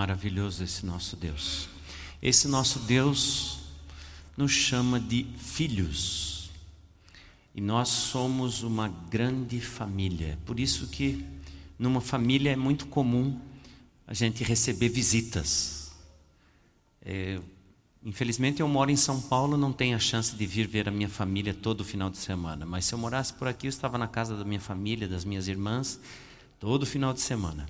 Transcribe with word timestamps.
maravilhoso 0.00 0.64
esse 0.64 0.86
nosso 0.86 1.14
Deus. 1.14 1.68
Esse 2.22 2.48
nosso 2.48 2.78
Deus 2.78 3.58
nos 4.34 4.50
chama 4.50 4.98
de 4.98 5.26
filhos. 5.36 6.50
E 7.54 7.60
nós 7.60 7.90
somos 7.90 8.62
uma 8.62 8.88
grande 8.88 9.60
família. 9.60 10.38
Por 10.46 10.58
isso 10.58 10.86
que 10.86 11.22
numa 11.78 12.00
família 12.00 12.50
é 12.50 12.56
muito 12.56 12.86
comum 12.86 13.38
a 14.06 14.14
gente 14.14 14.42
receber 14.42 14.88
visitas. 14.88 15.92
É, 17.02 17.38
infelizmente 18.02 18.60
eu 18.60 18.68
moro 18.68 18.90
em 18.90 18.96
São 18.96 19.20
Paulo, 19.20 19.58
não 19.58 19.70
tenho 19.70 19.96
a 19.96 20.00
chance 20.00 20.34
de 20.34 20.46
vir 20.46 20.66
ver 20.66 20.88
a 20.88 20.90
minha 20.90 21.10
família 21.10 21.52
todo 21.52 21.84
final 21.84 22.08
de 22.08 22.16
semana. 22.16 22.64
Mas 22.64 22.86
se 22.86 22.94
eu 22.94 22.98
morasse 22.98 23.34
por 23.34 23.46
aqui, 23.46 23.66
eu 23.66 23.70
estava 23.70 23.98
na 23.98 24.08
casa 24.08 24.34
da 24.34 24.46
minha 24.46 24.60
família, 24.60 25.06
das 25.06 25.26
minhas 25.26 25.46
irmãs, 25.46 26.00
todo 26.58 26.86
final 26.86 27.12
de 27.12 27.20
semana. 27.20 27.68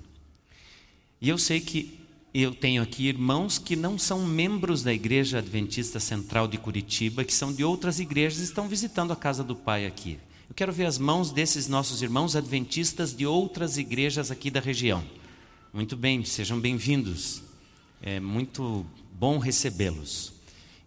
E 1.19 1.27
eu 1.27 1.37
sei 1.37 1.59
que 1.59 2.00
eu 2.33 2.55
tenho 2.55 2.81
aqui 2.81 3.07
irmãos 3.07 3.57
que 3.57 3.75
não 3.75 3.97
são 3.97 4.25
membros 4.25 4.83
da 4.83 4.93
Igreja 4.93 5.39
Adventista 5.39 5.99
Central 5.99 6.47
de 6.47 6.57
Curitiba, 6.57 7.25
que 7.25 7.33
são 7.33 7.51
de 7.51 7.63
outras 7.63 7.99
igrejas 7.99 8.39
e 8.39 8.43
estão 8.43 8.69
visitando 8.69 9.11
a 9.11 9.17
casa 9.17 9.43
do 9.43 9.55
Pai 9.55 9.85
aqui. 9.85 10.17
Eu 10.49 10.55
quero 10.55 10.71
ver 10.71 10.85
as 10.85 10.97
mãos 10.97 11.31
desses 11.31 11.67
nossos 11.67 12.01
irmãos 12.01 12.35
adventistas 12.35 13.13
de 13.13 13.25
outras 13.25 13.77
igrejas 13.77 14.31
aqui 14.31 14.49
da 14.49 14.61
região. 14.61 15.03
Muito 15.73 15.97
bem, 15.97 16.23
sejam 16.23 16.59
bem-vindos. 16.59 17.41
É 18.01 18.19
muito 18.19 18.85
bom 19.13 19.37
recebê-los. 19.37 20.33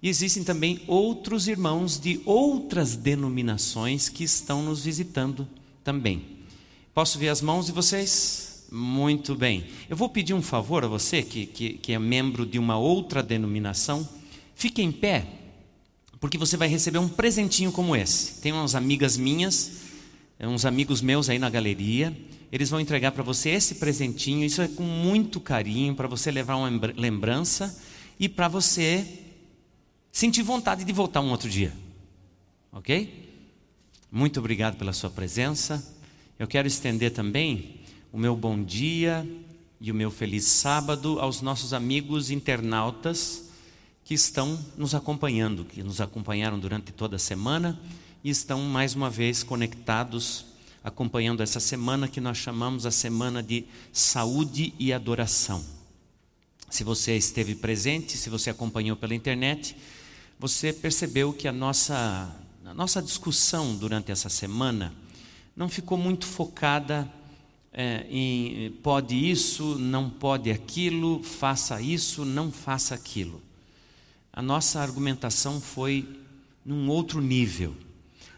E 0.02 0.08
existem 0.08 0.44
também 0.44 0.82
outros 0.86 1.46
irmãos 1.46 1.98
de 1.98 2.20
outras 2.24 2.96
denominações 2.96 4.08
que 4.08 4.24
estão 4.24 4.62
nos 4.62 4.84
visitando 4.84 5.48
também. 5.82 6.24
Posso 6.94 7.18
ver 7.18 7.28
as 7.28 7.40
mãos 7.40 7.66
de 7.66 7.72
vocês? 7.72 8.53
Muito 8.74 9.36
bem. 9.36 9.64
Eu 9.88 9.96
vou 9.96 10.08
pedir 10.08 10.34
um 10.34 10.42
favor 10.42 10.84
a 10.84 10.88
você, 10.88 11.22
que, 11.22 11.46
que, 11.46 11.74
que 11.74 11.92
é 11.92 11.98
membro 11.98 12.44
de 12.44 12.58
uma 12.58 12.76
outra 12.76 13.22
denominação. 13.22 14.06
Fique 14.56 14.82
em 14.82 14.90
pé, 14.90 15.28
porque 16.18 16.36
você 16.36 16.56
vai 16.56 16.66
receber 16.66 16.98
um 16.98 17.08
presentinho 17.08 17.70
como 17.70 17.94
esse. 17.94 18.40
Tem 18.40 18.50
umas 18.50 18.74
amigas 18.74 19.16
minhas, 19.16 19.70
é, 20.40 20.48
uns 20.48 20.64
amigos 20.64 21.00
meus 21.00 21.28
aí 21.28 21.38
na 21.38 21.48
galeria. 21.48 22.12
Eles 22.50 22.68
vão 22.68 22.80
entregar 22.80 23.12
para 23.12 23.22
você 23.22 23.50
esse 23.50 23.76
presentinho. 23.76 24.44
Isso 24.44 24.60
é 24.60 24.66
com 24.66 24.82
muito 24.82 25.38
carinho, 25.38 25.94
para 25.94 26.08
você 26.08 26.32
levar 26.32 26.56
uma 26.56 26.68
lembrança 26.96 27.80
e 28.18 28.28
para 28.28 28.48
você 28.48 29.06
sentir 30.10 30.42
vontade 30.42 30.82
de 30.82 30.92
voltar 30.92 31.20
um 31.20 31.30
outro 31.30 31.48
dia. 31.48 31.72
Ok? 32.72 33.30
Muito 34.10 34.40
obrigado 34.40 34.76
pela 34.76 34.92
sua 34.92 35.10
presença. 35.10 35.94
Eu 36.36 36.48
quero 36.48 36.66
estender 36.66 37.12
também 37.12 37.83
o 38.14 38.16
meu 38.16 38.36
bom 38.36 38.62
dia 38.62 39.28
e 39.80 39.90
o 39.90 39.94
meu 39.94 40.08
feliz 40.08 40.44
sábado 40.44 41.18
aos 41.18 41.40
nossos 41.42 41.74
amigos 41.74 42.30
internautas 42.30 43.46
que 44.04 44.14
estão 44.14 44.56
nos 44.76 44.94
acompanhando, 44.94 45.64
que 45.64 45.82
nos 45.82 46.00
acompanharam 46.00 46.56
durante 46.56 46.92
toda 46.92 47.16
a 47.16 47.18
semana 47.18 47.76
e 48.22 48.30
estão 48.30 48.62
mais 48.62 48.94
uma 48.94 49.10
vez 49.10 49.42
conectados, 49.42 50.44
acompanhando 50.84 51.42
essa 51.42 51.58
semana 51.58 52.06
que 52.06 52.20
nós 52.20 52.38
chamamos 52.38 52.86
a 52.86 52.92
semana 52.92 53.42
de 53.42 53.64
saúde 53.92 54.72
e 54.78 54.92
adoração. 54.92 55.64
Se 56.70 56.84
você 56.84 57.16
esteve 57.16 57.56
presente, 57.56 58.16
se 58.16 58.30
você 58.30 58.48
acompanhou 58.48 58.96
pela 58.96 59.16
internet, 59.16 59.76
você 60.38 60.72
percebeu 60.72 61.32
que 61.32 61.48
a 61.48 61.52
nossa, 61.52 62.32
a 62.64 62.74
nossa 62.74 63.02
discussão 63.02 63.74
durante 63.74 64.12
essa 64.12 64.28
semana 64.28 64.94
não 65.56 65.68
ficou 65.68 65.98
muito 65.98 66.26
focada 66.26 67.10
é, 67.74 68.06
em 68.08 68.70
pode 68.82 69.16
isso, 69.30 69.76
não 69.78 70.08
pode 70.08 70.50
aquilo, 70.50 71.22
faça 71.22 71.82
isso, 71.82 72.24
não 72.24 72.52
faça 72.52 72.94
aquilo. 72.94 73.42
A 74.32 74.40
nossa 74.40 74.80
argumentação 74.80 75.60
foi 75.60 76.08
num 76.64 76.88
outro 76.88 77.20
nível. 77.20 77.74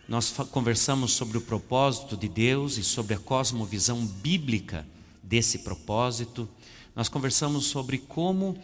Nós 0.08 0.30
conversamos 0.50 1.12
sobre 1.12 1.36
o 1.36 1.42
propósito 1.42 2.16
de 2.16 2.28
Deus 2.28 2.78
e 2.78 2.82
sobre 2.82 3.14
a 3.14 3.18
cosmovisão 3.18 4.06
bíblica 4.06 4.86
desse 5.22 5.58
propósito. 5.58 6.48
Nós 6.94 7.08
conversamos 7.08 7.66
sobre 7.66 7.98
como 7.98 8.56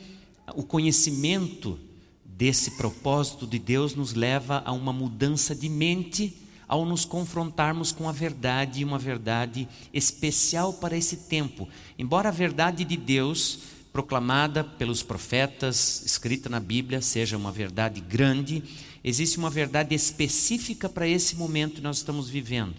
o 0.55 0.63
conhecimento 0.63 1.79
desse 2.25 2.73
propósito 2.73 3.47
de 3.47 3.59
Deus 3.59 3.95
nos 3.95 4.15
leva 4.15 4.63
a 4.65 4.73
uma 4.73 4.93
mudança 4.93 5.55
de 5.55 5.69
mente 5.69 6.42
ao 6.73 6.87
nos 6.87 7.05
confrontarmos 7.05 7.93
com 7.93 8.09
a 8.09 8.13
verdade, 8.13 8.83
uma 8.83 8.99
verdade 8.99 9.69
especial 9.93 10.73
para 10.73 10.97
esse 10.97 11.19
tempo. 11.29 11.69
Embora 11.99 12.31
a 12.31 12.33
verdade 12.33 12.83
de 12.83 12.97
Deus, 12.97 13.59
proclamada 13.93 14.65
pelos 14.65 15.03
profetas, 15.03 16.03
escrita 16.03 16.49
na 16.49 16.59
Bíblia, 16.59 17.03
seja 17.03 17.37
uma 17.37 17.53
verdade 17.53 18.01
grande, 18.01 18.65
existe 19.05 19.37
uma 19.37 19.51
verdade 19.51 19.95
específica 19.95 20.89
para 20.89 21.07
esse 21.07 21.37
momento 21.37 21.75
que 21.75 21.81
nós 21.83 21.99
estamos 21.99 22.31
vivendo. 22.31 22.77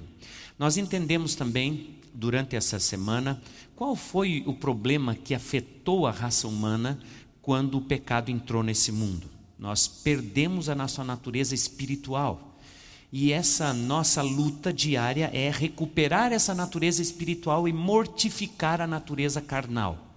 Nós 0.57 0.75
entendemos 0.75 1.35
também, 1.35 1.99
durante 2.15 2.55
essa 2.55 2.79
semana, 2.79 3.39
qual 3.75 3.95
foi 3.95 4.43
o 4.47 4.55
problema 4.55 5.13
que 5.13 5.35
afetou 5.35 6.07
a 6.07 6.11
raça 6.11 6.47
humana 6.47 6.97
quando 7.43 7.77
o 7.77 7.81
pecado 7.81 8.31
entrou 8.31 8.63
nesse 8.63 8.91
mundo. 8.91 9.29
Nós 9.59 9.87
perdemos 9.87 10.67
a 10.67 10.73
nossa 10.73 11.03
natureza 11.03 11.53
espiritual. 11.53 12.52
E 13.15 13.31
essa 13.31 13.75
nossa 13.75 14.23
luta 14.23 14.73
diária 14.73 15.29
é 15.31 15.51
recuperar 15.51 16.33
essa 16.33 16.55
natureza 16.55 16.99
espiritual 16.99 17.67
e 17.67 17.71
mortificar 17.71 18.81
a 18.81 18.87
natureza 18.87 19.39
carnal. 19.39 20.15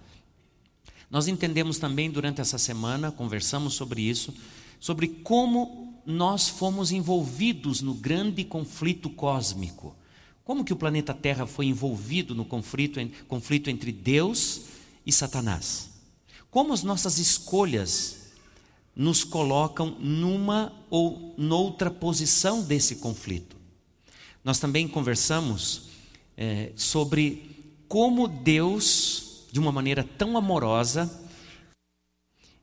Nós 1.11 1.29
entendemos 1.29 1.79
também 1.79 2.11
durante 2.11 2.41
essa 2.41 2.57
semana, 2.57 3.13
conversamos 3.13 3.75
sobre 3.75 4.01
isso, 4.01 4.33
sobre 4.81 5.09
como 5.09 6.01
nós 6.07 6.49
fomos 6.49 6.91
envolvidos 6.91 7.83
no 7.83 7.93
grande 7.93 8.43
conflito 8.45 9.11
cósmico. 9.11 9.95
Como 10.43 10.65
que 10.65 10.73
o 10.73 10.77
planeta 10.77 11.13
Terra 11.13 11.47
foi 11.47 11.67
envolvido 11.67 12.35
no 12.35 12.47
conflito, 12.47 12.99
conflito 13.29 13.69
entre 13.69 13.93
Deus 13.93 14.63
e 15.05 15.13
Satanás? 15.13 15.91
Como 16.51 16.73
as 16.73 16.83
nossas 16.83 17.19
escolhas 17.19 18.26
nos 18.97 19.23
colocam 19.23 19.91
numa 20.01 20.73
ou 20.89 21.35
noutra 21.37 21.91
posição 21.91 22.63
desse 22.63 22.97
conflito. 22.97 23.55
Nós 24.43 24.59
também 24.59 24.89
conversamos 24.89 25.91
é, 26.35 26.73
sobre 26.75 27.75
como 27.89 28.27
Deus, 28.27 29.45
de 29.53 29.61
uma 29.61 29.71
maneira 29.71 30.03
tão 30.03 30.37
amorosa, 30.37 31.11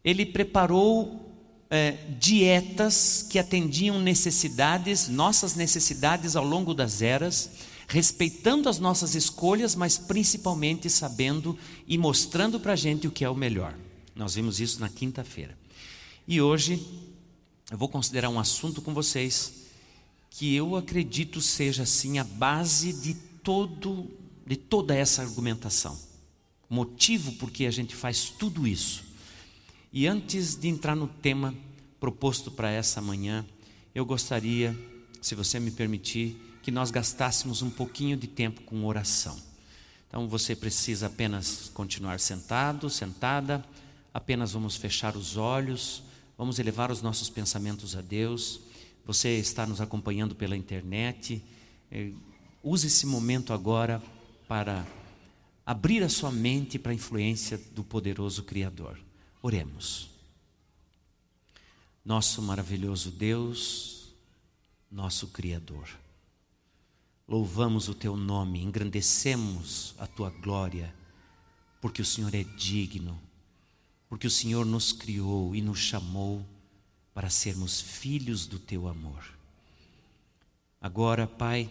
Ele 0.04 0.26
preparou 0.26 1.32
é, 1.70 1.92
dietas 2.20 3.26
que 3.30 3.38
atendiam 3.38 4.00
necessidades, 4.00 5.08
nossas 5.08 5.56
necessidades 5.56 6.36
ao 6.36 6.44
longo 6.44 6.74
das 6.74 7.02
eras, 7.02 7.52
respeitando 7.88 8.70
as 8.70 8.80
nossas 8.80 9.14
escolhas, 9.14 9.76
mas 9.76 9.98
principalmente 9.98 10.90
sabendo 10.90 11.58
e 11.88 11.98
mostrando 11.98 12.60
para 12.60 12.74
a 12.74 12.78
gente 12.78 13.08
o 13.08 13.12
que 13.12 13.24
é 13.24 13.30
o 13.30 13.36
melhor. 13.36 13.76
Nós 14.16 14.36
vimos 14.36 14.60
isso 14.60 14.80
na 14.80 14.90
quinta-feira. 14.90 15.63
E 16.26 16.42
hoje 16.42 16.82
eu 17.70 17.78
vou 17.78 17.90
considerar 17.90 18.30
um 18.30 18.40
assunto 18.40 18.82
com 18.82 18.94
vocês 18.94 19.66
que 20.30 20.56
eu 20.56 20.78
acredito 20.78 21.42
seja 21.42 21.84
assim 21.84 22.18
a 22.18 22.24
base 22.24 22.94
de 22.94 23.14
todo 23.14 24.10
de 24.46 24.56
toda 24.56 24.96
essa 24.96 25.22
argumentação. 25.22 25.98
Motivo 26.70 27.34
por 27.34 27.52
que 27.52 27.66
a 27.66 27.72
gente 27.72 27.94
faz 27.94 28.30
tudo 28.30 28.66
isso. 28.66 29.04
E 29.92 30.08
antes 30.08 30.56
de 30.56 30.70
entrar 30.70 30.96
no 30.96 31.08
tema 31.08 31.54
proposto 32.00 32.52
para 32.52 32.72
essa 32.72 33.02
manhã, 33.02 33.46
eu 33.94 34.06
gostaria, 34.06 34.78
se 35.22 35.36
você 35.36 35.60
me 35.60 35.72
permitir, 35.72 36.38
que 36.62 36.72
nós 36.72 36.90
gastássemos 36.90 37.62
um 37.62 37.70
pouquinho 37.70 38.18
de 38.18 38.28
tempo 38.28 38.62
com 38.62 38.86
oração. 38.86 39.38
Então 40.08 40.28
você 40.28 40.56
precisa 40.56 41.08
apenas 41.08 41.70
continuar 41.74 42.20
sentado, 42.20 42.90
sentada, 42.90 43.64
apenas 44.14 44.54
vamos 44.54 44.76
fechar 44.76 45.16
os 45.16 45.38
olhos 45.38 46.04
Vamos 46.38 46.58
elevar 46.58 46.92
os 46.92 47.02
nossos 47.02 47.30
pensamentos 47.30 47.96
a 47.96 48.02
Deus. 48.02 48.60
Você 49.06 49.38
está 49.38 49.68
nos 49.68 49.80
acompanhando 49.80 50.34
pela 50.34 50.58
internet. 50.58 51.44
É, 51.92 52.12
use 52.64 52.88
esse 52.88 53.06
momento 53.06 53.54
agora 53.54 54.02
para 54.48 54.86
abrir 55.66 56.04
a 56.04 56.10
sua 56.10 56.32
mente 56.32 56.80
para 56.80 56.92
a 56.92 56.96
influência 56.96 57.58
do 57.74 57.84
poderoso 57.84 58.44
Criador. 58.44 59.00
Oremos. 59.42 60.10
Nosso 62.04 62.42
maravilhoso 62.42 63.12
Deus, 63.12 64.14
nosso 64.92 65.28
Criador. 65.28 65.88
Louvamos 67.28 67.88
o 67.88 67.96
teu 67.96 68.18
nome, 68.18 68.62
engrandecemos 68.62 69.94
a 69.98 70.08
tua 70.08 70.30
glória, 70.30 70.94
porque 71.80 72.02
o 72.02 72.06
Senhor 72.06 72.34
é 72.34 72.44
digno 72.44 73.20
porque 74.14 74.28
o 74.28 74.30
Senhor 74.30 74.64
nos 74.64 74.92
criou 74.92 75.56
e 75.56 75.60
nos 75.60 75.80
chamou 75.80 76.46
para 77.16 77.32
sermos 77.32 77.82
filhos 77.82 78.46
do 78.46 78.60
teu 78.60 78.88
amor. 78.88 79.24
Agora, 80.80 81.26
Pai, 81.26 81.68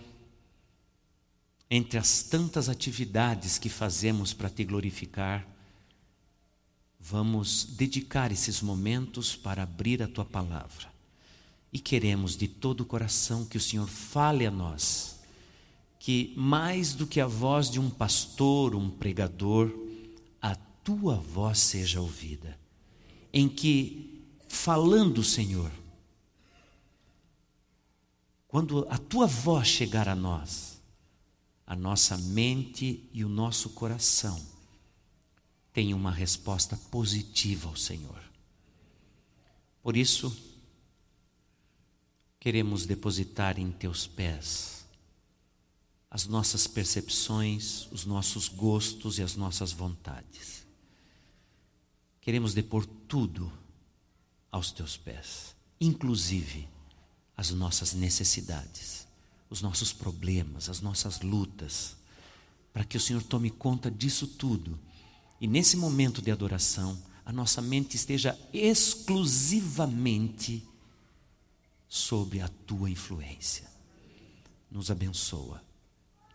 entre 1.71 2.01
as 2.01 2.25
tantas 2.25 2.69
atividades 2.69 3.59
que 3.59 3.69
fazemos 3.69 4.33
para 4.33 4.51
te 4.51 4.65
glorificar, 4.65 5.47
vamos 6.99 7.63
dedicar 7.65 8.33
esses 8.33 8.61
momentos 8.61 9.37
para 9.37 9.63
abrir 9.63 10.03
a 10.03 10.09
tua 10.09 10.25
palavra. 10.25 10.93
E 11.73 11.79
queremos 11.79 12.37
de 12.37 12.49
todo 12.49 12.81
o 12.81 12.87
coração 12.87 13.45
que 13.45 13.57
o 13.57 13.61
Senhor 13.61 13.87
fale 13.87 14.45
a 14.45 14.51
nós, 14.51 15.21
que 16.01 16.35
mais 16.37 16.93
do 16.93 17.07
que 17.07 17.21
a 17.21 17.27
voz 17.29 17.71
de 17.71 17.79
um 17.79 17.89
pastor, 17.89 18.75
um 18.75 18.91
pregador, 18.91 19.82
tua 20.85 21.17
voz 21.17 21.59
seja 21.59 22.01
ouvida. 22.01 22.59
Em 23.33 23.49
que, 23.49 24.23
falando, 24.49 25.25
Senhor, 25.25 25.71
quando 28.47 28.87
a 28.91 28.99
tua 28.99 29.27
voz 29.27 29.67
chegar 29.67 30.09
a 30.09 30.15
nós, 30.15 30.81
a 31.67 31.75
nossa 31.75 32.19
mente 32.19 33.09
e 33.13 33.25
o 33.25 33.29
nosso 33.29 33.71
coração 33.71 34.39
tenham 35.73 35.99
uma 35.99 36.11
resposta 36.11 36.77
positiva 36.91 37.69
ao 37.69 37.77
Senhor. 37.77 38.23
Por 39.83 39.97
isso, 39.97 40.37
queremos 42.39 42.85
depositar 42.85 43.59
em 43.59 43.73
teus 43.73 44.07
pés 44.07 44.85
as 46.11 46.27
nossas 46.27 46.67
percepções, 46.67 47.89
os 47.91 48.05
nossos 48.05 48.49
gostos 48.49 49.19
e 49.19 49.23
as 49.23 49.35
nossas 49.35 49.73
vontades. 49.73 50.62
Queremos 52.23 52.55
depor 52.55 52.87
tudo 52.87 53.53
aos 54.51 54.71
teus 54.71 54.97
pés, 54.97 55.55
inclusive 55.81 56.69
as 57.37 57.51
nossas 57.51 57.93
necessidades, 57.95 59.09
os 59.51 59.61
nossos 59.61 59.93
problemas, 59.93 60.69
as 60.69 60.81
nossas 60.81 61.21
lutas, 61.21 61.97
para 62.73 62.85
que 62.85 62.97
o 62.97 63.01
Senhor 63.01 63.25
tome 63.25 63.51
conta 63.51 63.91
disso 63.91 64.29
tudo. 64.29 64.79
E 65.41 65.49
nesse 65.49 65.77
momento 65.77 66.23
de 66.23 66.31
adoração, 66.31 66.97
a 67.25 67.33
nossa 67.33 67.61
mente 67.61 67.97
esteja 67.97 68.39
exclusivamente 68.53 70.65
sob 71.89 72.41
a 72.41 72.47
tua 72.49 72.89
influência. 72.89 73.69
Nos 74.71 74.93
abençoa, 74.93 75.61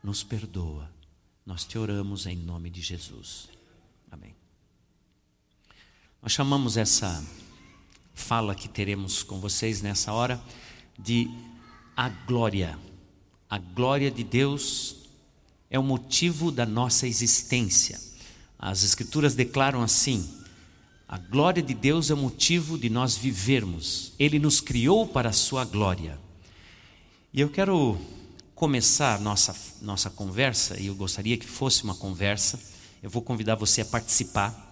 nos 0.03 0.21
perdoa. 0.21 0.91
Nós 1.45 1.63
te 1.63 1.77
oramos 1.77 2.25
em 2.25 2.35
nome 2.35 2.69
de 2.69 2.81
Jesus. 2.81 3.47
Amém. 4.11 4.35
Nós 6.27 6.33
chamamos 6.33 6.75
essa 6.75 7.23
fala 8.13 8.53
que 8.53 8.67
teremos 8.67 9.23
com 9.23 9.39
vocês 9.39 9.81
nessa 9.81 10.11
hora 10.11 10.43
de 10.99 11.31
a 11.95 12.09
glória. 12.09 12.77
A 13.49 13.57
glória 13.57 14.11
de 14.11 14.25
Deus 14.25 14.97
é 15.69 15.79
o 15.79 15.83
motivo 15.83 16.51
da 16.51 16.65
nossa 16.65 17.07
existência. 17.07 17.97
As 18.59 18.83
Escrituras 18.83 19.35
declaram 19.35 19.81
assim: 19.81 20.29
a 21.07 21.17
glória 21.17 21.63
de 21.63 21.73
Deus 21.73 22.11
é 22.11 22.13
o 22.13 22.17
motivo 22.17 22.77
de 22.77 22.89
nós 22.89 23.15
vivermos. 23.15 24.11
Ele 24.19 24.37
nos 24.37 24.59
criou 24.59 25.07
para 25.07 25.29
a 25.29 25.33
sua 25.33 25.63
glória. 25.63 26.19
E 27.31 27.39
eu 27.39 27.49
quero 27.49 27.97
começar 28.53 29.17
nossa 29.21 29.55
nossa 29.81 30.09
conversa, 30.09 30.77
e 30.77 30.87
eu 30.87 30.95
gostaria 30.95 31.37
que 31.37 31.47
fosse 31.47 31.85
uma 31.85 31.95
conversa. 31.95 32.59
Eu 33.01 33.09
vou 33.09 33.21
convidar 33.21 33.55
você 33.55 33.79
a 33.79 33.85
participar. 33.85 34.66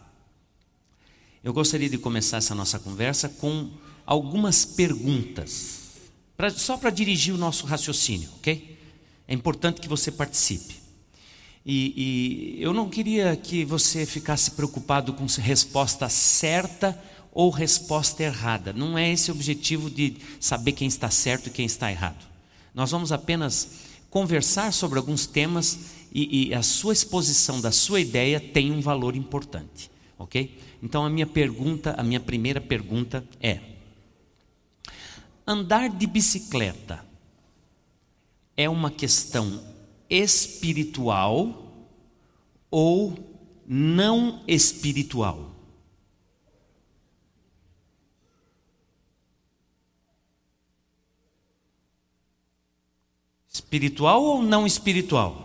Eu 1.46 1.54
gostaria 1.54 1.88
de 1.88 2.00
começar 2.00 2.38
essa 2.38 2.56
nossa 2.56 2.80
conversa 2.80 3.30
com 3.30 3.70
algumas 4.04 4.66
perguntas 4.66 5.80
pra, 6.36 6.50
só 6.50 6.76
para 6.76 6.90
dirigir 6.90 7.36
o 7.36 7.38
nosso 7.38 7.68
raciocínio, 7.68 8.28
ok? 8.38 8.76
É 9.28 9.34
importante 9.36 9.80
que 9.80 9.88
você 9.88 10.12
participe. 10.12 10.74
E, 11.64 12.56
e, 12.58 12.64
eu 12.64 12.74
não 12.74 12.90
queria 12.90 13.36
que 13.36 13.64
você 13.64 14.08
ficasse 14.08 14.50
preocupado 14.50 15.14
com 15.14 15.28
resposta 15.40 16.10
certa 16.10 17.00
ou 17.32 17.52
resposta 17.52 18.24
errada. 18.24 18.74
Não 18.74 18.98
é 18.98 19.12
esse 19.12 19.30
o 19.30 19.36
objetivo 19.36 19.88
de 19.88 20.18
saber 20.40 20.72
quem 20.72 20.88
está 20.88 21.12
certo 21.12 21.46
e 21.46 21.52
quem 21.52 21.68
está 21.68 21.92
errado. 21.92 22.26
Nós 22.74 22.90
vamos 22.90 23.12
apenas 23.12 23.70
conversar 24.10 24.74
sobre 24.74 24.98
alguns 24.98 25.28
temas 25.28 25.78
e, 26.12 26.48
e 26.48 26.56
a 26.56 26.64
sua 26.64 26.94
exposição 26.94 27.62
da 27.62 27.72
sua 27.72 28.02
ideia 28.02 28.40
tem 28.40 28.72
um 28.72 28.82
valor 28.82 29.16
importante, 29.16 29.92
ok? 30.18 30.58
Então 30.82 31.06
a 31.06 31.10
minha 31.10 31.28
pergunta, 31.28 31.96
a 31.98 32.04
minha 32.04 32.20
primeira 32.20 32.62
pergunta 32.62 33.28
é: 33.40 33.60
Andar 35.46 35.90
de 35.90 36.08
bicicleta 36.08 37.06
é 38.58 38.70
uma 38.70 38.90
questão 38.90 39.64
espiritual 40.10 41.88
ou 42.72 43.18
não 43.68 44.44
espiritual? 44.48 45.52
Espiritual 53.52 54.22
ou 54.24 54.44
não 54.44 54.66
espiritual? 54.66 55.45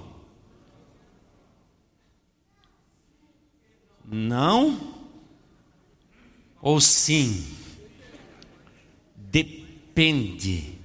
Não 4.10 4.98
ou 6.60 6.80
sim? 6.80 7.46
Depende 9.16 10.80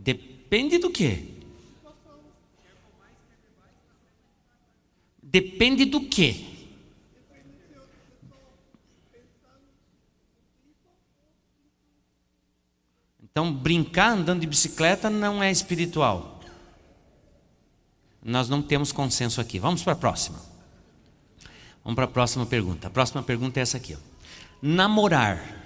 Depende. 0.00 0.78
Do 0.78 0.90
quê? 0.90 1.24
Depende 5.22 5.84
do 5.84 6.00
quê? 6.08 6.46
Então, 13.22 13.52
brincar 13.52 14.10
andando 14.10 14.40
de 14.40 14.46
bicicleta 14.46 15.08
não 15.08 15.40
é 15.40 15.52
espiritual. 15.52 16.40
Nós 18.22 18.48
não 18.48 18.60
temos 18.60 18.90
consenso 18.90 19.40
aqui. 19.40 19.58
Vamos 19.58 19.84
para 19.84 19.92
a 19.92 19.96
próxima. 19.96 20.49
Vamos 21.82 21.94
para 21.94 22.04
a 22.04 22.08
próxima 22.08 22.46
pergunta. 22.46 22.88
A 22.88 22.90
próxima 22.90 23.22
pergunta 23.22 23.58
é 23.58 23.62
essa 23.62 23.76
aqui. 23.76 23.94
Ó. 23.94 23.98
Namorar 24.62 25.60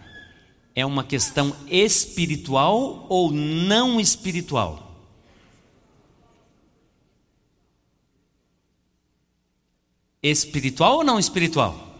é 0.74 0.84
uma 0.84 1.04
questão 1.04 1.54
espiritual 1.68 3.06
ou 3.08 3.30
não 3.30 4.00
espiritual? 4.00 4.84
Espiritual 10.22 10.96
ou 10.96 11.04
não 11.04 11.18
espiritual? 11.18 11.94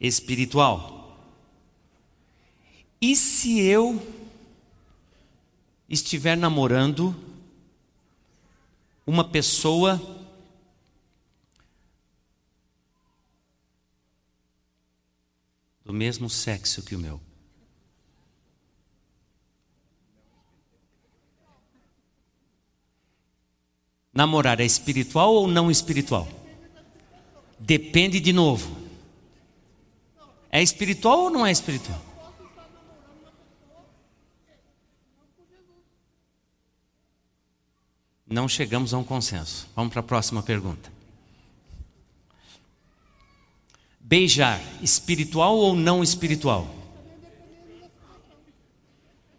Espiritual. 0.00 1.18
E 3.00 3.16
se 3.16 3.60
eu 3.60 4.00
estiver 5.88 6.36
namorando 6.36 7.16
uma 9.06 9.24
pessoa 9.24 10.19
do 15.90 15.92
mesmo 15.92 16.30
sexo 16.30 16.84
que 16.84 16.94
o 16.94 16.98
meu. 17.00 17.20
Namorar 24.14 24.60
é 24.60 24.64
espiritual 24.64 25.34
ou 25.34 25.48
não 25.48 25.68
espiritual? 25.68 26.28
Depende 27.58 28.20
de 28.20 28.32
novo. 28.32 28.76
É 30.48 30.62
espiritual 30.62 31.22
ou 31.22 31.30
não 31.30 31.44
é 31.44 31.50
espiritual? 31.50 32.00
Não 38.24 38.48
chegamos 38.48 38.94
a 38.94 38.98
um 38.98 39.02
consenso. 39.02 39.68
Vamos 39.74 39.92
para 39.92 40.00
a 40.00 40.04
próxima 40.04 40.40
pergunta. 40.40 40.99
Beijar, 44.00 44.60
espiritual 44.82 45.56
ou 45.56 45.76
não 45.76 46.02
espiritual? 46.02 46.74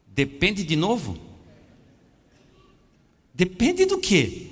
Depende 0.07 0.63
de 0.63 0.75
novo? 0.75 1.17
Depende 3.33 3.85
do 3.85 3.97
quê? 3.97 4.49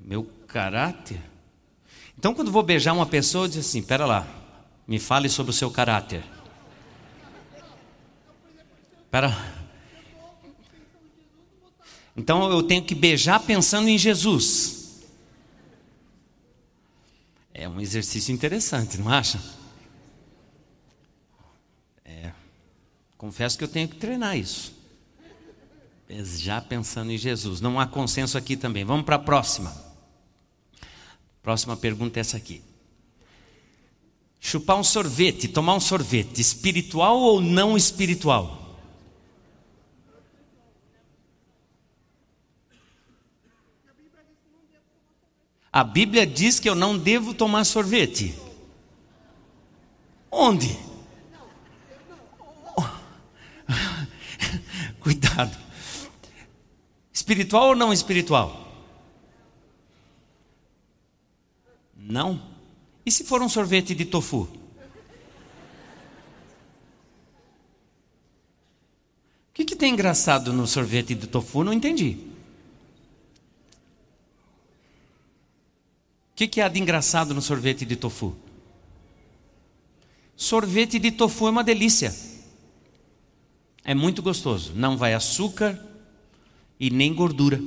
Meu 0.00 0.24
caráter. 0.46 1.20
Então, 2.16 2.32
quando 2.32 2.50
vou 2.50 2.62
beijar 2.62 2.92
uma 2.94 3.06
pessoa, 3.06 3.44
eu 3.44 3.48
digo 3.48 3.60
assim: 3.60 3.82
pera 3.82 4.06
lá, 4.06 4.26
me 4.86 4.98
fale 4.98 5.28
sobre 5.28 5.50
o 5.50 5.54
seu 5.54 5.70
caráter. 5.70 6.24
Pera. 9.10 9.36
Então, 12.16 12.50
eu 12.50 12.62
tenho 12.62 12.82
que 12.82 12.94
beijar 12.94 13.40
pensando 13.40 13.88
em 13.88 13.98
Jesus. 13.98 14.83
É 17.56 17.68
um 17.68 17.80
exercício 17.80 18.34
interessante, 18.34 18.98
não 18.98 19.08
acha? 19.08 19.40
É, 22.04 22.32
confesso 23.16 23.56
que 23.56 23.62
eu 23.62 23.68
tenho 23.68 23.88
que 23.88 23.94
treinar 23.94 24.36
isso. 24.36 24.74
Já 26.08 26.60
pensando 26.60 27.12
em 27.12 27.16
Jesus. 27.16 27.60
Não 27.60 27.78
há 27.78 27.86
consenso 27.86 28.36
aqui 28.36 28.56
também. 28.56 28.84
Vamos 28.84 29.06
para 29.06 29.16
a 29.16 29.20
próxima. 29.20 29.72
Próxima 31.42 31.76
pergunta 31.76 32.18
é 32.18 32.22
essa 32.22 32.36
aqui. 32.36 32.60
Chupar 34.40 34.76
um 34.76 34.84
sorvete, 34.84 35.48
tomar 35.48 35.74
um 35.74 35.80
sorvete, 35.80 36.40
espiritual 36.40 37.18
ou 37.18 37.40
não 37.40 37.76
espiritual? 37.76 38.63
A 45.74 45.82
Bíblia 45.82 46.24
diz 46.24 46.60
que 46.60 46.68
eu 46.68 46.76
não 46.76 46.96
devo 46.96 47.34
tomar 47.34 47.64
sorvete. 47.64 48.32
Onde? 50.30 50.78
Cuidado. 55.02 55.58
Espiritual 57.12 57.70
ou 57.70 57.74
não 57.74 57.92
espiritual? 57.92 58.72
Não. 61.96 62.40
E 63.04 63.10
se 63.10 63.24
for 63.24 63.42
um 63.42 63.48
sorvete 63.48 63.96
de 63.96 64.04
tofu? 64.04 64.42
O 64.42 64.48
que, 69.52 69.64
que 69.64 69.74
tem 69.74 69.92
engraçado 69.92 70.52
no 70.52 70.68
sorvete 70.68 71.16
de 71.16 71.26
tofu? 71.26 71.64
Não 71.64 71.72
entendi. 71.72 72.32
Que, 76.34 76.48
que 76.48 76.60
há 76.60 76.68
de 76.68 76.80
engraçado 76.80 77.32
no 77.32 77.40
sorvete 77.40 77.84
de 77.84 77.96
tofu? 77.96 78.36
Sorvete 80.36 80.98
de 80.98 81.12
tofu 81.12 81.46
é 81.46 81.50
uma 81.50 81.64
delícia. 81.64 82.14
É 83.84 83.94
muito 83.94 84.22
gostoso. 84.22 84.72
Não 84.74 84.96
vai 84.96 85.14
açúcar 85.14 85.78
e 86.78 86.90
nem 86.90 87.14
gordura. 87.14 87.62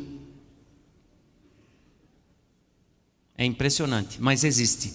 É 3.37 3.45
impressionante, 3.45 4.17
mas 4.19 4.43
existe. 4.43 4.93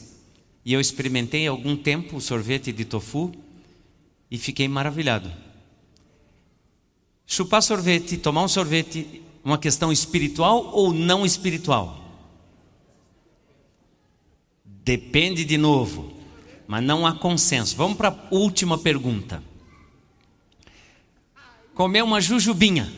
E 0.64 0.72
eu 0.72 0.80
experimentei 0.80 1.46
há 1.46 1.50
algum 1.50 1.76
tempo 1.76 2.16
o 2.16 2.20
sorvete 2.20 2.72
de 2.72 2.84
tofu 2.84 3.32
e 4.30 4.36
fiquei 4.36 4.68
maravilhado. 4.68 5.32
Chupar 7.26 7.62
sorvete, 7.62 8.18
tomar 8.18 8.42
um 8.42 8.48
sorvete, 8.48 9.22
uma 9.42 9.56
questão 9.56 9.90
espiritual 9.90 10.70
ou 10.74 10.92
não 10.92 11.24
espiritual? 11.24 12.01
Depende 14.84 15.44
de 15.44 15.56
novo, 15.56 16.12
mas 16.66 16.82
não 16.82 17.06
há 17.06 17.14
consenso. 17.14 17.76
Vamos 17.76 17.96
para 17.96 18.08
a 18.08 18.34
última 18.34 18.76
pergunta. 18.76 19.42
Comer 21.74 22.02
uma 22.02 22.20
jujubinha, 22.20 22.92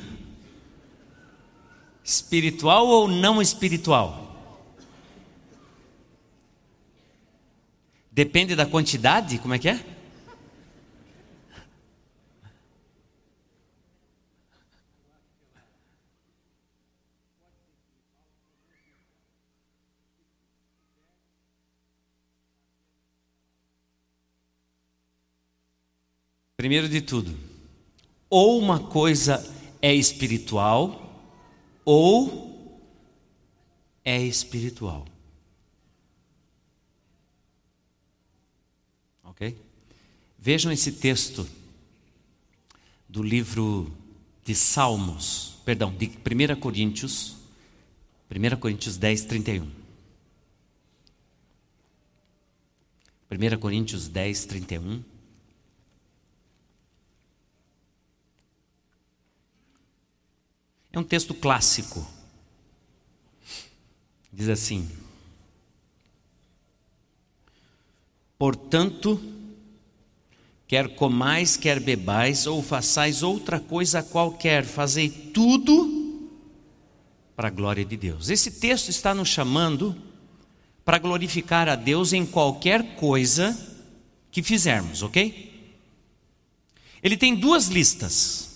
espiritual 2.03 2.87
ou 2.87 3.07
não 3.07 3.41
espiritual? 3.41 4.23
Depende 8.11 8.57
da 8.57 8.65
quantidade, 8.65 9.39
como 9.39 9.55
é 9.55 9.59
que 9.59 9.69
é? 9.69 9.94
Primeiro 26.65 26.89
de 26.89 27.03
tudo, 27.03 27.39
ou 28.31 28.59
uma 28.59 28.81
coisa 28.81 29.47
é 29.83 29.95
espiritual, 29.95 31.15
ou 31.85 32.81
é 34.03 34.23
espiritual. 34.23 35.07
Ok? 39.25 39.55
Vejam 40.39 40.73
esse 40.73 40.93
texto 40.93 41.47
do 43.07 43.23
livro 43.23 43.95
de 44.43 44.55
Salmos, 44.55 45.59
perdão, 45.67 45.95
de 45.95 46.07
1 46.07 46.59
Coríntios, 46.59 47.37
1 48.31 48.57
Coríntios 48.57 48.97
10, 48.97 49.25
31. 49.27 49.71
1 53.31 53.59
Coríntios 53.61 54.09
10, 54.09 54.47
31. 54.47 55.14
É 60.95 60.99
um 60.99 61.03
texto 61.03 61.35
clássico. 61.35 62.07
Diz 64.33 64.49
assim: 64.49 64.89
Portanto, 68.39 69.21
quer 70.69 70.95
comais, 70.95 71.57
quer 71.57 71.81
bebais, 71.81 72.47
ou 72.47 72.63
façais 72.63 73.25
outra 73.25 73.59
coisa 73.59 74.05
qualquer, 74.05 74.65
fazei 74.65 75.11
tudo 75.11 76.31
para 77.35 77.49
a 77.49 77.51
glória 77.51 77.85
de 77.85 77.97
Deus. 77.97 78.31
Esse 78.31 78.53
texto 78.53 78.89
está 78.89 79.13
nos 79.13 79.29
chamando 79.29 80.01
para 80.85 80.99
glorificar 80.99 81.69
a 81.69 81.75
Deus 81.75 82.13
em 82.13 82.25
qualquer 82.25 82.95
coisa 82.95 83.59
que 84.31 84.45
fizermos, 84.45 85.03
ok? 85.03 85.53
Ele 87.03 87.17
tem 87.17 87.35
duas 87.35 87.67
listas. 87.67 88.54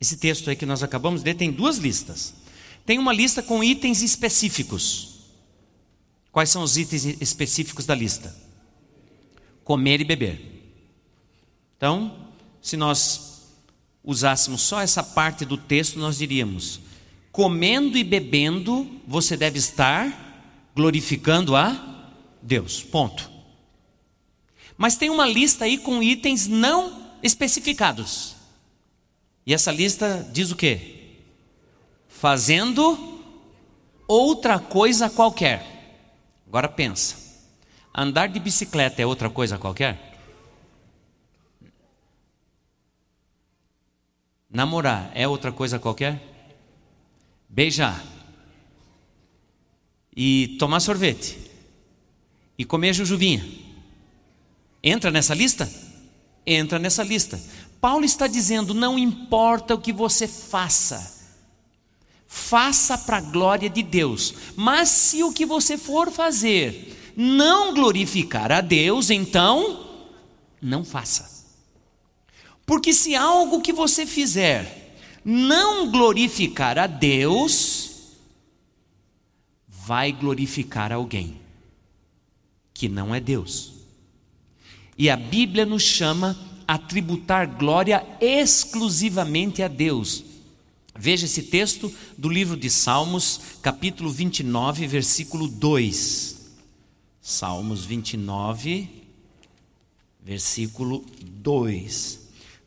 Esse 0.00 0.16
texto 0.16 0.50
aí 0.50 0.56
que 0.56 0.66
nós 0.66 0.82
acabamos 0.82 1.22
de 1.22 1.26
ler 1.26 1.34
tem 1.34 1.50
duas 1.50 1.78
listas. 1.78 2.34
Tem 2.84 2.98
uma 2.98 3.12
lista 3.12 3.42
com 3.42 3.64
itens 3.64 4.02
específicos. 4.02 5.16
Quais 6.30 6.50
são 6.50 6.62
os 6.62 6.76
itens 6.76 7.04
específicos 7.20 7.86
da 7.86 7.94
lista? 7.94 8.34
Comer 9.64 10.00
e 10.00 10.04
beber. 10.04 10.56
Então, 11.76 12.28
se 12.60 12.76
nós 12.76 13.54
usássemos 14.04 14.62
só 14.62 14.80
essa 14.80 15.02
parte 15.02 15.44
do 15.44 15.56
texto, 15.56 15.98
nós 15.98 16.18
diríamos: 16.18 16.80
comendo 17.32 17.98
e 17.98 18.04
bebendo, 18.04 18.88
você 19.06 19.36
deve 19.36 19.58
estar 19.58 20.70
glorificando 20.74 21.56
a 21.56 22.12
Deus. 22.42 22.82
Ponto. 22.82 23.30
Mas 24.76 24.96
tem 24.96 25.10
uma 25.10 25.26
lista 25.26 25.64
aí 25.64 25.78
com 25.78 26.02
itens 26.02 26.46
não 26.46 27.10
especificados. 27.22 28.35
E 29.46 29.54
essa 29.54 29.70
lista 29.70 30.28
diz 30.32 30.50
o 30.50 30.56
quê? 30.56 31.20
Fazendo 32.08 33.22
outra 34.08 34.58
coisa 34.58 35.08
qualquer. 35.08 35.64
Agora 36.48 36.68
pensa. 36.68 37.16
Andar 37.94 38.28
de 38.28 38.40
bicicleta 38.40 39.00
é 39.00 39.06
outra 39.06 39.30
coisa 39.30 39.56
qualquer? 39.56 40.18
Namorar 44.50 45.12
é 45.14 45.28
outra 45.28 45.52
coisa 45.52 45.78
qualquer? 45.78 46.20
Beijar. 47.48 48.04
E 50.14 50.56
tomar 50.58 50.80
sorvete. 50.80 51.38
E 52.58 52.64
comer 52.64 52.94
jujuvinha. 52.94 53.46
Entra 54.82 55.10
nessa 55.10 55.34
lista? 55.34 55.70
Entra 56.44 56.78
nessa 56.78 57.02
lista. 57.02 57.40
Paulo 57.86 58.04
está 58.04 58.26
dizendo: 58.26 58.74
não 58.74 58.98
importa 58.98 59.72
o 59.72 59.80
que 59.80 59.92
você 59.92 60.26
faça, 60.26 61.24
faça 62.26 62.98
para 62.98 63.18
a 63.18 63.20
glória 63.20 63.70
de 63.70 63.80
Deus, 63.80 64.34
mas 64.56 64.88
se 64.88 65.22
o 65.22 65.32
que 65.32 65.46
você 65.46 65.78
for 65.78 66.10
fazer 66.10 67.14
não 67.16 67.72
glorificar 67.72 68.50
a 68.50 68.60
Deus, 68.60 69.08
então 69.08 69.88
não 70.60 70.84
faça. 70.84 71.46
Porque 72.66 72.92
se 72.92 73.14
algo 73.14 73.62
que 73.62 73.72
você 73.72 74.04
fizer 74.04 74.98
não 75.24 75.88
glorificar 75.88 76.80
a 76.80 76.88
Deus, 76.88 78.16
vai 79.68 80.10
glorificar 80.10 80.90
alguém 80.90 81.40
que 82.74 82.88
não 82.88 83.14
é 83.14 83.20
Deus. 83.20 83.74
E 84.98 85.08
a 85.08 85.16
Bíblia 85.16 85.64
nos 85.64 85.84
chama 85.84 86.36
a 86.66 86.78
tributar 86.78 87.46
glória 87.46 88.04
exclusivamente 88.20 89.62
a 89.62 89.68
Deus. 89.68 90.24
Veja 90.98 91.26
esse 91.26 91.42
texto 91.42 91.92
do 92.16 92.28
livro 92.28 92.56
de 92.56 92.70
Salmos, 92.70 93.40
capítulo 93.62 94.10
29, 94.10 94.86
versículo 94.86 95.46
2. 95.46 96.36
Salmos 97.20 97.84
29, 97.84 98.88
versículo 100.24 101.04
2. 101.22 102.20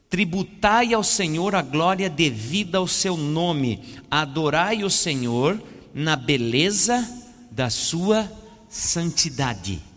Tributai 0.09 0.93
ao 0.93 1.03
Senhor 1.03 1.55
a 1.55 1.61
glória 1.61 2.09
devida 2.09 2.77
ao 2.77 2.87
seu 2.87 3.17
nome, 3.17 3.79
adorai 4.09 4.83
o 4.83 4.89
Senhor 4.89 5.61
na 5.93 6.15
beleza 6.15 7.07
da 7.51 7.69
sua 7.69 8.31
santidade. 8.69 9.88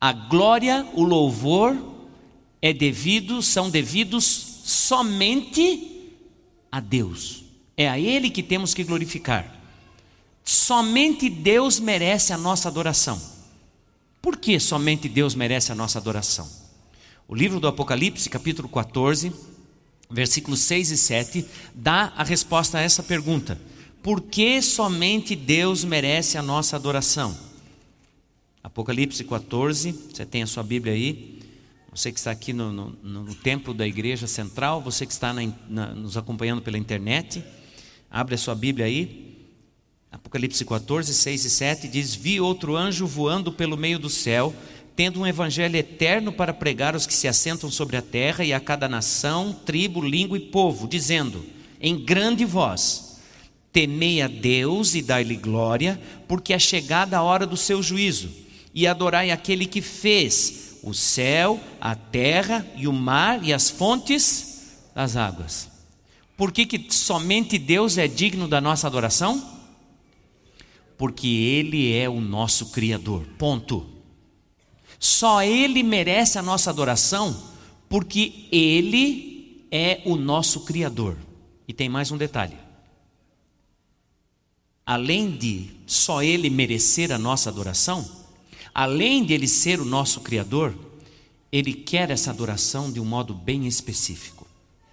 A 0.00 0.12
glória, 0.12 0.88
o 0.94 1.02
louvor 1.02 1.76
é 2.62 2.72
devido, 2.72 3.42
são 3.42 3.68
devidos 3.68 4.24
somente 4.64 6.16
a 6.72 6.80
Deus. 6.80 7.44
É 7.76 7.86
a 7.86 7.98
ele 7.98 8.30
que 8.30 8.42
temos 8.42 8.72
que 8.72 8.82
glorificar. 8.82 9.60
Somente 10.42 11.28
Deus 11.28 11.78
merece 11.78 12.32
a 12.32 12.38
nossa 12.38 12.68
adoração. 12.68 13.20
Por 14.22 14.36
que 14.36 14.58
somente 14.58 15.08
Deus 15.08 15.34
merece 15.34 15.70
a 15.70 15.74
nossa 15.74 15.98
adoração? 15.98 16.48
O 17.28 17.34
livro 17.34 17.60
do 17.60 17.68
Apocalipse, 17.68 18.28
capítulo 18.30 18.68
14, 18.68 19.32
versículos 20.10 20.60
6 20.60 20.90
e 20.90 20.96
7, 20.96 21.46
dá 21.74 22.12
a 22.16 22.24
resposta 22.24 22.78
a 22.78 22.80
essa 22.80 23.02
pergunta: 23.02 23.60
Por 24.02 24.22
que 24.22 24.60
somente 24.62 25.36
Deus 25.36 25.84
merece 25.84 26.38
a 26.38 26.42
nossa 26.42 26.76
adoração? 26.76 27.49
Apocalipse 28.62 29.24
14, 29.24 29.92
você 30.12 30.26
tem 30.26 30.42
a 30.42 30.46
sua 30.46 30.62
Bíblia 30.62 30.92
aí. 30.92 31.40
Você 31.92 32.12
que 32.12 32.18
está 32.18 32.30
aqui 32.30 32.52
no, 32.52 32.72
no, 32.72 32.90
no 33.02 33.34
templo 33.34 33.74
da 33.74 33.86
igreja 33.86 34.26
central, 34.26 34.80
você 34.80 35.04
que 35.04 35.12
está 35.12 35.32
na, 35.32 35.52
na, 35.68 35.94
nos 35.94 36.16
acompanhando 36.16 36.62
pela 36.62 36.78
internet, 36.78 37.42
abre 38.10 38.34
a 38.34 38.38
sua 38.38 38.54
Bíblia 38.54 38.86
aí. 38.86 39.30
Apocalipse 40.12 40.64
14, 40.64 41.12
6 41.14 41.44
e 41.44 41.50
7 41.50 41.88
diz: 41.88 42.14
Vi 42.14 42.40
outro 42.40 42.76
anjo 42.76 43.06
voando 43.06 43.52
pelo 43.52 43.76
meio 43.76 43.98
do 43.98 44.10
céu, 44.10 44.54
tendo 44.94 45.20
um 45.20 45.26
evangelho 45.26 45.76
eterno 45.76 46.32
para 46.32 46.52
pregar 46.52 46.94
aos 46.94 47.06
que 47.06 47.14
se 47.14 47.26
assentam 47.26 47.70
sobre 47.70 47.96
a 47.96 48.02
terra 48.02 48.44
e 48.44 48.52
a 48.52 48.60
cada 48.60 48.88
nação, 48.88 49.52
tribo, 49.52 50.00
língua 50.00 50.36
e 50.36 50.40
povo, 50.40 50.86
dizendo 50.86 51.44
em 51.80 52.04
grande 52.04 52.44
voz: 52.44 53.20
Temei 53.72 54.20
a 54.20 54.28
Deus 54.28 54.94
e 54.94 55.02
dai-lhe 55.02 55.36
glória, 55.36 56.00
porque 56.28 56.52
é 56.52 56.58
chegada 56.58 57.16
a 57.16 57.22
hora 57.22 57.46
do 57.46 57.56
seu 57.56 57.82
juízo, 57.82 58.30
e 58.74 58.86
adorai 58.86 59.30
aquele 59.30 59.66
que 59.66 59.80
fez 59.80 60.78
o 60.82 60.94
céu, 60.94 61.60
a 61.80 61.94
terra 61.94 62.66
e 62.76 62.88
o 62.88 62.92
mar 62.92 63.44
e 63.44 63.52
as 63.52 63.70
fontes 63.70 64.78
das 64.94 65.16
águas. 65.16 65.68
Por 66.36 66.52
que, 66.52 66.64
que 66.64 66.94
somente 66.94 67.58
Deus 67.58 67.98
é 67.98 68.08
digno 68.08 68.48
da 68.48 68.60
nossa 68.60 68.86
adoração? 68.86 69.60
porque 71.00 71.26
Ele 71.28 71.96
é 71.96 72.10
o 72.10 72.20
nosso 72.20 72.66
Criador. 72.72 73.24
Ponto. 73.38 73.88
Só 74.98 75.42
Ele 75.42 75.82
merece 75.82 76.38
a 76.38 76.42
nossa 76.42 76.68
adoração, 76.68 77.34
porque 77.88 78.46
Ele 78.52 79.66
é 79.70 80.02
o 80.04 80.14
nosso 80.14 80.60
Criador. 80.60 81.16
E 81.66 81.72
tem 81.72 81.88
mais 81.88 82.10
um 82.10 82.18
detalhe. 82.18 82.54
Além 84.84 85.30
de 85.30 85.70
só 85.86 86.22
Ele 86.22 86.50
merecer 86.50 87.10
a 87.10 87.18
nossa 87.18 87.48
adoração, 87.48 88.06
além 88.74 89.24
de 89.24 89.32
Ele 89.32 89.46
ser 89.46 89.80
o 89.80 89.84
nosso 89.84 90.20
Criador, 90.20 90.74
Ele 91.50 91.72
quer 91.72 92.10
essa 92.10 92.30
adoração 92.30 92.90
de 92.90 93.00
um 93.00 93.04
modo 93.04 93.34
bem 93.34 93.66
específico. 93.66 94.46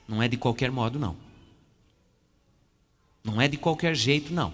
Não 0.07 0.21
é 0.21 0.27
de 0.27 0.37
qualquer 0.37 0.71
modo, 0.71 0.97
não. 0.97 1.15
Não 3.23 3.41
é 3.41 3.47
de 3.47 3.57
qualquer 3.57 3.95
jeito, 3.95 4.33
não. 4.33 4.53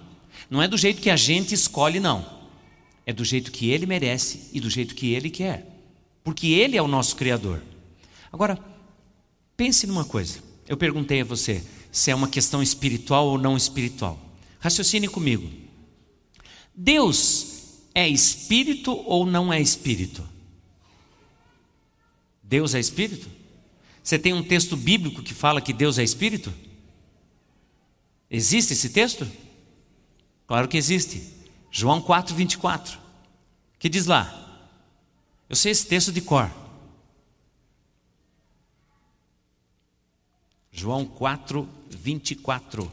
Não 0.50 0.62
é 0.62 0.68
do 0.68 0.78
jeito 0.78 1.02
que 1.02 1.10
a 1.10 1.16
gente 1.16 1.54
escolhe, 1.54 2.00
não. 2.00 2.26
É 3.06 3.14
do 3.14 3.24
jeito 3.24 3.52
que 3.52 3.70
ele 3.70 3.86
merece 3.86 4.50
e 4.52 4.60
do 4.60 4.70
jeito 4.70 4.96
que 4.96 5.14
ele 5.14 5.30
quer. 5.30 5.68
Porque 6.24 6.48
ele 6.48 6.78
é 6.78 6.82
o 6.82 6.88
nosso 6.88 7.16
Criador. 7.16 7.62
Agora, 8.32 8.58
pense 9.56 9.86
numa 9.86 10.06
coisa. 10.06 10.40
Eu 10.68 10.78
perguntei 10.78 11.22
a 11.22 11.26
você 11.26 11.64
se 11.92 12.10
é 12.10 12.16
uma 12.16 12.28
questão 12.28 12.64
espiritual 12.64 13.28
ou 13.28 13.38
não 13.38 13.56
espiritual. 13.56 14.20
Raciocine 14.60 15.08
comigo. 15.08 15.48
Deus 16.74 17.53
é 17.94 18.08
espírito 18.08 18.92
ou 19.06 19.26
não 19.26 19.52
é 19.52 19.62
espírito? 19.62 20.28
Deus 22.42 22.74
é 22.74 22.80
espírito? 22.80 23.30
Você 24.04 24.20
tem 24.20 24.34
um 24.34 24.44
texto 24.44 24.76
bíblico 24.76 25.24
que 25.24 25.34
fala 25.34 25.62
que 25.62 25.72
Deus 25.72 25.98
é 25.98 26.04
espírito? 26.04 26.54
Existe 28.30 28.74
esse 28.74 28.90
texto? 28.90 29.30
Claro 30.48 30.68
que 30.68 30.78
existe. 30.78 31.34
João 31.72 32.02
4, 32.02 32.36
24. 32.36 33.00
Que 33.80 33.88
diz 33.88 34.06
lá? 34.06 34.40
Eu 35.50 35.56
sei 35.56 35.72
esse 35.72 35.88
texto 35.88 36.12
de 36.12 36.22
cor. 36.22 36.52
João 40.72 41.06
4, 41.06 41.70
24. 41.90 42.92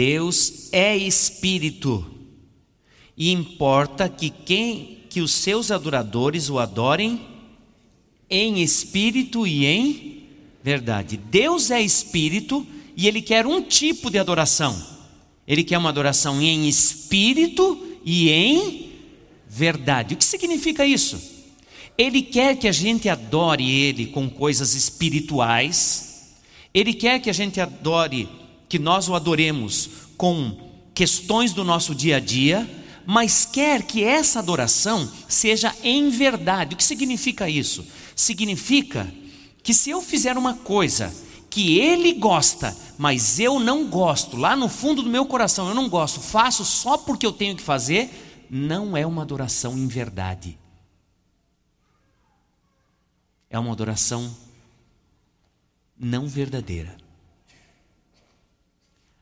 Deus 0.00 0.70
é 0.72 0.96
espírito 0.96 2.06
e 3.14 3.30
importa 3.30 4.08
que 4.08 4.30
quem 4.30 5.04
que 5.10 5.20
os 5.20 5.30
seus 5.30 5.70
adoradores 5.70 6.48
o 6.48 6.58
adorem 6.58 7.20
em 8.30 8.62
espírito 8.62 9.46
e 9.46 9.66
em 9.66 10.22
verdade. 10.64 11.18
Deus 11.18 11.70
é 11.70 11.82
espírito 11.82 12.66
e 12.96 13.08
ele 13.08 13.20
quer 13.20 13.46
um 13.46 13.60
tipo 13.60 14.10
de 14.10 14.18
adoração. 14.18 14.74
Ele 15.46 15.62
quer 15.62 15.76
uma 15.76 15.90
adoração 15.90 16.40
em 16.40 16.66
espírito 16.66 17.98
e 18.02 18.30
em 18.30 18.92
verdade. 19.46 20.14
O 20.14 20.16
que 20.16 20.24
significa 20.24 20.86
isso? 20.86 21.20
Ele 21.98 22.22
quer 22.22 22.56
que 22.56 22.66
a 22.66 22.72
gente 22.72 23.06
adore 23.06 23.70
ele 23.70 24.06
com 24.06 24.30
coisas 24.30 24.72
espirituais. 24.74 26.32
Ele 26.72 26.94
quer 26.94 27.20
que 27.20 27.28
a 27.28 27.34
gente 27.34 27.60
adore, 27.60 28.39
que 28.70 28.78
nós 28.78 29.08
o 29.08 29.16
adoremos 29.16 29.90
com 30.16 30.56
questões 30.94 31.52
do 31.52 31.64
nosso 31.64 31.92
dia 31.92 32.18
a 32.18 32.20
dia, 32.20 32.70
mas 33.04 33.44
quer 33.44 33.82
que 33.82 34.04
essa 34.04 34.38
adoração 34.38 35.10
seja 35.28 35.74
em 35.82 36.08
verdade. 36.08 36.74
O 36.74 36.76
que 36.78 36.84
significa 36.84 37.48
isso? 37.48 37.84
Significa 38.14 39.12
que 39.60 39.74
se 39.74 39.90
eu 39.90 40.00
fizer 40.00 40.38
uma 40.38 40.54
coisa 40.54 41.12
que 41.50 41.80
ele 41.80 42.12
gosta, 42.12 42.76
mas 42.96 43.40
eu 43.40 43.58
não 43.58 43.88
gosto, 43.88 44.36
lá 44.36 44.54
no 44.54 44.68
fundo 44.68 45.02
do 45.02 45.10
meu 45.10 45.26
coração 45.26 45.68
eu 45.68 45.74
não 45.74 45.88
gosto, 45.88 46.20
faço 46.20 46.64
só 46.64 46.96
porque 46.96 47.26
eu 47.26 47.32
tenho 47.32 47.56
que 47.56 47.62
fazer, 47.62 48.46
não 48.48 48.96
é 48.96 49.04
uma 49.04 49.22
adoração 49.22 49.76
em 49.76 49.88
verdade. 49.88 50.56
É 53.50 53.58
uma 53.58 53.72
adoração 53.72 54.32
não 55.98 56.28
verdadeira. 56.28 57.09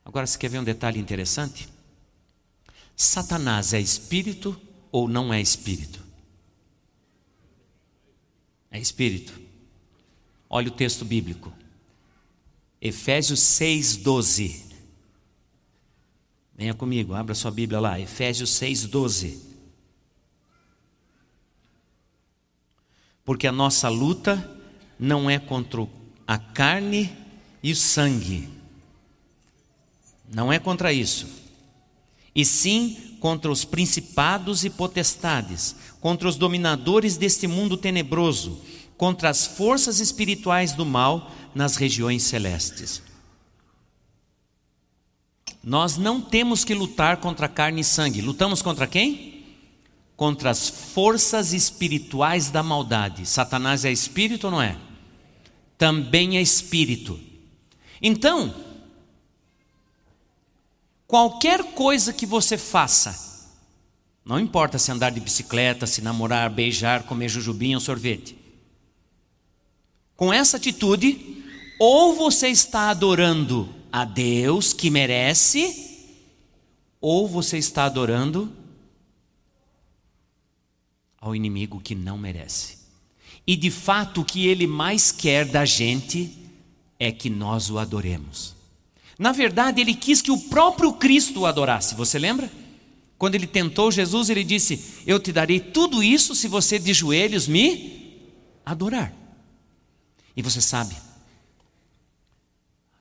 Agora, 0.09 0.27
você 0.27 0.39
quer 0.39 0.49
ver 0.49 0.59
um 0.59 0.65
detalhe 0.65 0.99
interessante? 0.99 1.69
Satanás 2.97 3.75
é 3.75 3.81
espírito 3.81 4.59
ou 4.91 5.07
não 5.07 5.31
é 5.31 5.39
espírito? 5.39 6.03
É 8.71 8.81
espírito. 8.81 9.39
Olha 10.49 10.69
o 10.69 10.75
texto 10.75 11.05
bíblico. 11.05 11.53
Efésios 12.81 13.41
6, 13.41 13.97
12. 13.99 14.65
Venha 16.57 16.73
comigo, 16.73 17.13
abra 17.13 17.35
sua 17.35 17.51
Bíblia 17.51 17.79
lá, 17.79 18.01
Efésios 18.01 18.49
6, 18.55 18.87
12. 18.87 19.43
Porque 23.27 23.47
a 23.47 23.53
nossa 23.53 23.91
luta 23.91 24.59
não 24.99 25.29
é 25.29 25.39
contra 25.39 25.87
a 26.27 26.39
carne 26.39 27.15
e 27.63 27.73
o 27.73 27.77
sangue, 27.77 28.58
não 30.33 30.53
é 30.53 30.59
contra 30.59 30.93
isso, 30.93 31.27
e 32.35 32.45
sim 32.45 33.17
contra 33.21 33.51
os 33.51 33.65
principados 33.65 34.65
e 34.65 34.71
potestades, 34.71 35.75
contra 36.01 36.29
os 36.29 36.37
dominadores 36.37 37.17
deste 37.17 37.47
mundo 37.47 37.77
tenebroso, 37.77 38.61
contra 38.97 39.29
as 39.31 39.47
forças 39.47 40.01
espirituais 40.01 40.73
do 40.73 40.85
mal 40.85 41.33
nas 41.55 41.77
regiões 41.77 42.23
celestes. 42.23 43.03
Nós 45.63 45.97
não 45.97 46.21
temos 46.21 46.65
que 46.65 46.75
lutar 46.75 47.19
contra 47.19 47.49
carne 47.49 47.81
e 47.81 47.85
sangue. 47.85 48.23
Lutamos 48.23 48.63
contra 48.63 48.87
quem? 48.87 49.45
Contra 50.17 50.51
as 50.51 50.69
forças 50.69 51.53
espirituais 51.53 52.51
da 52.51 52.63
maldade. 52.63 53.27
Satanás 53.27 53.85
é 53.85 53.93
espírito 53.93 54.45
ou 54.45 54.51
não 54.53 54.63
é? 54.63 54.79
Também 55.77 56.39
é 56.39 56.41
espírito. 56.43 57.21
Então, 58.01 58.55
qualquer 61.09 61.73
coisa 61.73 62.13
que 62.13 62.27
você 62.27 62.59
faça, 62.59 63.19
não 64.23 64.39
importa 64.39 64.79
se 64.79 64.93
andar 64.93 65.11
de 65.11 65.19
bicicleta, 65.19 65.87
se 65.87 66.03
namorar, 66.03 66.51
beijar, 66.51 67.05
comer 67.05 67.31
jujubinha 67.31 67.79
ou 67.79 67.81
sorvete. 67.81 68.37
Com 70.15 70.31
essa 70.31 70.59
atitude, 70.59 71.43
ou 71.81 72.15
você 72.15 72.49
está 72.49 72.91
adorando 72.91 73.75
a 73.91 74.05
Deus 74.05 74.75
que 74.75 74.91
merece, 74.91 76.13
ou 77.01 77.27
você 77.27 77.57
está 77.57 77.85
adorando 77.85 78.53
ao 81.19 81.35
inimigo 81.35 81.81
que 81.81 81.95
não 81.95 82.19
merece. 82.19 82.77
E 83.47 83.57
de 83.57 83.71
fato, 83.71 84.21
o 84.21 84.25
que 84.25 84.47
ele 84.47 84.67
mais 84.67 85.11
quer 85.11 85.47
da 85.47 85.65
gente 85.65 86.37
é 86.99 87.11
que 87.11 87.31
nós 87.31 87.71
o 87.71 87.79
adoremos. 87.79 88.58
Na 89.19 89.33
verdade, 89.33 89.81
ele 89.81 89.95
quis 89.95 90.23
que 90.23 90.31
o 90.31 90.39
próprio 90.39 90.93
Cristo 90.93 91.41
o 91.41 91.47
adorasse, 91.47 91.95
você 91.95 92.19
lembra? 92.19 92.51
Quando 93.19 93.35
ele 93.35 93.49
tentou 93.49 93.91
Jesus, 93.91 94.31
ele 94.31 94.45
disse: 94.45 95.03
Eu 95.05 95.19
te 95.19 95.33
darei 95.33 95.59
tudo 95.59 96.03
isso 96.03 96.37
se 96.37 96.47
você 96.47 96.79
de 96.79 96.95
joelhos 96.95 97.49
me 97.49 98.23
adorar. 98.65 99.13
E 100.37 100.43
você 100.43 100.61
sabe, 100.61 100.95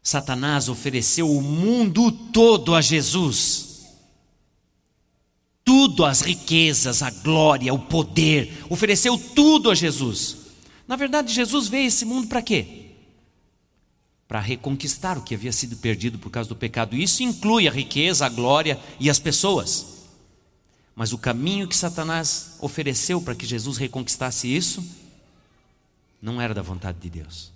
Satanás 0.02 0.70
ofereceu 0.70 1.30
o 1.30 1.42
mundo 1.42 2.12
todo 2.12 2.74
a 2.74 2.82
Jesus. 2.82 3.68
tudo, 5.64 6.06
as 6.06 6.22
riquezas, 6.22 7.04
a 7.04 7.10
glória, 7.12 7.74
o 7.74 7.80
poder, 7.80 8.66
ofereceu 8.70 9.18
tudo 9.18 9.70
a 9.70 9.76
Jesus. 9.76 10.38
Na 10.88 10.96
verdade, 10.96 11.34
Jesus 11.34 11.68
veio 11.68 11.88
esse 11.88 12.06
mundo 12.06 12.28
para 12.30 12.42
quê? 12.42 12.77
Para 14.28 14.40
reconquistar 14.40 15.18
o 15.18 15.24
que 15.24 15.36
havia 15.36 15.52
sido 15.52 15.78
perdido 15.78 16.20
por 16.20 16.30
causa 16.30 16.50
do 16.50 16.56
pecado. 16.56 16.96
Isso 16.96 17.24
inclui 17.24 17.68
a 17.68 17.72
riqueza, 17.72 18.26
a 18.26 18.30
glória 18.30 18.80
e 19.00 19.10
as 19.10 19.20
pessoas. 19.20 19.98
Mas 20.96 21.14
o 21.14 21.18
caminho 21.18 21.68
que 21.68 21.76
Satanás 21.76 22.58
ofereceu 22.60 23.22
para 23.22 23.36
que 23.36 23.46
Jesus 23.46 23.78
reconquistasse 23.78 24.54
isso 24.54 24.84
não 26.22 26.42
era 26.42 26.54
da 26.54 26.62
vontade 26.62 27.00
de 27.00 27.10
Deus. 27.10 27.54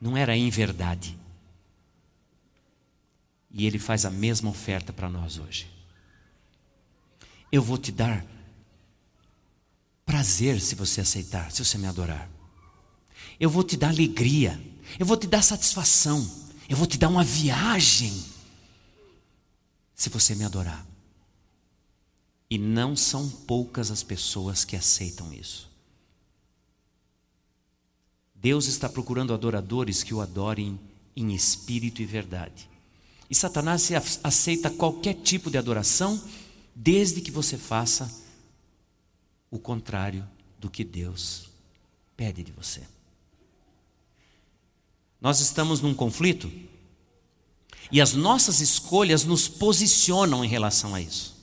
Não 0.00 0.16
era 0.16 0.36
em 0.36 0.48
verdade. 0.48 1.18
E 3.50 3.66
ele 3.66 3.78
faz 3.78 4.04
a 4.04 4.10
mesma 4.10 4.50
oferta 4.50 4.92
para 4.92 5.08
nós 5.08 5.38
hoje. 5.38 5.68
Eu 7.52 7.62
vou 7.62 7.76
te 7.76 7.92
dar 7.92 8.24
prazer 10.06 10.60
se 10.60 10.74
você 10.74 11.00
aceitar, 11.00 11.50
se 11.50 11.64
você 11.64 11.76
me 11.76 11.86
adorar. 11.86 12.28
Eu 13.38 13.50
vou 13.50 13.62
te 13.62 13.76
dar 13.76 13.88
alegria, 13.88 14.60
eu 14.98 15.06
vou 15.06 15.16
te 15.16 15.26
dar 15.26 15.42
satisfação, 15.42 16.28
eu 16.68 16.76
vou 16.76 16.86
te 16.86 16.98
dar 16.98 17.08
uma 17.08 17.24
viagem 17.24 18.24
se 19.94 20.08
você 20.08 20.34
me 20.34 20.44
adorar. 20.44 20.86
E 22.48 22.58
não 22.58 22.96
são 22.96 23.28
poucas 23.28 23.90
as 23.90 24.02
pessoas 24.02 24.64
que 24.64 24.74
aceitam 24.74 25.32
isso. 25.32 25.70
Deus 28.34 28.66
está 28.66 28.88
procurando 28.88 29.34
adoradores 29.34 30.02
que 30.02 30.14
o 30.14 30.20
adorem 30.20 30.80
em 31.14 31.34
espírito 31.34 32.00
e 32.00 32.06
verdade. 32.06 32.68
E 33.28 33.34
Satanás 33.34 33.90
aceita 34.24 34.70
qualquer 34.70 35.14
tipo 35.14 35.50
de 35.50 35.58
adoração, 35.58 36.20
desde 36.74 37.20
que 37.20 37.30
você 37.30 37.58
faça 37.58 38.10
o 39.50 39.58
contrário 39.58 40.26
do 40.58 40.70
que 40.70 40.82
Deus 40.82 41.48
pede 42.16 42.42
de 42.42 42.52
você. 42.52 42.82
Nós 45.20 45.40
estamos 45.40 45.80
num 45.80 45.94
conflito 45.94 46.50
e 47.92 48.00
as 48.00 48.14
nossas 48.14 48.60
escolhas 48.60 49.24
nos 49.24 49.48
posicionam 49.48 50.44
em 50.44 50.48
relação 50.48 50.94
a 50.94 51.00
isso. 51.00 51.36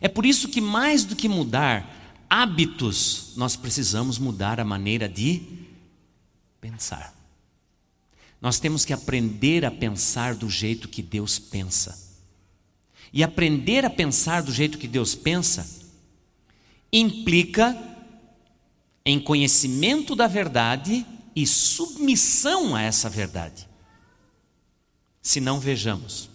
É 0.00 0.08
por 0.08 0.24
isso 0.24 0.48
que, 0.48 0.60
mais 0.60 1.04
do 1.04 1.14
que 1.14 1.28
mudar 1.28 2.24
hábitos, 2.28 3.32
nós 3.36 3.56
precisamos 3.56 4.18
mudar 4.18 4.58
a 4.58 4.64
maneira 4.64 5.08
de 5.08 5.42
pensar. 6.60 7.14
Nós 8.40 8.58
temos 8.58 8.84
que 8.84 8.92
aprender 8.92 9.64
a 9.64 9.70
pensar 9.70 10.34
do 10.34 10.48
jeito 10.48 10.88
que 10.88 11.02
Deus 11.02 11.38
pensa. 11.38 12.08
E 13.12 13.22
aprender 13.22 13.84
a 13.84 13.90
pensar 13.90 14.42
do 14.42 14.52
jeito 14.52 14.78
que 14.78 14.88
Deus 14.88 15.14
pensa 15.14 15.68
implica 16.92 17.76
em 19.04 19.20
conhecimento 19.20 20.16
da 20.16 20.26
verdade 20.26 21.04
e 21.40 21.46
submissão 21.46 22.74
a 22.74 22.82
essa 22.82 23.08
verdade. 23.08 23.66
Se 25.22 25.40
não 25.40 25.58
vejamos, 25.58 26.28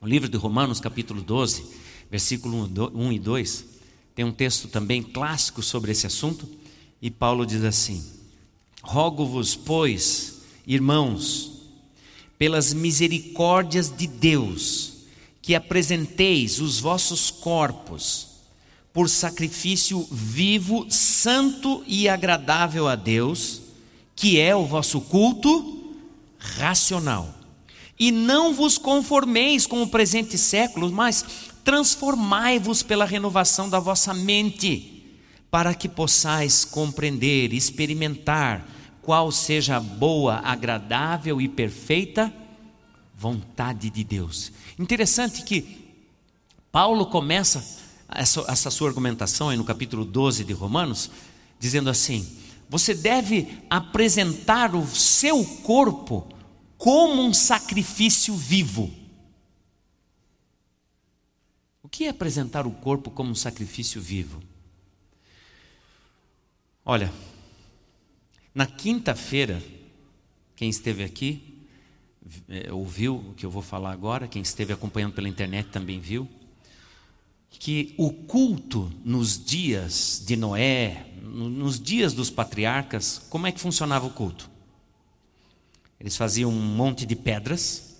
o 0.00 0.06
livro 0.06 0.28
de 0.28 0.36
Romanos, 0.36 0.78
capítulo 0.78 1.22
12, 1.22 1.64
versículo 2.10 2.70
1 2.94 3.12
e 3.12 3.18
2, 3.18 3.64
tem 4.14 4.24
um 4.24 4.32
texto 4.32 4.68
também 4.68 5.02
clássico 5.02 5.62
sobre 5.62 5.90
esse 5.90 6.06
assunto, 6.06 6.48
e 7.00 7.10
Paulo 7.10 7.44
diz 7.44 7.64
assim: 7.64 8.04
Rogo-vos, 8.82 9.56
pois, 9.56 10.42
irmãos, 10.66 11.52
pelas 12.38 12.72
misericórdias 12.72 13.90
de 13.90 14.06
Deus, 14.06 14.92
que 15.40 15.54
apresenteis 15.54 16.60
os 16.60 16.78
vossos 16.78 17.30
corpos 17.30 18.28
por 18.92 19.08
sacrifício 19.08 20.06
vivo, 20.12 20.86
santo 20.90 21.82
e 21.86 22.08
agradável 22.08 22.86
a 22.86 22.94
Deus, 22.94 23.62
que 24.14 24.38
é 24.38 24.54
o 24.54 24.66
vosso 24.66 25.00
culto 25.00 25.94
racional. 26.38 27.32
E 27.98 28.10
não 28.10 28.52
vos 28.54 28.78
conformeis 28.78 29.66
com 29.66 29.82
o 29.82 29.88
presente 29.88 30.36
século, 30.36 30.90
mas 30.90 31.24
transformai-vos 31.64 32.82
pela 32.82 33.04
renovação 33.04 33.68
da 33.68 33.78
vossa 33.78 34.12
mente, 34.12 35.04
para 35.50 35.74
que 35.74 35.88
possais 35.88 36.64
compreender, 36.64 37.52
experimentar 37.52 38.66
qual 39.02 39.30
seja 39.30 39.76
a 39.76 39.80
boa, 39.80 40.40
agradável 40.44 41.40
e 41.40 41.48
perfeita 41.48 42.32
vontade 43.16 43.90
de 43.90 44.02
Deus. 44.02 44.52
Interessante 44.78 45.42
que 45.42 45.82
Paulo 46.72 47.06
começa 47.06 47.64
essa, 48.08 48.44
essa 48.48 48.70
sua 48.70 48.88
argumentação 48.88 49.48
aí 49.48 49.56
no 49.56 49.64
capítulo 49.64 50.04
12 50.04 50.44
de 50.44 50.52
Romanos, 50.52 51.10
dizendo 51.60 51.90
assim: 51.90 52.26
você 52.72 52.94
deve 52.94 53.58
apresentar 53.68 54.74
o 54.74 54.86
seu 54.86 55.44
corpo 55.44 56.26
como 56.78 57.20
um 57.20 57.34
sacrifício 57.34 58.34
vivo. 58.34 58.90
O 61.82 61.88
que 61.90 62.06
é 62.06 62.08
apresentar 62.08 62.66
o 62.66 62.70
corpo 62.70 63.10
como 63.10 63.30
um 63.30 63.34
sacrifício 63.34 64.00
vivo? 64.00 64.42
Olha, 66.82 67.12
na 68.54 68.64
quinta-feira, 68.66 69.62
quem 70.56 70.70
esteve 70.70 71.04
aqui 71.04 71.66
é, 72.48 72.72
ouviu 72.72 73.16
o 73.16 73.34
que 73.34 73.44
eu 73.44 73.50
vou 73.50 73.60
falar 73.60 73.92
agora, 73.92 74.26
quem 74.26 74.40
esteve 74.40 74.72
acompanhando 74.72 75.12
pela 75.12 75.28
internet 75.28 75.68
também 75.68 76.00
viu, 76.00 76.26
que 77.50 77.94
o 77.98 78.10
culto 78.10 78.90
nos 79.04 79.38
dias 79.44 80.22
de 80.24 80.36
Noé, 80.36 81.11
nos 81.32 81.80
dias 81.80 82.12
dos 82.12 82.30
patriarcas, 82.30 83.22
como 83.30 83.46
é 83.46 83.52
que 83.52 83.60
funcionava 83.60 84.06
o 84.06 84.10
culto? 84.10 84.50
Eles 85.98 86.16
faziam 86.16 86.50
um 86.50 86.60
monte 86.60 87.06
de 87.06 87.16
pedras, 87.16 87.96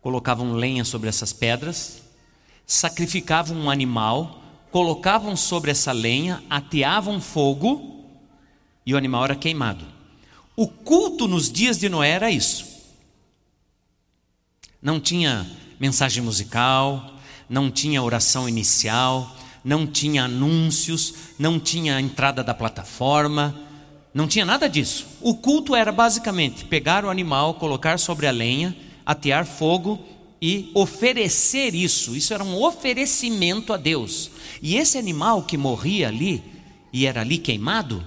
colocavam 0.00 0.52
lenha 0.52 0.84
sobre 0.84 1.08
essas 1.08 1.32
pedras, 1.32 2.02
sacrificavam 2.64 3.56
um 3.56 3.68
animal, 3.68 4.40
colocavam 4.70 5.34
sobre 5.34 5.72
essa 5.72 5.90
lenha, 5.90 6.42
ateavam 6.48 7.20
fogo 7.20 8.04
e 8.86 8.94
o 8.94 8.96
animal 8.96 9.24
era 9.24 9.34
queimado. 9.34 9.84
O 10.54 10.68
culto 10.68 11.26
nos 11.26 11.50
dias 11.50 11.78
de 11.78 11.88
Noé 11.88 12.10
era 12.10 12.30
isso. 12.30 12.64
Não 14.80 15.00
tinha 15.00 15.50
mensagem 15.80 16.22
musical, 16.22 17.16
não 17.48 17.70
tinha 17.70 18.02
oração 18.02 18.48
inicial, 18.48 19.36
não 19.64 19.86
tinha 19.86 20.24
anúncios, 20.24 21.14
não 21.38 21.58
tinha 21.58 22.00
entrada 22.00 22.42
da 22.42 22.54
plataforma, 22.54 23.54
não 24.12 24.26
tinha 24.26 24.44
nada 24.44 24.68
disso. 24.68 25.06
O 25.20 25.34
culto 25.34 25.74
era 25.74 25.92
basicamente 25.92 26.64
pegar 26.64 27.04
o 27.04 27.10
animal, 27.10 27.54
colocar 27.54 27.98
sobre 27.98 28.26
a 28.26 28.30
lenha, 28.30 28.76
atear 29.04 29.46
fogo 29.46 29.98
e 30.40 30.70
oferecer 30.74 31.74
isso. 31.74 32.16
Isso 32.16 32.32
era 32.34 32.42
um 32.42 32.62
oferecimento 32.62 33.72
a 33.72 33.76
Deus. 33.76 34.30
E 34.62 34.76
esse 34.76 34.98
animal 34.98 35.42
que 35.42 35.56
morria 35.56 36.08
ali 36.08 36.42
e 36.92 37.06
era 37.06 37.20
ali 37.20 37.38
queimado, 37.38 38.04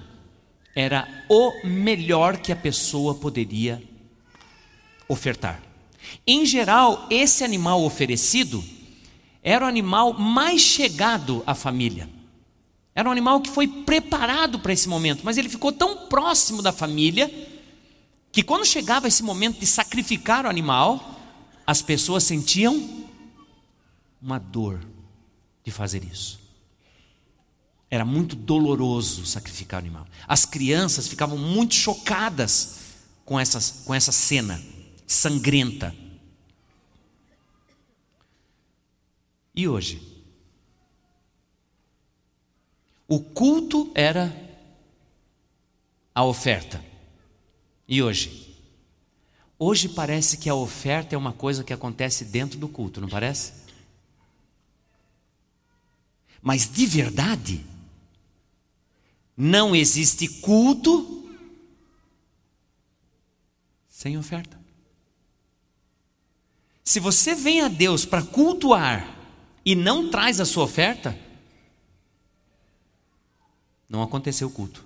era 0.74 1.08
o 1.28 1.66
melhor 1.66 2.36
que 2.38 2.52
a 2.52 2.56
pessoa 2.56 3.14
poderia 3.14 3.82
ofertar. 5.08 5.62
Em 6.26 6.44
geral, 6.44 7.06
esse 7.10 7.44
animal 7.44 7.82
oferecido 7.82 8.62
era 9.44 9.66
o 9.66 9.68
animal 9.68 10.14
mais 10.14 10.62
chegado 10.62 11.44
à 11.46 11.54
família. 11.54 12.08
Era 12.94 13.06
um 13.08 13.12
animal 13.12 13.42
que 13.42 13.50
foi 13.50 13.68
preparado 13.68 14.58
para 14.58 14.72
esse 14.72 14.88
momento, 14.88 15.20
mas 15.22 15.36
ele 15.36 15.50
ficou 15.50 15.70
tão 15.70 16.08
próximo 16.08 16.62
da 16.62 16.72
família 16.72 17.30
que 18.32 18.42
quando 18.42 18.64
chegava 18.64 19.06
esse 19.06 19.22
momento 19.22 19.60
de 19.60 19.66
sacrificar 19.66 20.46
o 20.46 20.48
animal, 20.48 21.20
as 21.66 21.82
pessoas 21.82 22.24
sentiam 22.24 23.06
uma 24.20 24.38
dor 24.38 24.80
de 25.62 25.70
fazer 25.70 26.02
isso. 26.04 26.40
Era 27.90 28.04
muito 28.04 28.34
doloroso 28.34 29.26
sacrificar 29.26 29.80
o 29.80 29.84
animal. 29.84 30.06
As 30.26 30.46
crianças 30.46 31.06
ficavam 31.06 31.36
muito 31.36 31.74
chocadas 31.74 32.78
com 33.24 33.38
essa, 33.38 33.84
com 33.84 33.94
essa 33.94 34.10
cena 34.10 34.60
sangrenta. 35.06 35.94
E 39.54 39.68
hoje? 39.68 40.02
O 43.06 43.20
culto 43.20 43.92
era 43.94 44.34
a 46.14 46.24
oferta. 46.24 46.84
E 47.86 48.02
hoje? 48.02 48.56
Hoje 49.58 49.88
parece 49.88 50.36
que 50.36 50.48
a 50.48 50.54
oferta 50.54 51.14
é 51.14 51.18
uma 51.18 51.32
coisa 51.32 51.62
que 51.62 51.72
acontece 51.72 52.24
dentro 52.24 52.58
do 52.58 52.68
culto, 52.68 53.00
não 53.00 53.08
parece? 53.08 53.52
Mas 56.42 56.70
de 56.70 56.84
verdade, 56.86 57.64
não 59.36 59.74
existe 59.74 60.28
culto 60.28 61.30
sem 63.88 64.18
oferta. 64.18 64.60
Se 66.82 67.00
você 67.00 67.34
vem 67.34 67.62
a 67.62 67.68
Deus 67.68 68.04
para 68.04 68.22
cultuar 68.22 69.23
e 69.64 69.74
não 69.74 70.10
traz 70.10 70.40
a 70.40 70.44
sua 70.44 70.64
oferta, 70.64 71.18
não 73.88 74.02
aconteceu 74.02 74.48
o 74.48 74.50
culto. 74.50 74.84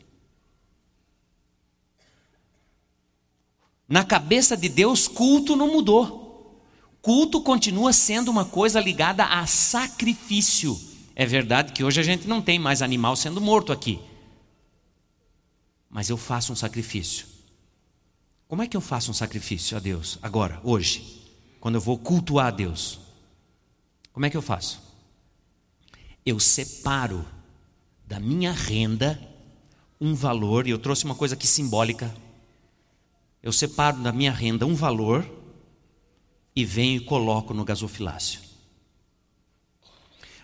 Na 3.88 4.04
cabeça 4.04 4.56
de 4.56 4.68
Deus, 4.68 5.08
culto 5.08 5.56
não 5.56 5.72
mudou. 5.72 6.62
Culto 7.00 7.40
continua 7.40 7.92
sendo 7.92 8.30
uma 8.30 8.44
coisa 8.44 8.78
ligada 8.80 9.24
a 9.24 9.46
sacrifício. 9.46 10.78
É 11.16 11.24
verdade 11.24 11.72
que 11.72 11.82
hoje 11.82 11.98
a 11.98 12.02
gente 12.02 12.28
não 12.28 12.42
tem 12.42 12.58
mais 12.58 12.82
animal 12.82 13.16
sendo 13.16 13.40
morto 13.40 13.72
aqui. 13.72 13.98
Mas 15.88 16.10
eu 16.10 16.18
faço 16.18 16.52
um 16.52 16.56
sacrifício. 16.56 17.26
Como 18.46 18.62
é 18.62 18.66
que 18.66 18.76
eu 18.76 18.80
faço 18.80 19.10
um 19.10 19.14
sacrifício 19.14 19.76
a 19.76 19.80
Deus 19.80 20.18
agora, 20.20 20.60
hoje, 20.62 21.22
quando 21.60 21.76
eu 21.76 21.80
vou 21.80 21.98
cultuar 21.98 22.48
a 22.48 22.50
Deus? 22.50 23.07
Como 24.18 24.26
é 24.26 24.30
que 24.30 24.36
eu 24.36 24.42
faço? 24.42 24.82
Eu 26.26 26.40
separo 26.40 27.24
da 28.04 28.18
minha 28.18 28.50
renda 28.50 29.16
um 30.00 30.12
valor, 30.12 30.66
e 30.66 30.70
eu 30.70 30.78
trouxe 30.80 31.04
uma 31.04 31.14
coisa 31.14 31.36
aqui 31.36 31.46
simbólica 31.46 32.12
eu 33.40 33.52
separo 33.52 33.98
da 34.02 34.10
minha 34.10 34.32
renda 34.32 34.66
um 34.66 34.74
valor 34.74 35.24
e 36.56 36.64
venho 36.64 36.96
e 36.96 37.04
coloco 37.04 37.54
no 37.54 37.64
gasofilácio. 37.64 38.40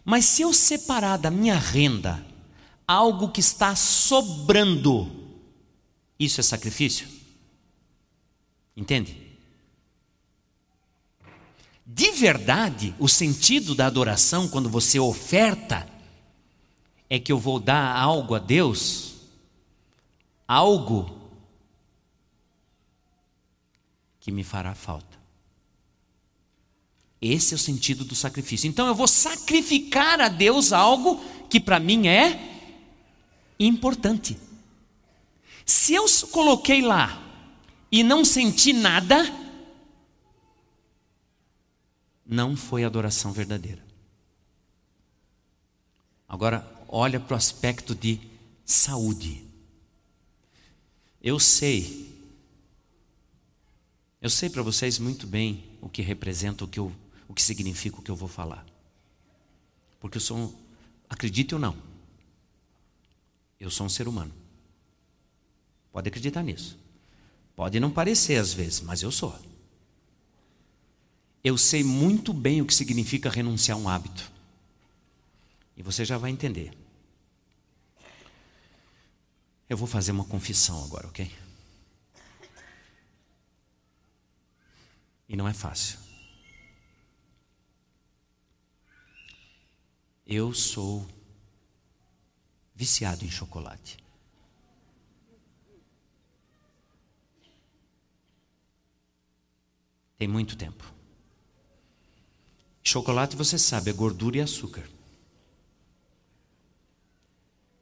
Mas 0.04 0.24
se 0.26 0.42
eu 0.42 0.52
separar 0.52 1.16
da 1.16 1.28
minha 1.28 1.58
renda 1.58 2.24
algo 2.86 3.30
que 3.30 3.40
está 3.40 3.74
sobrando, 3.74 5.10
isso 6.16 6.38
é 6.38 6.44
sacrifício? 6.44 7.08
Entende? 8.76 9.23
De 11.86 12.10
verdade, 12.12 12.94
o 12.98 13.08
sentido 13.08 13.74
da 13.74 13.86
adoração, 13.86 14.48
quando 14.48 14.70
você 14.70 14.98
oferta, 14.98 15.86
é 17.10 17.18
que 17.18 17.30
eu 17.30 17.38
vou 17.38 17.60
dar 17.60 17.96
algo 17.96 18.34
a 18.34 18.38
Deus, 18.38 19.14
algo 20.48 21.24
que 24.18 24.32
me 24.32 24.42
fará 24.42 24.74
falta. 24.74 25.18
Esse 27.20 27.54
é 27.54 27.56
o 27.56 27.58
sentido 27.58 28.04
do 28.04 28.14
sacrifício. 28.14 28.66
Então 28.66 28.86
eu 28.86 28.94
vou 28.94 29.06
sacrificar 29.06 30.20
a 30.20 30.28
Deus 30.28 30.72
algo 30.72 31.22
que 31.48 31.60
para 31.60 31.78
mim 31.78 32.06
é 32.06 32.38
importante. 33.58 34.38
Se 35.64 35.94
eu 35.94 36.04
coloquei 36.30 36.82
lá 36.82 37.22
e 37.90 38.02
não 38.02 38.24
senti 38.24 38.72
nada, 38.72 39.43
não 42.26 42.56
foi 42.56 42.84
adoração 42.84 43.32
verdadeira. 43.32 43.84
Agora, 46.28 46.68
olha 46.88 47.20
para 47.20 47.34
o 47.34 47.36
aspecto 47.36 47.94
de 47.94 48.20
saúde. 48.64 49.46
Eu 51.22 51.38
sei 51.38 52.14
eu 54.24 54.30
sei 54.30 54.48
para 54.48 54.62
vocês 54.62 54.98
muito 54.98 55.26
bem 55.26 55.62
o 55.82 55.88
que 55.90 56.00
representa, 56.00 56.64
o 56.64 56.66
que, 56.66 56.80
eu, 56.80 56.90
o 57.28 57.34
que 57.34 57.42
significa 57.42 57.98
o 57.98 58.02
que 58.02 58.10
eu 58.10 58.16
vou 58.16 58.26
falar. 58.26 58.64
Porque 60.00 60.16
eu 60.16 60.20
sou, 60.22 60.38
um, 60.38 60.54
acredite 61.10 61.54
ou 61.54 61.60
não, 61.60 61.76
eu 63.60 63.70
sou 63.70 63.84
um 63.84 63.88
ser 63.90 64.08
humano. 64.08 64.32
Pode 65.92 66.08
acreditar 66.08 66.42
nisso. 66.42 66.78
Pode 67.54 67.78
não 67.78 67.90
parecer 67.90 68.36
às 68.36 68.54
vezes, 68.54 68.80
mas 68.80 69.02
eu 69.02 69.12
sou. 69.12 69.38
Eu 71.44 71.58
sei 71.58 71.84
muito 71.84 72.32
bem 72.32 72.62
o 72.62 72.66
que 72.66 72.72
significa 72.72 73.28
renunciar 73.28 73.76
a 73.76 73.80
um 73.80 73.86
hábito. 73.86 74.32
E 75.76 75.82
você 75.82 76.02
já 76.02 76.16
vai 76.16 76.30
entender. 76.30 76.74
Eu 79.68 79.76
vou 79.76 79.86
fazer 79.86 80.12
uma 80.12 80.24
confissão 80.24 80.82
agora, 80.84 81.06
ok? 81.06 81.30
E 85.28 85.36
não 85.36 85.46
é 85.46 85.52
fácil. 85.52 85.98
Eu 90.26 90.54
sou 90.54 91.06
viciado 92.74 93.22
em 93.22 93.30
chocolate. 93.30 93.98
Tem 100.16 100.26
muito 100.26 100.56
tempo. 100.56 101.03
Chocolate, 102.84 103.34
você 103.34 103.58
sabe, 103.58 103.90
é 103.90 103.92
gordura 103.92 104.36
e 104.36 104.40
açúcar. 104.40 104.84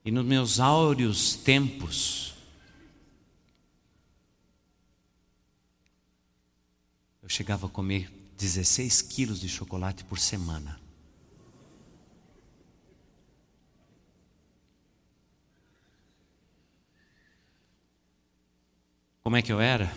E 0.04 0.10
nos 0.10 0.24
meus 0.24 0.60
áureos 0.60 1.34
tempos, 1.34 2.32
Eu 7.22 7.28
chegava 7.28 7.68
a 7.68 7.70
comer 7.70 8.12
16 8.36 9.00
quilos 9.02 9.40
de 9.40 9.48
chocolate 9.48 10.02
por 10.02 10.18
semana. 10.18 10.80
Como 19.22 19.36
é 19.36 19.42
que 19.42 19.52
eu 19.52 19.60
era? 19.60 19.94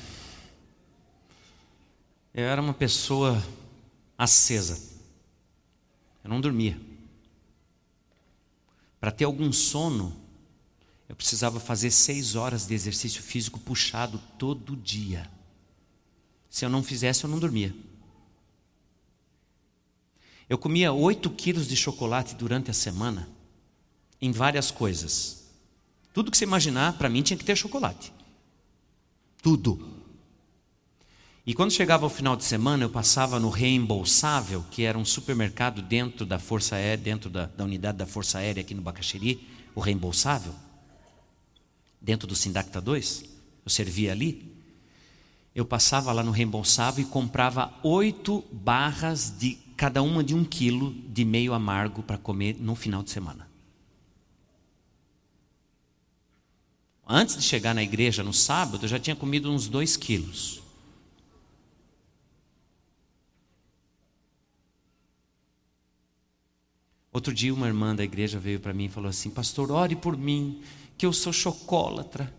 Eu 2.32 2.46
era 2.46 2.62
uma 2.62 2.76
pessoa 2.76 3.44
acesa. 4.16 4.95
Eu 6.26 6.30
não 6.30 6.42
dormia. 6.42 6.82
Para 9.00 9.12
ter 9.12 9.26
algum 9.26 9.54
sono, 9.54 10.20
eu 11.08 11.16
precisava 11.16 11.60
fazer 11.60 11.92
seis 11.92 12.34
horas 12.34 12.66
de 12.66 12.74
exercício 12.74 13.22
físico 13.22 13.60
puxado 13.60 14.20
todo 14.40 14.76
dia. 14.76 15.30
Se 16.50 16.66
eu 16.66 16.70
não 16.70 16.82
fizesse, 16.82 17.24
eu 17.24 17.30
não 17.30 17.38
dormia. 17.38 17.76
Eu 20.50 20.58
comia 20.58 20.92
8 20.92 21.30
quilos 21.30 21.68
de 21.68 21.76
chocolate 21.76 22.34
durante 22.34 22.72
a 22.72 22.74
semana, 22.74 23.30
em 24.20 24.32
várias 24.32 24.72
coisas. 24.72 25.46
Tudo 26.12 26.32
que 26.32 26.38
você 26.38 26.44
imaginar, 26.44 26.98
para 26.98 27.08
mim 27.08 27.22
tinha 27.22 27.38
que 27.38 27.46
ter 27.46 27.56
chocolate. 27.56 28.12
Tudo. 29.44 30.05
E 31.46 31.54
quando 31.54 31.72
chegava 31.72 32.06
o 32.06 32.10
final 32.10 32.36
de 32.36 32.44
semana, 32.44 32.84
eu 32.84 32.90
passava 32.90 33.40
no 33.40 33.50
Reembolsável, 33.50 34.66
que 34.72 34.84
era 34.84 34.98
um 34.98 35.06
supermercado 35.06 35.82
dentro 35.82 36.26
da 36.26 36.40
Força 36.40 36.76
Aérea, 36.76 36.98
dentro 36.98 37.30
da, 37.30 37.46
da 37.46 37.64
unidade 37.64 37.98
da 37.98 38.06
Força 38.06 38.40
Aérea 38.40 38.62
aqui 38.62 38.74
no 38.74 38.82
Bacaxiri, 38.82 39.48
o 39.76 39.80
Reembolsável, 39.80 40.56
dentro 42.02 42.28
do 42.28 42.36
Sindacta 42.36 42.82
2, 42.82 43.24
eu 43.66 43.70
servia 43.70 44.12
ali 44.12 44.56
eu 45.56 45.64
passava 45.64 46.12
lá 46.12 46.22
no 46.22 46.32
reembolsável 46.32 47.06
e 47.06 47.08
comprava 47.08 47.74
oito 47.82 48.44
barras 48.52 49.34
de 49.40 49.58
cada 49.78 50.04
uma 50.04 50.22
de 50.22 50.36
um 50.36 50.44
quilo 50.44 50.94
de 51.08 51.24
meio 51.24 51.54
amargo 51.54 52.04
para 52.04 52.18
comer 52.18 52.58
no 52.60 52.76
final 52.76 53.02
de 53.02 53.10
semana. 53.10 53.50
Antes 57.08 57.38
de 57.38 57.44
chegar 57.44 57.74
na 57.74 57.84
igreja 57.84 58.22
no 58.22 58.34
sábado, 58.34 58.84
eu 58.84 58.90
já 58.90 59.00
tinha 59.00 59.16
comido 59.16 59.50
uns 59.50 59.70
dois 59.70 59.96
quilos. 59.96 60.62
Outro 67.16 67.34
dia, 67.34 67.54
uma 67.54 67.66
irmã 67.66 67.96
da 67.96 68.04
igreja 68.04 68.38
veio 68.38 68.60
para 68.60 68.74
mim 68.74 68.88
e 68.88 68.90
falou 68.90 69.10
assim: 69.10 69.30
Pastor, 69.30 69.72
ore 69.72 69.96
por 69.96 70.18
mim, 70.18 70.62
que 70.98 71.06
eu 71.06 71.14
sou 71.14 71.32
chocólatra. 71.32 72.30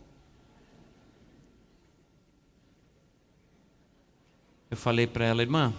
Eu 4.71 4.77
falei 4.77 5.07
para 5.07 5.25
ela, 5.25 5.41
irmã, 5.41 5.73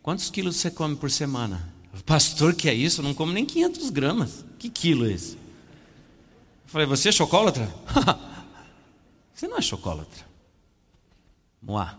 quantos 0.00 0.30
quilos 0.30 0.56
você 0.56 0.70
come 0.70 0.96
por 0.96 1.10
semana? 1.10 1.74
Pastor, 2.06 2.54
que 2.54 2.70
é 2.70 2.74
isso? 2.74 3.02
Eu 3.02 3.04
não 3.04 3.12
como 3.12 3.32
nem 3.32 3.44
500 3.44 3.90
gramas. 3.90 4.42
Que 4.58 4.70
quilo 4.70 5.04
é 5.04 5.12
esse? 5.12 5.34
Eu 5.34 6.68
falei, 6.68 6.86
você 6.86 7.10
é 7.10 7.12
chocólatra? 7.12 7.70
você 9.34 9.46
não 9.46 9.58
é 9.58 9.60
chocólatra. 9.60 10.24
Moá. 11.60 11.98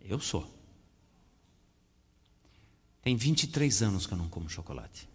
Eu 0.00 0.20
sou. 0.20 0.59
Tem 3.10 3.16
23 3.16 3.82
anos 3.82 4.06
que 4.06 4.12
eu 4.12 4.16
não 4.16 4.28
como 4.28 4.48
chocolate. 4.48 5.08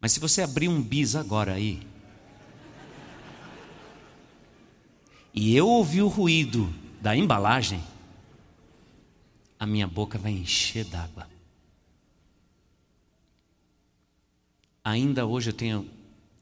Mas 0.00 0.12
se 0.12 0.18
você 0.18 0.40
abrir 0.40 0.70
um 0.70 0.82
bis 0.82 1.14
agora 1.14 1.52
aí, 1.52 1.86
e 5.34 5.54
eu 5.54 5.68
ouvir 5.68 6.00
o 6.00 6.08
ruído 6.08 6.72
da 7.02 7.14
embalagem, 7.14 7.84
a 9.58 9.66
minha 9.66 9.86
boca 9.86 10.16
vai 10.16 10.32
encher 10.32 10.86
d'água. 10.86 11.28
Ainda 14.82 15.26
hoje 15.26 15.50
eu 15.50 15.54
tenho 15.54 15.90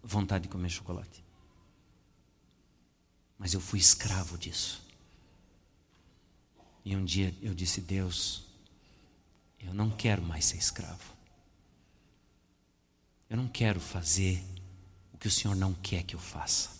vontade 0.01 0.44
de 0.44 0.49
comer 0.49 0.70
chocolate. 0.70 1.25
Mas 3.37 3.53
eu 3.53 3.61
fui 3.61 3.81
escravo 3.81 4.38
disso. 4.38 4.84
E 6.85 6.94
um 6.94 7.05
dia 7.05 7.35
eu 7.40 7.55
disse: 7.55 7.81
Deus, 7.81 8.44
eu 9.59 9.73
não 9.73 9.90
quero 9.90 10.23
mais 10.23 10.44
ser 10.44 10.59
escravo. 10.59 11.14
Eu 13.31 13.37
não 13.37 13.49
quero 13.49 13.81
fazer 13.81 14.44
o 15.12 15.18
que 15.18 15.27
o 15.27 15.31
Senhor 15.31 15.57
não 15.57 15.73
quer 15.73 16.03
que 16.03 16.14
eu 16.14 16.20
faça. 16.20 16.70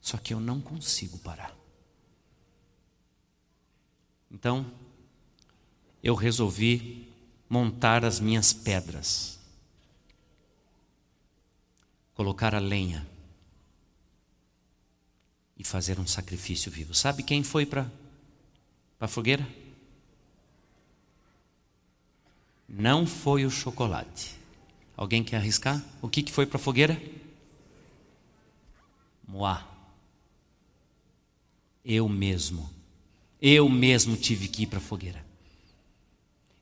Só 0.00 0.18
que 0.18 0.34
eu 0.34 0.40
não 0.40 0.60
consigo 0.60 1.18
parar. 1.18 1.56
Então, 4.30 4.70
eu 6.02 6.14
resolvi 6.14 7.12
montar 7.48 8.04
as 8.04 8.20
minhas 8.20 8.52
pedras, 8.52 9.38
colocar 12.14 12.54
a 12.54 12.58
lenha 12.58 13.06
e 15.56 15.64
fazer 15.64 15.98
um 15.98 16.06
sacrifício 16.06 16.70
vivo. 16.70 16.94
Sabe 16.94 17.22
quem 17.22 17.42
foi 17.42 17.66
para 17.66 17.90
a 19.00 19.08
fogueira? 19.08 19.46
Não 22.68 23.06
foi 23.06 23.44
o 23.44 23.50
chocolate. 23.50 24.36
Alguém 24.96 25.24
quer 25.24 25.36
arriscar? 25.36 25.82
O 26.02 26.08
que, 26.08 26.22
que 26.22 26.30
foi 26.30 26.46
para 26.46 26.56
a 26.56 26.60
fogueira? 26.60 27.00
Moá. 29.26 29.66
Eu 31.84 32.08
mesmo. 32.08 32.68
Eu 33.40 33.68
mesmo 33.68 34.16
tive 34.16 34.46
que 34.46 34.64
ir 34.64 34.66
para 34.66 34.78
a 34.78 34.82
fogueira. 34.82 35.24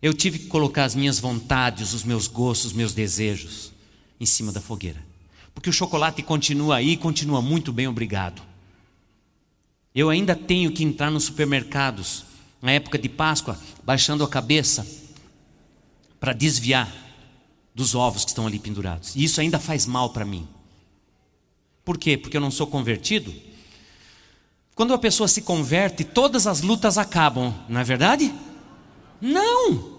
Eu 0.00 0.14
tive 0.14 0.38
que 0.38 0.46
colocar 0.46 0.84
as 0.84 0.94
minhas 0.94 1.18
vontades, 1.18 1.92
os 1.92 2.04
meus 2.04 2.28
gostos, 2.28 2.66
os 2.66 2.72
meus 2.72 2.94
desejos 2.94 3.72
em 4.20 4.24
cima 4.24 4.52
da 4.52 4.60
fogueira. 4.60 5.04
Porque 5.52 5.68
o 5.68 5.72
chocolate 5.72 6.22
continua 6.22 6.76
aí, 6.76 6.96
continua 6.96 7.42
muito 7.42 7.72
bem, 7.72 7.88
obrigado. 7.88 8.40
Eu 9.92 10.08
ainda 10.08 10.36
tenho 10.36 10.70
que 10.70 10.84
entrar 10.84 11.10
nos 11.10 11.24
supermercados, 11.24 12.24
na 12.60 12.72
época 12.72 12.98
de 12.98 13.08
Páscoa, 13.08 13.58
baixando 13.84 14.24
a 14.24 14.28
cabeça, 14.28 14.86
para 16.18 16.32
desviar 16.32 16.92
dos 17.74 17.94
ovos 17.94 18.24
que 18.24 18.30
estão 18.30 18.46
ali 18.46 18.58
pendurados. 18.58 19.14
E 19.14 19.22
isso 19.22 19.40
ainda 19.40 19.58
faz 19.58 19.86
mal 19.86 20.10
para 20.10 20.24
mim. 20.24 20.48
Por 21.84 21.96
quê? 21.96 22.16
Porque 22.16 22.36
eu 22.36 22.40
não 22.40 22.50
sou 22.50 22.66
convertido? 22.66 23.32
Quando 24.74 24.92
a 24.92 24.98
pessoa 24.98 25.28
se 25.28 25.42
converte, 25.42 26.04
todas 26.04 26.46
as 26.46 26.60
lutas 26.60 26.98
acabam, 26.98 27.54
não 27.68 27.80
é 27.80 27.84
verdade? 27.84 28.32
Não! 29.20 29.98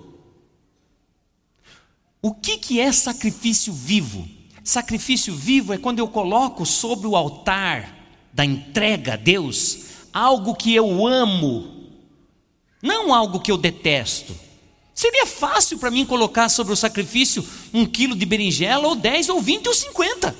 O 2.21 2.33
que, 2.33 2.57
que 2.57 2.79
é 2.79 2.91
sacrifício 2.91 3.71
vivo? 3.71 4.27
Sacrifício 4.63 5.33
vivo 5.33 5.73
é 5.73 5.77
quando 5.77 5.99
eu 5.99 6.07
coloco 6.07 6.65
sobre 6.65 7.07
o 7.07 7.15
altar 7.15 7.97
da 8.33 8.43
entrega 8.45 9.13
a 9.13 9.17
Deus 9.17 9.87
algo 10.13 10.55
que 10.55 10.73
eu 10.73 11.07
amo, 11.07 11.78
não 12.81 13.13
algo 13.13 13.39
que 13.39 13.51
eu 13.51 13.57
detesto. 13.57 14.35
Seria 14.93 15.25
fácil 15.25 15.77
para 15.77 15.89
mim 15.89 16.05
colocar 16.05 16.49
sobre 16.49 16.73
o 16.73 16.75
sacrifício 16.75 17.45
um 17.73 17.85
quilo 17.85 18.15
de 18.15 18.25
berinjela, 18.25 18.87
ou 18.87 18.95
dez, 18.95 19.29
ou 19.29 19.41
vinte, 19.41 19.67
ou 19.67 19.73
cinquenta. 19.73 20.35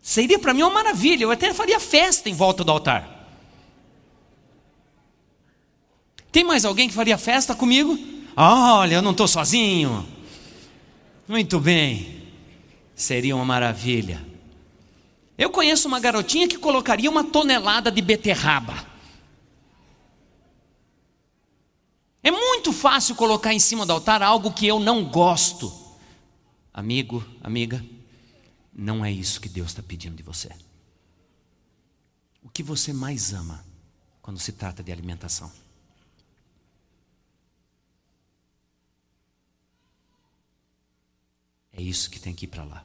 Seria 0.00 0.38
para 0.38 0.54
mim 0.54 0.62
uma 0.62 0.70
maravilha, 0.70 1.24
eu 1.24 1.30
até 1.30 1.52
faria 1.52 1.78
festa 1.78 2.30
em 2.30 2.34
volta 2.34 2.64
do 2.64 2.72
altar. 2.72 3.18
Tem 6.32 6.44
mais 6.44 6.64
alguém 6.64 6.88
que 6.88 6.94
faria 6.94 7.18
festa 7.18 7.54
comigo? 7.54 7.98
Olha, 8.36 8.94
eu 8.94 9.02
não 9.02 9.10
estou 9.10 9.28
sozinho. 9.28 10.08
Muito 11.28 11.60
bem, 11.60 12.22
seria 12.94 13.36
uma 13.36 13.44
maravilha. 13.44 14.24
Eu 15.36 15.50
conheço 15.50 15.88
uma 15.88 16.00
garotinha 16.00 16.48
que 16.48 16.56
colocaria 16.56 17.10
uma 17.10 17.24
tonelada 17.24 17.90
de 17.90 18.00
beterraba. 18.00 18.89
É 22.22 22.30
muito 22.30 22.72
fácil 22.72 23.14
colocar 23.14 23.54
em 23.54 23.58
cima 23.58 23.86
do 23.86 23.92
altar 23.92 24.22
algo 24.22 24.52
que 24.52 24.66
eu 24.66 24.78
não 24.78 25.04
gosto. 25.04 25.72
Amigo, 26.72 27.24
amiga, 27.40 27.84
não 28.72 29.04
é 29.04 29.10
isso 29.10 29.40
que 29.40 29.48
Deus 29.48 29.68
está 29.68 29.82
pedindo 29.82 30.16
de 30.16 30.22
você. 30.22 30.50
O 32.42 32.48
que 32.48 32.62
você 32.62 32.92
mais 32.92 33.32
ama 33.32 33.64
quando 34.20 34.38
se 34.38 34.52
trata 34.52 34.82
de 34.82 34.92
alimentação? 34.92 35.50
É 41.72 41.80
isso 41.82 42.10
que 42.10 42.20
tem 42.20 42.34
que 42.34 42.44
ir 42.44 42.48
para 42.48 42.64
lá. 42.64 42.84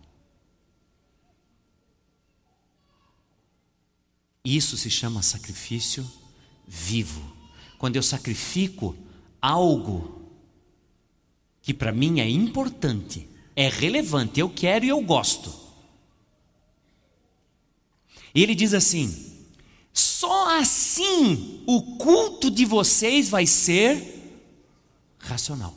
Isso 4.43 4.78
se 4.78 4.89
chama 4.89 5.21
sacrifício 5.21 6.10
vivo. 6.67 7.36
Quando 7.78 7.95
eu 7.95 8.04
sacrifico 8.04 8.95
algo 9.41 10.32
que 11.62 11.74
para 11.74 11.91
mim 11.91 12.19
é 12.19 12.30
importante, 12.30 13.28
é 13.56 13.69
relevante, 13.69 14.39
eu 14.39 14.50
quero 14.50 14.86
e 14.86 14.89
eu 14.89 15.02
gosto. 15.02 15.52
Ele 18.34 18.54
diz 18.54 18.74
assim: 18.74 19.34
só 19.93 20.60
assim 20.60 21.63
o 21.65 21.98
culto 21.98 22.52
de 22.52 22.65
vocês 22.65 23.30
vai 23.30 23.48
ser 23.48 24.13
racional. 25.19 25.74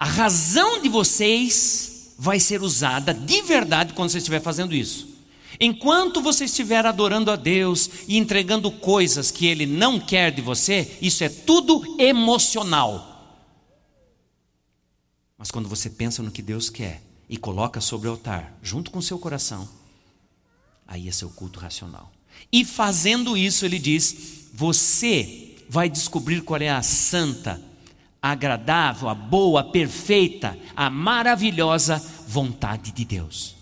A 0.00 0.06
razão 0.06 0.80
de 0.80 0.88
vocês 0.88 2.14
vai 2.18 2.40
ser 2.40 2.62
usada 2.62 3.12
de 3.12 3.42
verdade 3.42 3.92
quando 3.92 4.10
você 4.10 4.18
estiver 4.18 4.40
fazendo 4.40 4.74
isso. 4.74 5.17
Enquanto 5.60 6.22
você 6.22 6.44
estiver 6.44 6.86
adorando 6.86 7.30
a 7.30 7.36
Deus 7.36 7.90
e 8.06 8.16
entregando 8.16 8.70
coisas 8.70 9.30
que 9.30 9.46
Ele 9.46 9.66
não 9.66 9.98
quer 9.98 10.30
de 10.30 10.40
você, 10.40 10.96
isso 11.02 11.24
é 11.24 11.28
tudo 11.28 11.96
emocional. 11.98 13.16
Mas 15.36 15.50
quando 15.50 15.68
você 15.68 15.90
pensa 15.90 16.22
no 16.22 16.30
que 16.30 16.42
Deus 16.42 16.70
quer 16.70 17.02
e 17.28 17.36
coloca 17.36 17.80
sobre 17.80 18.08
o 18.08 18.12
altar, 18.12 18.56
junto 18.62 18.90
com 18.90 19.00
seu 19.02 19.18
coração, 19.18 19.68
aí 20.86 21.08
é 21.08 21.12
seu 21.12 21.28
culto 21.28 21.60
racional. 21.60 22.10
E 22.52 22.64
fazendo 22.64 23.36
isso, 23.36 23.64
ele 23.64 23.78
diz: 23.78 24.48
você 24.54 25.56
vai 25.68 25.88
descobrir 25.88 26.40
qual 26.42 26.60
é 26.60 26.70
a 26.70 26.82
santa, 26.82 27.60
agradável, 28.22 29.08
a 29.08 29.14
boa, 29.14 29.60
a 29.60 29.64
perfeita, 29.64 30.58
a 30.74 30.88
maravilhosa 30.88 31.98
vontade 32.26 32.92
de 32.92 33.04
Deus. 33.04 33.57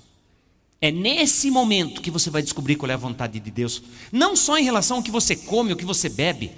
É 0.81 0.91
nesse 0.91 1.51
momento 1.51 2.03
que 2.03 2.11
você 2.11 2.29
vai 2.29 2.43
descobrir 2.43 2.77
qual 2.77 2.91
é 2.91 2.95
a 2.95 2.99
vontade 2.99 3.41
de 3.41 3.51
Deus, 3.51 3.83
não 4.12 4.37
só 4.37 4.59
em 4.59 4.65
relação 4.65 4.99
ao 4.99 5.03
que 5.03 5.11
você 5.11 5.35
come, 5.35 5.71
ao 5.71 5.77
que 5.77 5.85
você 5.85 6.09
bebe, 6.09 6.53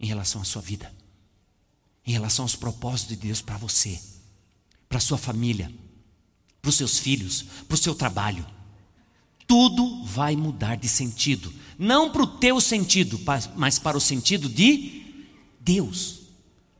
em 0.00 0.06
relação 0.06 0.42
à 0.42 0.44
sua 0.44 0.60
vida, 0.60 0.92
em 2.04 2.12
relação 2.12 2.44
aos 2.44 2.56
propósitos 2.56 3.16
de 3.16 3.22
Deus 3.26 3.40
para 3.40 3.56
você, 3.56 4.00
para 4.88 5.00
sua 5.00 5.16
família, 5.16 5.72
para 6.60 6.68
os 6.68 6.74
seus 6.74 6.98
filhos, 6.98 7.44
para 7.68 7.74
o 7.74 7.78
seu 7.78 7.94
trabalho. 7.94 8.44
Tudo 9.46 10.04
vai 10.04 10.34
mudar 10.34 10.76
de 10.76 10.88
sentido, 10.88 11.52
não 11.78 12.10
para 12.10 12.22
o 12.22 12.26
teu 12.26 12.60
sentido, 12.60 13.20
mas 13.56 13.78
para 13.78 13.96
o 13.96 14.00
sentido 14.00 14.48
de 14.48 15.04
Deus, 15.60 16.22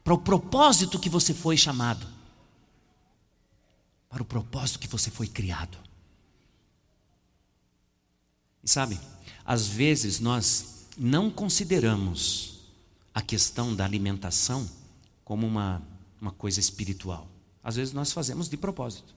para 0.03 0.15
o 0.15 0.19
propósito 0.19 0.99
que 0.99 1.09
você 1.09 1.33
foi 1.33 1.57
chamado, 1.57 2.14
para 4.15 4.23
o 4.23 4.25
propósito 4.25 4.79
que 4.79 4.87
você 4.87 5.11
foi 5.11 5.27
criado. 5.27 5.77
E 8.63 8.71
sabe, 8.71 9.01
às 9.45 9.67
vezes 9.67 10.21
nós 10.21 10.87
não 10.97 11.29
consideramos 11.29 12.61
a 13.13 13.21
questão 13.21 13.75
da 13.75 13.85
alimentação 13.85 14.71
como 15.25 15.45
uma, 15.45 15.83
uma 16.21 16.31
coisa 16.31 16.61
espiritual. 16.61 17.29
Às 17.61 17.75
vezes 17.75 17.93
nós 17.93 18.13
fazemos 18.13 18.49
de 18.49 18.57
propósito. 18.57 19.13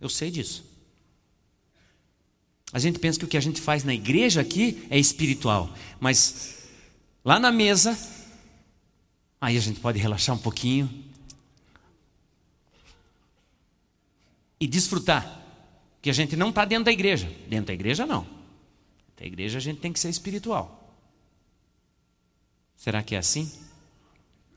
Eu 0.00 0.08
sei 0.08 0.32
disso. 0.32 0.64
A 2.72 2.80
gente 2.80 2.98
pensa 2.98 3.20
que 3.20 3.24
o 3.24 3.28
que 3.28 3.36
a 3.36 3.40
gente 3.40 3.60
faz 3.60 3.84
na 3.84 3.94
igreja 3.94 4.40
aqui 4.40 4.84
é 4.90 4.98
espiritual, 4.98 5.72
mas 6.00 6.58
lá 7.24 7.38
na 7.38 7.52
mesa 7.52 7.96
Aí 9.40 9.56
a 9.56 9.60
gente 9.60 9.80
pode 9.80 9.98
relaxar 9.98 10.36
um 10.36 10.38
pouquinho 10.38 10.92
e 14.60 14.66
desfrutar. 14.66 15.38
Que 16.02 16.10
a 16.10 16.12
gente 16.12 16.36
não 16.36 16.50
está 16.50 16.64
dentro 16.64 16.84
da 16.84 16.92
igreja. 16.92 17.26
Dentro 17.48 17.66
da 17.66 17.72
igreja, 17.72 18.06
não. 18.06 18.26
Da 19.16 19.26
igreja 19.26 19.58
a 19.58 19.60
gente 19.60 19.80
tem 19.80 19.92
que 19.92 19.98
ser 19.98 20.10
espiritual. 20.10 20.94
Será 22.76 23.02
que 23.02 23.14
é 23.14 23.18
assim? 23.18 23.50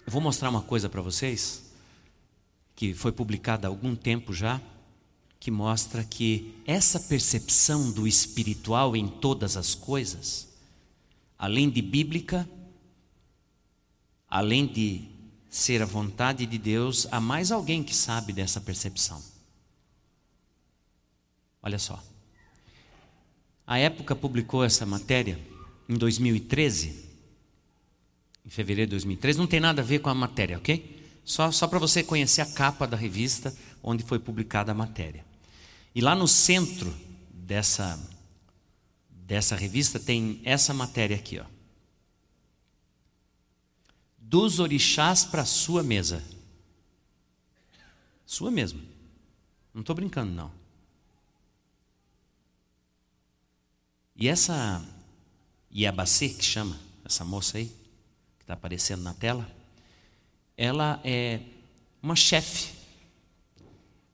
Eu 0.05 0.11
vou 0.11 0.21
mostrar 0.21 0.49
uma 0.49 0.61
coisa 0.61 0.89
para 0.89 1.01
vocês, 1.01 1.63
que 2.75 2.93
foi 2.93 3.11
publicada 3.11 3.67
há 3.67 3.69
algum 3.69 3.95
tempo 3.95 4.33
já, 4.33 4.61
que 5.39 5.51
mostra 5.51 6.03
que 6.05 6.53
essa 6.65 6.99
percepção 7.01 7.91
do 7.91 8.07
espiritual 8.07 8.95
em 8.95 9.07
todas 9.07 9.57
as 9.57 9.75
coisas, 9.75 10.47
além 11.37 11.69
de 11.69 11.81
bíblica, 11.81 12.49
além 14.29 14.65
de 14.65 15.09
ser 15.49 15.81
a 15.81 15.85
vontade 15.85 16.45
de 16.45 16.57
Deus, 16.57 17.07
há 17.11 17.19
mais 17.19 17.51
alguém 17.51 17.83
que 17.83 17.93
sabe 17.93 18.31
dessa 18.31 18.61
percepção. 18.61 19.21
Olha 21.63 21.79
só. 21.79 22.03
A 23.65 23.79
época 23.79 24.13
publicou 24.13 24.65
essa 24.65 24.85
matéria 24.85 25.39
em 25.87 25.97
2013, 25.97 27.09
em 28.45 28.49
fevereiro 28.49 28.89
de 28.89 28.95
2013. 28.95 29.39
Não 29.39 29.47
tem 29.47 29.61
nada 29.61 29.81
a 29.81 29.85
ver 29.85 29.99
com 29.99 30.09
a 30.09 30.13
matéria, 30.13 30.57
ok? 30.57 31.01
Só, 31.23 31.49
só 31.51 31.65
para 31.65 31.79
você 31.79 32.03
conhecer 32.03 32.41
a 32.41 32.45
capa 32.45 32.85
da 32.85 32.97
revista 32.97 33.55
onde 33.81 34.03
foi 34.03 34.19
publicada 34.19 34.73
a 34.73 34.75
matéria. 34.75 35.25
E 35.95 36.01
lá 36.01 36.13
no 36.13 36.27
centro 36.27 36.93
dessa, 37.29 37.97
dessa 39.09 39.55
revista 39.55 39.97
tem 39.97 40.41
essa 40.43 40.73
matéria 40.73 41.15
aqui, 41.15 41.39
ó. 41.39 41.45
Dos 44.17 44.59
orixás 44.59 45.23
para 45.23 45.45
sua 45.45 45.81
mesa. 45.81 46.21
Sua 48.25 48.51
mesmo. 48.51 48.81
Não 49.73 49.81
estou 49.81 49.95
brincando, 49.95 50.33
não. 50.33 50.62
E 54.15 54.27
essa 54.27 54.83
Iabacê, 55.71 56.29
que 56.29 56.43
chama, 56.43 56.79
essa 57.03 57.25
moça 57.25 57.57
aí, 57.57 57.65
que 58.37 58.43
está 58.43 58.53
aparecendo 58.53 59.01
na 59.01 59.13
tela, 59.13 59.49
ela 60.55 61.01
é 61.03 61.41
uma 62.01 62.15
chefe, 62.15 62.73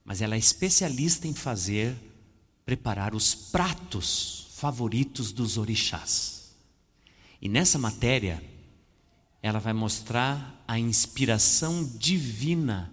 mas 0.04 0.22
ela 0.22 0.34
é 0.34 0.38
especialista 0.38 1.28
em 1.28 1.34
fazer, 1.34 1.96
preparar 2.64 3.14
os 3.14 3.34
pratos 3.34 4.48
favoritos 4.52 5.32
dos 5.32 5.58
orixás. 5.58 6.54
E 7.40 7.48
nessa 7.48 7.78
matéria, 7.78 8.42
ela 9.42 9.58
vai 9.58 9.72
mostrar 9.72 10.62
a 10.66 10.78
inspiração 10.78 11.84
divina 11.84 12.92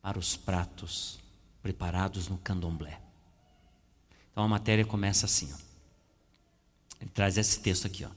para 0.00 0.18
os 0.18 0.36
pratos 0.36 1.18
preparados 1.62 2.28
no 2.28 2.38
candomblé. 2.38 3.09
Então 4.32 4.44
a 4.44 4.48
matéria 4.48 4.84
começa 4.84 5.26
assim. 5.26 5.48
Ó. 5.52 5.56
Ele 7.00 7.10
traz 7.12 7.36
esse 7.38 7.60
texto 7.60 7.86
aqui. 7.86 8.04
Ó. 8.04 8.08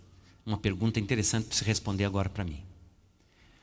Uma 0.45 0.57
pergunta 0.57 0.99
interessante 0.99 1.47
para 1.47 1.57
você 1.57 1.66
responder 1.66 2.05
agora 2.05 2.30
para 2.30 2.43
mim. 2.43 2.61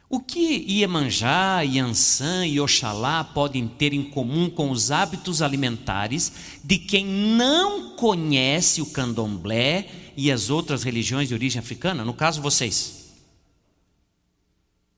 O 0.08 0.18
que 0.18 0.64
Iemanjá, 0.68 1.60
Yansan 1.60 2.44
e 2.44 2.58
Oxalá 2.58 3.22
podem 3.22 3.68
ter 3.68 3.92
em 3.92 4.02
comum 4.02 4.50
com 4.50 4.72
os 4.72 4.90
hábitos 4.90 5.40
alimentares 5.40 6.32
de 6.64 6.78
quem 6.78 7.06
não 7.06 7.94
conhece 7.94 8.82
o 8.82 8.86
candomblé 8.86 9.88
e 10.16 10.32
as 10.32 10.50
outras 10.50 10.82
religiões 10.82 11.28
de 11.28 11.34
origem 11.34 11.60
africana? 11.60 12.04
No 12.04 12.12
caso, 12.12 12.42
vocês. 12.42 13.14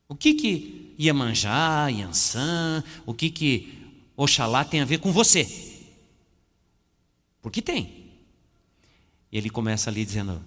O 0.08 0.14
que 0.14 0.32
que 0.32 0.94
Iemanjá, 0.98 1.88
Yansan, 1.88 2.82
o 3.04 3.12
que 3.12 3.28
que 3.28 3.82
Oxalá 4.16 4.64
tem 4.64 4.80
a 4.80 4.86
ver 4.86 4.98
com 4.98 5.12
você? 5.12 5.71
Porque 7.42 7.60
tem. 7.60 8.12
Ele 9.30 9.50
começa 9.50 9.90
ali 9.90 10.04
dizendo: 10.04 10.42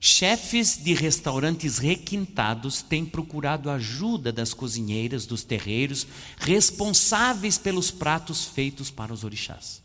Chefes 0.00 0.82
de 0.82 0.92
restaurantes 0.94 1.78
requintados 1.78 2.82
têm 2.82 3.06
procurado 3.06 3.70
ajuda 3.70 4.32
das 4.32 4.52
cozinheiras 4.52 5.26
dos 5.26 5.44
terreiros 5.44 6.06
responsáveis 6.38 7.56
pelos 7.56 7.90
pratos 7.90 8.46
feitos 8.46 8.90
para 8.90 9.12
os 9.12 9.24
orixás. 9.24 9.82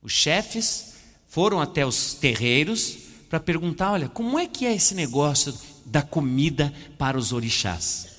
Os 0.00 0.12
chefes 0.12 0.94
foram 1.26 1.60
até 1.60 1.84
os 1.84 2.14
terreiros 2.14 2.98
para 3.28 3.40
perguntar: 3.40 3.92
olha, 3.92 4.08
como 4.08 4.38
é 4.38 4.46
que 4.46 4.66
é 4.66 4.74
esse 4.74 4.94
negócio 4.94 5.58
da 5.86 6.02
comida 6.02 6.72
para 6.98 7.18
os 7.18 7.32
orixás? 7.32 8.11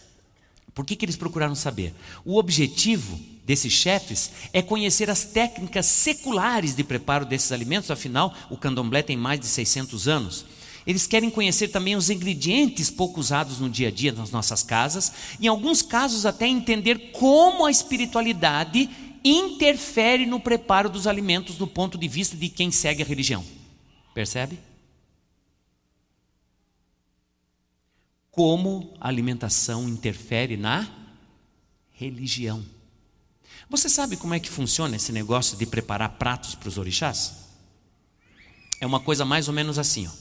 Por 0.73 0.85
que, 0.85 0.95
que 0.95 1.05
eles 1.05 1.15
procuraram 1.15 1.55
saber? 1.55 1.93
O 2.25 2.37
objetivo 2.37 3.19
desses 3.45 3.71
chefes 3.71 4.31
é 4.51 4.61
conhecer 4.61 5.09
as 5.09 5.23
técnicas 5.23 5.85
seculares 5.85 6.75
de 6.75 6.83
preparo 6.83 7.25
desses 7.25 7.51
alimentos, 7.51 7.91
afinal, 7.91 8.33
o 8.49 8.57
candomblé 8.57 9.01
tem 9.01 9.17
mais 9.17 9.39
de 9.39 9.45
600 9.45 10.07
anos. 10.07 10.45
Eles 10.85 11.07
querem 11.07 11.29
conhecer 11.29 11.69
também 11.69 11.95
os 11.95 12.09
ingredientes 12.09 12.89
pouco 12.89 13.19
usados 13.19 13.59
no 13.59 13.69
dia 13.69 13.87
a 13.87 13.91
dia 13.91 14.11
nas 14.11 14.31
nossas 14.31 14.63
casas, 14.63 15.13
em 15.39 15.47
alguns 15.47 15.81
casos 15.81 16.25
até 16.25 16.47
entender 16.47 17.11
como 17.11 17.65
a 17.65 17.71
espiritualidade 17.71 18.89
interfere 19.23 20.25
no 20.25 20.39
preparo 20.39 20.89
dos 20.89 21.07
alimentos 21.07 21.55
do 21.55 21.67
ponto 21.67 21.97
de 21.97 22.07
vista 22.07 22.35
de 22.35 22.49
quem 22.49 22.71
segue 22.71 23.01
a 23.01 23.05
religião. 23.05 23.45
Percebe? 24.13 24.59
Como 28.33 28.91
a 28.99 29.07
alimentação 29.07 29.87
interfere 29.87 30.57
na 30.57 30.89
religião. 31.91 32.65
Você 33.69 33.87
sabe 33.87 34.17
como 34.17 34.33
é 34.33 34.39
que 34.39 34.49
funciona 34.49 34.95
esse 34.95 35.11
negócio 35.11 35.55
de 35.55 35.67
preparar 35.67 36.09
pratos 36.17 36.55
para 36.55 36.67
os 36.67 36.79
orixás? 36.79 37.43
É 38.81 38.87
uma 38.87 38.99
coisa 38.99 39.23
mais 39.23 39.47
ou 39.47 39.53
menos 39.53 39.77
assim, 39.77 40.07
ó. 40.07 40.11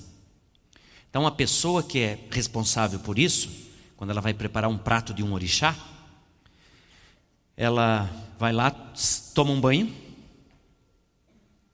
Então, 1.09 1.27
a 1.27 1.31
pessoa 1.31 1.83
que 1.83 2.01
é 2.01 2.29
responsável 2.31 3.01
por 3.01 3.19
isso, 3.19 3.51
quando 3.97 4.11
ela 4.11 4.21
vai 4.21 4.35
preparar 4.35 4.69
um 4.69 4.77
prato 4.77 5.15
de 5.15 5.23
um 5.23 5.33
orixá, 5.33 5.75
ela 7.57 8.11
vai 8.39 8.53
lá, 8.53 8.71
toma 9.33 9.53
um 9.53 9.61
banho 9.61 9.91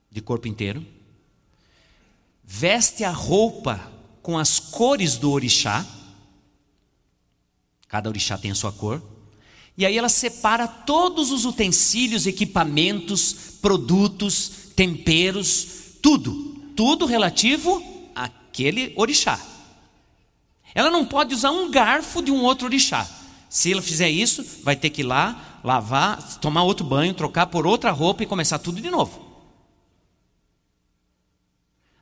de 0.09 0.21
corpo 0.21 0.47
inteiro, 0.47 0.87
veste 2.45 3.03
a 3.03 3.11
roupa 3.11 3.91
com 4.23 4.39
as 4.39 4.61
cores 4.61 5.17
do 5.17 5.33
orixá, 5.33 5.85
cada 7.89 8.09
orixá 8.09 8.37
tem 8.37 8.51
a 8.51 8.55
sua 8.55 8.71
cor, 8.71 9.03
e 9.77 9.87
aí 9.87 9.97
ela 9.97 10.09
separa 10.09 10.67
todos 10.67 11.31
os 11.31 11.45
utensílios, 11.45 12.27
equipamentos, 12.27 13.57
produtos, 13.63 14.51
temperos, 14.75 15.69
tudo, 16.03 16.33
tudo 16.77 17.07
relativo 17.07 17.83
aquele 18.15 18.93
orixá. 18.97 19.41
Ela 20.75 20.91
não 20.91 21.05
pode 21.05 21.35
usar 21.35 21.51
um 21.51 21.71
garfo 21.71 22.23
de 22.23 22.31
um 22.31 22.43
outro 22.43 22.67
orixá. 22.67 23.09
Se 23.49 23.73
ela 23.73 23.81
fizer 23.81 24.11
isso, 24.11 24.45
vai 24.63 24.77
ter 24.77 24.91
que 24.91 25.01
ir 25.01 25.05
lá, 25.05 25.61
lavar, 25.65 26.39
tomar 26.41 26.65
outro 26.65 26.85
banho, 26.85 27.15
trocar 27.15 27.47
por 27.47 27.67
outra 27.67 27.91
roupa 27.91 28.23
e 28.23 28.27
começar 28.27 28.59
tudo 28.59 28.81
de 28.81 28.91
novo. 28.91 29.27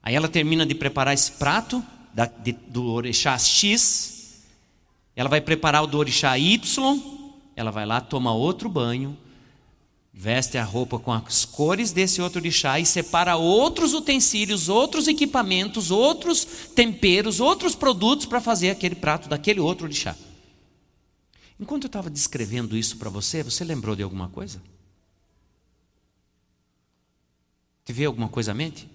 Aí 0.03 0.15
ela 0.15 0.29
termina 0.29 0.65
de 0.65 0.75
preparar 0.75 1.15
esse 1.15 1.33
prato 1.33 1.85
da, 2.15 2.27
de, 2.27 2.53
do 2.53 2.87
orixá 2.87 3.39
X, 3.39 4.16
ela 5.17 5.31
vai 5.31 5.41
preparar 5.41 5.83
o 5.83 5.87
do 5.87 5.97
orixá 5.97 6.39
Y, 6.39 6.61
ela 7.57 7.71
vai 7.71 7.87
lá, 7.87 8.03
toma 8.03 8.35
outro 8.35 8.69
banho, 8.69 9.17
veste 10.13 10.59
a 10.59 10.65
roupa 10.65 10.99
com 10.99 11.11
as 11.11 11.47
cores 11.47 11.91
desse 11.91 12.21
outro 12.21 12.39
orixá 12.39 12.79
e 12.79 12.85
separa 12.85 13.37
outros 13.37 13.95
utensílios, 13.95 14.69
outros 14.69 15.09
equipamentos, 15.09 15.91
outros 15.91 16.45
temperos, 16.75 17.41
outros 17.41 17.75
produtos 17.75 18.27
para 18.27 18.43
fazer 18.43 18.69
aquele 18.69 18.95
prato 18.95 19.27
daquele 19.27 19.59
outro 19.59 19.87
orixá. 19.87 20.15
Enquanto 21.59 21.85
eu 21.85 21.89
estava 21.89 22.11
descrevendo 22.11 22.77
isso 22.77 22.99
para 22.99 23.09
você, 23.09 23.43
você 23.43 23.65
lembrou 23.65 23.97
de 23.97 24.03
alguma 24.03 24.29
coisa? 24.29 24.63
Te 27.87 27.93
veio 27.93 28.11
alguma 28.11 28.29
coisa 28.29 28.51
à 28.51 28.55
mente? 28.55 28.87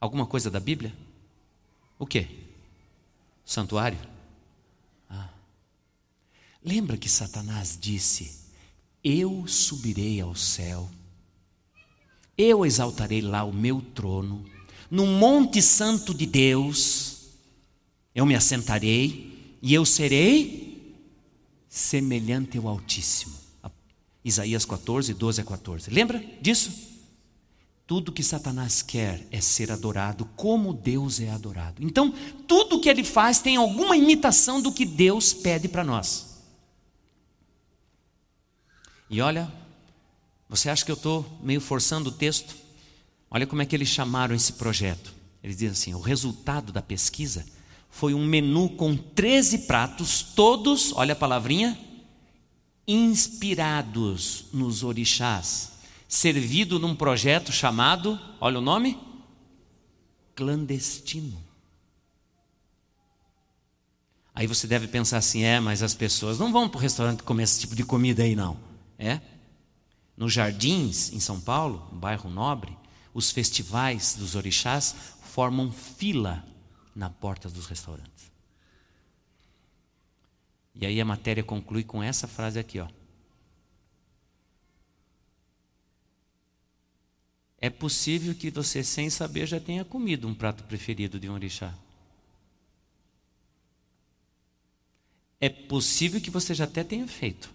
Alguma 0.00 0.26
coisa 0.26 0.48
da 0.48 0.60
Bíblia? 0.60 0.94
O 1.98 2.06
que? 2.06 2.28
Santuário? 3.44 4.13
Lembra 6.64 6.96
que 6.96 7.08
Satanás 7.08 7.78
disse: 7.78 8.44
eu 9.04 9.46
subirei 9.46 10.18
ao 10.22 10.34
céu, 10.34 10.88
eu 12.38 12.64
exaltarei 12.64 13.20
lá 13.20 13.44
o 13.44 13.52
meu 13.52 13.82
trono, 13.94 14.46
no 14.90 15.06
Monte 15.06 15.60
Santo 15.60 16.14
de 16.14 16.24
Deus, 16.24 17.28
eu 18.14 18.24
me 18.24 18.34
assentarei 18.34 19.58
e 19.60 19.74
eu 19.74 19.84
serei 19.84 20.96
semelhante 21.68 22.56
ao 22.56 22.66
Altíssimo. 22.66 23.34
Isaías 24.24 24.64
14, 24.64 25.12
12 25.12 25.40
a 25.42 25.44
14. 25.44 25.90
Lembra 25.90 26.24
disso? 26.40 26.72
Tudo 27.86 28.12
que 28.12 28.22
Satanás 28.22 28.80
quer 28.80 29.26
é 29.30 29.38
ser 29.38 29.70
adorado 29.70 30.24
como 30.34 30.72
Deus 30.72 31.20
é 31.20 31.28
adorado. 31.28 31.84
Então, 31.84 32.14
tudo 32.48 32.80
que 32.80 32.88
ele 32.88 33.04
faz 33.04 33.40
tem 33.40 33.56
alguma 33.56 33.94
imitação 33.98 34.62
do 34.62 34.72
que 34.72 34.86
Deus 34.86 35.34
pede 35.34 35.68
para 35.68 35.84
nós. 35.84 36.33
E 39.14 39.20
olha, 39.20 39.48
você 40.48 40.68
acha 40.68 40.84
que 40.84 40.90
eu 40.90 40.96
estou 40.96 41.24
meio 41.40 41.60
forçando 41.60 42.08
o 42.08 42.12
texto? 42.12 42.52
Olha 43.30 43.46
como 43.46 43.62
é 43.62 43.64
que 43.64 43.76
eles 43.76 43.86
chamaram 43.86 44.34
esse 44.34 44.54
projeto. 44.54 45.14
Eles 45.40 45.56
dizem 45.56 45.70
assim: 45.70 45.94
o 45.94 46.00
resultado 46.00 46.72
da 46.72 46.82
pesquisa 46.82 47.46
foi 47.88 48.12
um 48.12 48.26
menu 48.26 48.70
com 48.70 48.96
13 48.96 49.68
pratos, 49.68 50.20
todos, 50.20 50.92
olha 50.96 51.12
a 51.12 51.16
palavrinha, 51.16 51.78
inspirados 52.88 54.46
nos 54.52 54.82
orixás, 54.82 55.74
servido 56.08 56.80
num 56.80 56.96
projeto 56.96 57.52
chamado, 57.52 58.18
olha 58.40 58.58
o 58.58 58.62
nome, 58.62 58.98
clandestino. 60.34 61.40
Aí 64.34 64.48
você 64.48 64.66
deve 64.66 64.88
pensar 64.88 65.18
assim: 65.18 65.44
é, 65.44 65.60
mas 65.60 65.84
as 65.84 65.94
pessoas 65.94 66.36
não 66.36 66.50
vão 66.50 66.68
para 66.68 66.78
o 66.78 66.82
restaurante 66.82 67.22
comer 67.22 67.44
esse 67.44 67.60
tipo 67.60 67.76
de 67.76 67.84
comida 67.84 68.24
aí, 68.24 68.34
não. 68.34 68.63
É? 68.98 69.20
Nos 70.16 70.32
Jardins, 70.32 71.12
em 71.12 71.20
São 71.20 71.40
Paulo, 71.40 71.88
um 71.92 71.98
bairro 71.98 72.30
nobre, 72.30 72.76
os 73.12 73.30
festivais 73.30 74.14
dos 74.14 74.34
orixás 74.34 74.94
formam 75.22 75.70
fila 75.72 76.44
na 76.94 77.10
porta 77.10 77.48
dos 77.48 77.66
restaurantes. 77.66 78.32
E 80.74 80.84
aí 80.84 81.00
a 81.00 81.04
matéria 81.04 81.42
conclui 81.42 81.84
com 81.84 82.02
essa 82.02 82.26
frase 82.26 82.58
aqui, 82.58 82.80
ó. 82.80 82.88
É 87.58 87.70
possível 87.70 88.34
que 88.34 88.50
você, 88.50 88.84
sem 88.84 89.08
saber, 89.08 89.46
já 89.46 89.58
tenha 89.58 89.84
comido 89.84 90.28
um 90.28 90.34
prato 90.34 90.64
preferido 90.64 91.18
de 91.18 91.30
um 91.30 91.34
orixá. 91.34 91.72
É 95.40 95.48
possível 95.48 96.20
que 96.20 96.30
você 96.30 96.54
já 96.54 96.64
até 96.64 96.84
tenha 96.84 97.06
feito. 97.06 97.53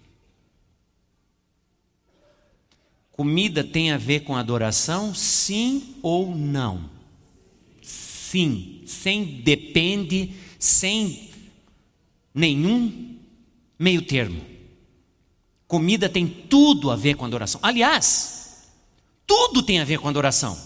Comida 3.19 3.65
tem 3.65 3.91
a 3.91 3.97
ver 3.97 4.21
com 4.21 4.33
adoração? 4.33 5.13
Sim 5.13 5.97
ou 6.01 6.33
não? 6.33 6.89
Sim, 7.81 8.81
sem 8.85 9.25
depende, 9.25 10.35
sem 10.57 11.29
nenhum 12.33 13.17
meio 13.77 14.01
termo. 14.03 14.41
Comida 15.67 16.07
tem 16.07 16.25
tudo 16.25 16.89
a 16.89 16.95
ver 16.95 17.15
com 17.15 17.25
adoração. 17.25 17.59
Aliás, 17.61 18.69
tudo 19.27 19.61
tem 19.63 19.81
a 19.81 19.83
ver 19.83 19.99
com 19.99 20.07
adoração. 20.07 20.57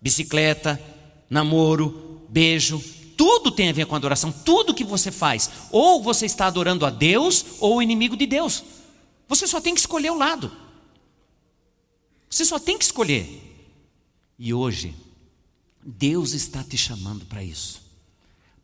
Bicicleta, 0.00 0.80
namoro, 1.28 2.22
beijo, 2.26 2.82
tudo 3.18 3.50
tem 3.50 3.68
a 3.68 3.74
ver 3.74 3.84
com 3.84 3.94
adoração. 3.94 4.32
Tudo 4.32 4.72
que 4.72 4.82
você 4.82 5.10
faz, 5.10 5.50
ou 5.70 6.02
você 6.02 6.24
está 6.24 6.46
adorando 6.46 6.86
a 6.86 6.90
Deus 6.90 7.44
ou 7.60 7.76
o 7.76 7.82
inimigo 7.82 8.16
de 8.16 8.24
Deus. 8.24 8.64
Você 9.28 9.46
só 9.46 9.60
tem 9.60 9.74
que 9.74 9.80
escolher 9.80 10.10
o 10.10 10.16
lado. 10.16 10.62
Você 12.32 12.46
só 12.46 12.58
tem 12.58 12.78
que 12.78 12.84
escolher. 12.84 13.42
E 14.38 14.54
hoje, 14.54 14.94
Deus 15.84 16.32
está 16.32 16.64
te 16.64 16.78
chamando 16.78 17.26
para 17.26 17.44
isso. 17.44 17.82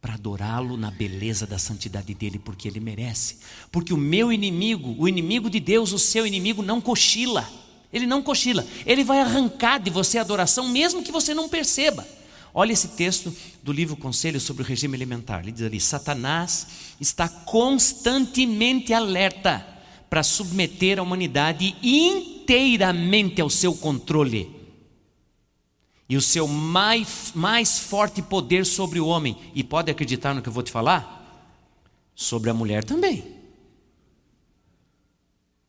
Para 0.01 0.15
adorá-lo 0.15 0.79
na 0.79 0.91
beleza 0.91 1.47
da 1.47 1.59
santidade 1.59 2.15
dele, 2.15 2.39
porque 2.39 2.67
ele 2.67 2.81
merece. 2.81 3.37
Porque 3.71 3.93
o 3.93 3.99
meu 3.99 4.33
inimigo, 4.33 4.97
o 4.99 5.07
inimigo 5.07 5.51
de 5.51 5.61
Deus, 5.61 5.93
o 5.93 5.99
seu 5.99 6.27
inimigo, 6.27 6.63
não 6.63 6.81
cochila. 6.81 7.47
Ele 7.93 8.07
não 8.07 8.23
cochila. 8.23 8.67
Ele 8.87 9.05
vai 9.05 9.21
arrancar 9.21 9.77
de 9.77 9.91
você 9.91 10.17
a 10.17 10.23
adoração, 10.23 10.67
mesmo 10.71 11.03
que 11.03 11.13
você 11.13 11.35
não 11.35 11.47
perceba. 11.47 12.09
Olha 12.55 12.73
esse 12.73 12.89
texto 12.89 13.31
do 13.63 13.71
livro 13.71 13.99
Conselho 13.99 14.41
sobre 14.41 14.63
o 14.63 14.67
regime 14.67 14.97
alimentar. 14.97 15.41
Ele 15.41 15.53
diz 15.53 15.63
ali: 15.63 15.79
Satanás 15.79 16.67
está 16.99 17.29
constantemente 17.29 18.95
alerta 18.95 19.67
para 20.09 20.23
submeter 20.23 20.99
a 20.99 21.03
humanidade 21.03 21.77
inteiramente 22.49 23.43
ao 23.43 23.51
seu 23.51 23.75
controle. 23.75 24.57
E 26.09 26.17
o 26.17 26.23
seu 26.23 26.49
mais, 26.49 27.33
mais 27.35 27.79
forte 27.79 28.23
poder 28.23 28.65
sobre 28.65 28.99
o 28.99 29.07
homem, 29.07 29.37
e 29.55 29.63
pode 29.63 29.91
acreditar 29.91 30.33
no 30.33 30.41
que 30.41 30.49
eu 30.49 30.53
vou 30.53 30.63
te 30.63 30.73
falar? 30.73 31.15
Sobre 32.15 32.49
a 32.49 32.55
mulher 32.55 32.83
também. 32.83 33.37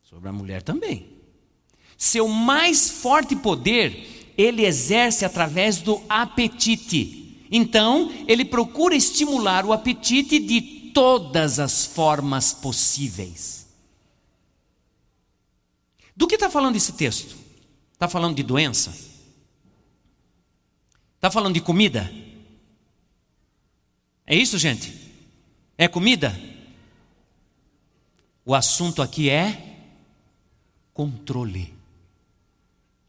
Sobre 0.01 0.29
a 0.29 0.31
mulher 0.31 0.63
também. 0.63 1.07
Seu 1.97 2.29
mais 2.29 2.89
forte 2.89 3.35
poder, 3.35 4.33
ele 4.37 4.65
exerce 4.65 5.25
através 5.25 5.81
do 5.81 6.01
apetite. 6.07 7.45
Então, 7.51 8.09
ele 8.25 8.45
procura 8.45 8.95
estimular 8.95 9.65
o 9.65 9.73
apetite 9.73 10.39
de 10.39 10.61
todas 10.93 11.59
as 11.59 11.85
formas 11.85 12.53
possíveis. 12.53 13.58
Do 16.15 16.27
que 16.27 16.35
está 16.35 16.49
falando 16.49 16.75
esse 16.75 16.93
texto? 16.93 17.35
Está 17.93 18.07
falando 18.07 18.35
de 18.35 18.43
doença? 18.43 18.95
Está 21.15 21.29
falando 21.29 21.53
de 21.53 21.61
comida? 21.61 22.09
É 24.25 24.35
isso, 24.35 24.57
gente? 24.57 25.11
É 25.77 25.87
comida? 25.87 26.39
O 28.45 28.55
assunto 28.55 29.01
aqui 29.01 29.29
é 29.29 29.79
controle. 30.93 31.73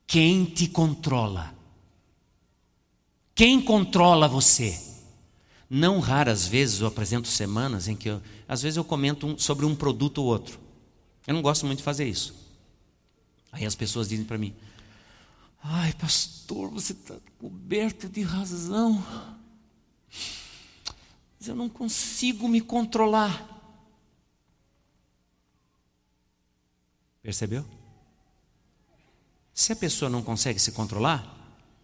Quem 0.06 0.44
te 0.44 0.66
controla? 0.66 1.54
Quem 3.34 3.60
controla 3.60 4.26
você? 4.26 4.78
Não 5.68 6.00
raras 6.00 6.48
vezes 6.48 6.80
eu 6.80 6.88
apresento 6.88 7.28
semanas 7.28 7.86
em 7.86 7.94
que 7.94 8.08
eu, 8.08 8.20
às 8.48 8.60
vezes 8.60 8.76
eu 8.76 8.84
comento 8.84 9.26
um, 9.26 9.38
sobre 9.38 9.64
um 9.64 9.76
produto 9.76 10.18
ou 10.18 10.26
outro. 10.26 10.58
Eu 11.26 11.34
não 11.34 11.42
gosto 11.42 11.64
muito 11.64 11.78
de 11.78 11.84
fazer 11.84 12.08
isso. 12.08 12.34
Aí 13.52 13.66
as 13.66 13.74
pessoas 13.74 14.08
dizem 14.08 14.24
para 14.24 14.38
mim: 14.38 14.54
Ai, 15.62 15.92
pastor, 15.94 16.70
você 16.70 16.92
está 16.92 17.16
coberto 17.38 18.08
de 18.08 18.22
razão. 18.22 19.04
Mas 21.38 21.48
eu 21.48 21.54
não 21.54 21.68
consigo 21.68 22.48
me 22.48 22.60
controlar. 22.60 23.48
Percebeu? 27.22 27.64
Se 29.52 29.72
a 29.72 29.76
pessoa 29.76 30.10
não 30.10 30.22
consegue 30.22 30.58
se 30.58 30.72
controlar, 30.72 31.36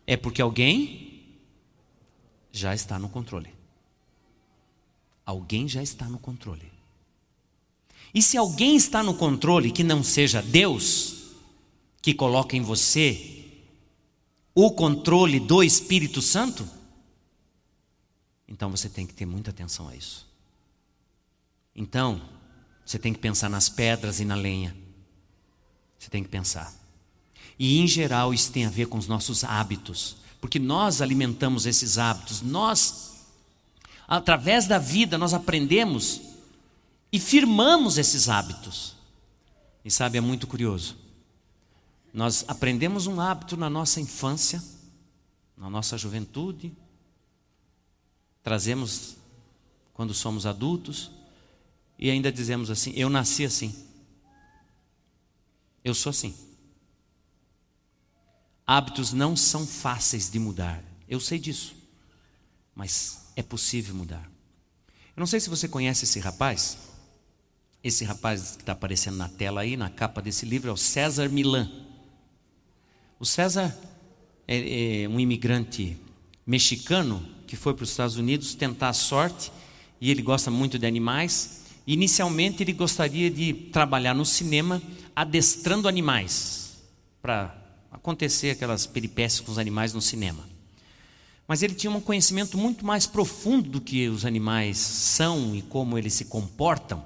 é 0.06 0.16
porque 0.16 0.40
alguém 0.40 1.38
já 2.50 2.74
está 2.74 2.98
no 2.98 3.08
controle. 3.08 3.52
Alguém 5.24 5.68
já 5.68 5.82
está 5.82 6.06
no 6.06 6.18
controle. 6.18 6.72
E 8.14 8.22
se 8.22 8.38
alguém 8.38 8.76
está 8.76 9.02
no 9.02 9.14
controle 9.14 9.70
que 9.70 9.84
não 9.84 10.02
seja 10.02 10.40
Deus, 10.40 11.15
que 12.06 12.14
coloca 12.14 12.56
em 12.56 12.62
você 12.62 13.42
o 14.54 14.70
controle 14.70 15.40
do 15.40 15.60
Espírito 15.60 16.22
Santo, 16.22 16.64
então 18.46 18.70
você 18.70 18.88
tem 18.88 19.04
que 19.04 19.12
ter 19.12 19.26
muita 19.26 19.50
atenção 19.50 19.88
a 19.88 19.96
isso. 19.96 20.24
Então, 21.74 22.22
você 22.84 22.96
tem 22.96 23.12
que 23.12 23.18
pensar 23.18 23.50
nas 23.50 23.68
pedras 23.68 24.20
e 24.20 24.24
na 24.24 24.36
lenha. 24.36 24.72
Você 25.98 26.08
tem 26.08 26.22
que 26.22 26.28
pensar. 26.28 26.72
E 27.58 27.80
em 27.80 27.88
geral 27.88 28.32
isso 28.32 28.52
tem 28.52 28.66
a 28.66 28.70
ver 28.70 28.86
com 28.86 28.98
os 28.98 29.08
nossos 29.08 29.42
hábitos, 29.42 30.18
porque 30.40 30.60
nós 30.60 31.02
alimentamos 31.02 31.66
esses 31.66 31.98
hábitos, 31.98 32.40
nós, 32.40 33.16
através 34.06 34.68
da 34.68 34.78
vida, 34.78 35.18
nós 35.18 35.34
aprendemos 35.34 36.20
e 37.10 37.18
firmamos 37.18 37.98
esses 37.98 38.28
hábitos. 38.28 38.94
E 39.84 39.90
sabe, 39.90 40.18
é 40.18 40.20
muito 40.20 40.46
curioso. 40.46 41.04
Nós 42.16 42.46
aprendemos 42.48 43.06
um 43.06 43.20
hábito 43.20 43.58
na 43.58 43.68
nossa 43.68 44.00
infância, 44.00 44.64
na 45.54 45.68
nossa 45.68 45.98
juventude, 45.98 46.72
trazemos 48.42 49.16
quando 49.92 50.14
somos 50.14 50.46
adultos 50.46 51.10
e 51.98 52.10
ainda 52.10 52.32
dizemos 52.32 52.70
assim: 52.70 52.90
eu 52.96 53.10
nasci 53.10 53.44
assim. 53.44 53.86
Eu 55.84 55.94
sou 55.94 56.08
assim. 56.08 56.34
Hábitos 58.66 59.12
não 59.12 59.36
são 59.36 59.66
fáceis 59.66 60.30
de 60.30 60.38
mudar. 60.38 60.82
Eu 61.06 61.20
sei 61.20 61.38
disso. 61.38 61.76
Mas 62.74 63.26
é 63.36 63.42
possível 63.42 63.94
mudar. 63.94 64.24
Eu 65.14 65.20
não 65.20 65.26
sei 65.26 65.38
se 65.38 65.50
você 65.50 65.68
conhece 65.68 66.04
esse 66.04 66.18
rapaz. 66.18 66.78
Esse 67.84 68.06
rapaz 68.06 68.52
que 68.52 68.62
está 68.62 68.72
aparecendo 68.72 69.18
na 69.18 69.28
tela 69.28 69.60
aí, 69.60 69.76
na 69.76 69.90
capa 69.90 70.22
desse 70.22 70.46
livro, 70.46 70.70
é 70.70 70.72
o 70.72 70.78
César 70.78 71.28
Milan. 71.28 71.85
O 73.18 73.24
César 73.24 73.74
é, 74.46 75.04
é 75.04 75.08
um 75.08 75.18
imigrante 75.18 75.96
mexicano 76.46 77.26
que 77.46 77.56
foi 77.56 77.72
para 77.72 77.84
os 77.84 77.90
Estados 77.90 78.16
Unidos 78.16 78.54
tentar 78.54 78.90
a 78.90 78.92
sorte 78.92 79.50
e 79.98 80.10
ele 80.10 80.20
gosta 80.20 80.50
muito 80.50 80.78
de 80.78 80.86
animais. 80.86 81.62
Inicialmente 81.86 82.62
ele 82.62 82.74
gostaria 82.74 83.30
de 83.30 83.54
trabalhar 83.54 84.14
no 84.14 84.26
cinema 84.26 84.82
adestrando 85.14 85.88
animais 85.88 86.82
para 87.22 87.56
acontecer 87.90 88.50
aquelas 88.50 88.84
peripécias 88.86 89.40
com 89.40 89.50
os 89.50 89.58
animais 89.58 89.94
no 89.94 90.02
cinema. 90.02 90.46
Mas 91.48 91.62
ele 91.62 91.74
tinha 91.74 91.90
um 91.90 92.00
conhecimento 92.02 92.58
muito 92.58 92.84
mais 92.84 93.06
profundo 93.06 93.70
do 93.70 93.80
que 93.80 94.08
os 94.08 94.26
animais 94.26 94.76
são 94.76 95.56
e 95.56 95.62
como 95.62 95.96
eles 95.96 96.12
se 96.12 96.26
comportam, 96.26 97.02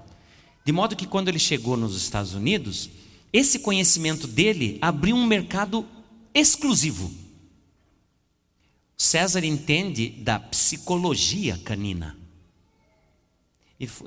de 0.65 0.73
modo 0.73 0.97
que 0.97 1.07
quando 1.07 1.29
ele 1.29 1.39
chegou 1.39 1.77
nos 1.77 1.97
Estados 1.97 2.35
Unidos, 2.35 2.91
esse 3.33 3.61
conhecimento 3.61 4.27
dele 4.27 4.77
abriu 4.83 5.15
um 5.15 5.25
mercado 5.25 5.87
exclusivo. 6.35 7.11
César 8.97 9.45
entende 9.45 10.11
da 10.11 10.39
psicologia 10.39 11.59
canina. 11.59 12.17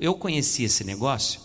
Eu 0.00 0.14
conheci 0.14 0.62
esse 0.62 0.84
negócio 0.84 1.40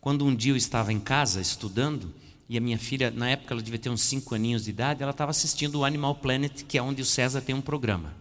quando 0.00 0.24
um 0.24 0.34
dia 0.34 0.52
eu 0.52 0.56
estava 0.56 0.92
em 0.92 1.00
casa 1.00 1.40
estudando 1.40 2.14
e 2.48 2.56
a 2.56 2.60
minha 2.60 2.78
filha, 2.78 3.10
na 3.10 3.30
época 3.30 3.54
ela 3.54 3.62
devia 3.62 3.78
ter 3.78 3.90
uns 3.90 4.02
5 4.02 4.34
aninhos 4.34 4.64
de 4.64 4.70
idade, 4.70 5.02
ela 5.02 5.12
estava 5.12 5.30
assistindo 5.30 5.76
o 5.76 5.84
Animal 5.84 6.14
Planet, 6.16 6.62
que 6.64 6.78
é 6.78 6.82
onde 6.82 7.02
o 7.02 7.06
César 7.06 7.40
tem 7.40 7.54
um 7.54 7.60
programa. 7.60 8.14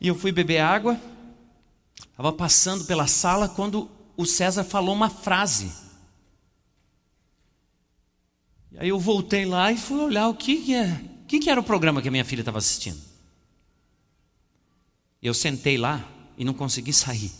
E 0.00 0.08
eu 0.08 0.14
fui 0.14 0.32
beber 0.32 0.58
água, 0.60 1.00
estava 2.10 2.32
passando 2.32 2.84
pela 2.84 3.06
sala 3.06 3.48
quando 3.48 3.90
o 4.16 4.26
César 4.26 4.64
falou 4.64 4.94
uma 4.94 5.10
frase 5.10 5.85
Aí 8.78 8.90
eu 8.90 8.98
voltei 8.98 9.44
lá 9.46 9.72
e 9.72 9.76
fui 9.76 9.98
olhar 9.98 10.28
o 10.28 10.34
que, 10.34 10.56
que 10.62 10.74
é. 10.74 11.00
O 11.22 11.26
que, 11.26 11.40
que 11.40 11.50
era 11.50 11.60
o 11.60 11.64
programa 11.64 12.02
que 12.02 12.08
a 12.08 12.10
minha 12.10 12.24
filha 12.24 12.40
estava 12.40 12.58
assistindo? 12.58 13.00
Eu 15.22 15.32
sentei 15.34 15.78
lá 15.78 16.06
e 16.36 16.44
não 16.44 16.52
consegui 16.52 16.92
sair. 16.92 17.32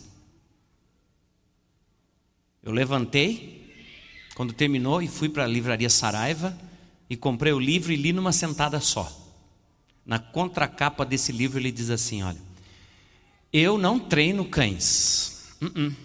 Eu 2.61 2.71
levantei, 2.71 3.71
quando 4.35 4.51
terminou, 4.51 5.01
e 5.01 5.07
fui 5.07 5.29
para 5.29 5.43
a 5.43 5.47
livraria 5.47 5.89
Saraiva 5.89 6.57
e 7.09 7.15
comprei 7.15 7.53
o 7.53 7.59
livro 7.59 7.93
e 7.93 7.95
li 7.95 8.11
numa 8.11 8.33
sentada 8.33 8.79
só. 8.81 9.09
Na 10.05 10.19
contracapa 10.19 11.05
desse 11.05 11.31
livro 11.31 11.59
ele 11.59 11.71
diz 11.71 11.89
assim: 11.89 12.23
Olha, 12.23 12.41
eu 13.53 13.77
não 13.77 13.99
treino 13.99 14.43
cães, 14.43 15.55
uh 15.61 15.65
-uh. 15.65 15.95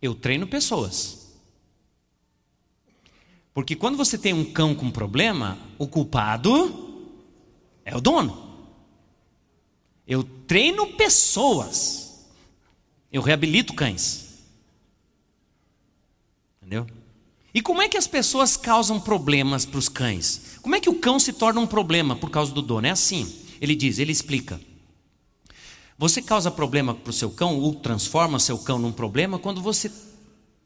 eu 0.00 0.14
treino 0.14 0.46
pessoas. 0.46 1.23
Porque 3.54 3.76
quando 3.76 3.96
você 3.96 4.18
tem 4.18 4.32
um 4.34 4.44
cão 4.44 4.74
com 4.74 4.90
problema, 4.90 5.56
o 5.78 5.86
culpado 5.86 7.06
é 7.84 7.96
o 7.96 8.00
dono. 8.00 8.52
Eu 10.06 10.24
treino 10.24 10.88
pessoas. 10.94 12.26
Eu 13.12 13.22
reabilito 13.22 13.72
cães. 13.72 14.42
Entendeu? 16.60 16.84
E 17.54 17.62
como 17.62 17.80
é 17.80 17.88
que 17.88 17.96
as 17.96 18.08
pessoas 18.08 18.56
causam 18.56 18.98
problemas 18.98 19.64
para 19.64 19.78
os 19.78 19.88
cães? 19.88 20.58
Como 20.60 20.74
é 20.74 20.80
que 20.80 20.90
o 20.90 20.98
cão 20.98 21.20
se 21.20 21.32
torna 21.32 21.60
um 21.60 21.66
problema 21.66 22.16
por 22.16 22.30
causa 22.30 22.52
do 22.52 22.60
dono? 22.60 22.88
É 22.88 22.90
assim. 22.90 23.32
Ele 23.60 23.76
diz, 23.76 24.00
ele 24.00 24.10
explica. 24.10 24.60
Você 25.96 26.20
causa 26.20 26.50
problema 26.50 26.92
para 26.92 27.10
o 27.10 27.12
seu 27.12 27.30
cão, 27.30 27.60
ou 27.60 27.76
transforma 27.76 28.40
seu 28.40 28.58
cão 28.58 28.80
num 28.80 28.90
problema, 28.90 29.38
quando 29.38 29.62
você 29.62 29.92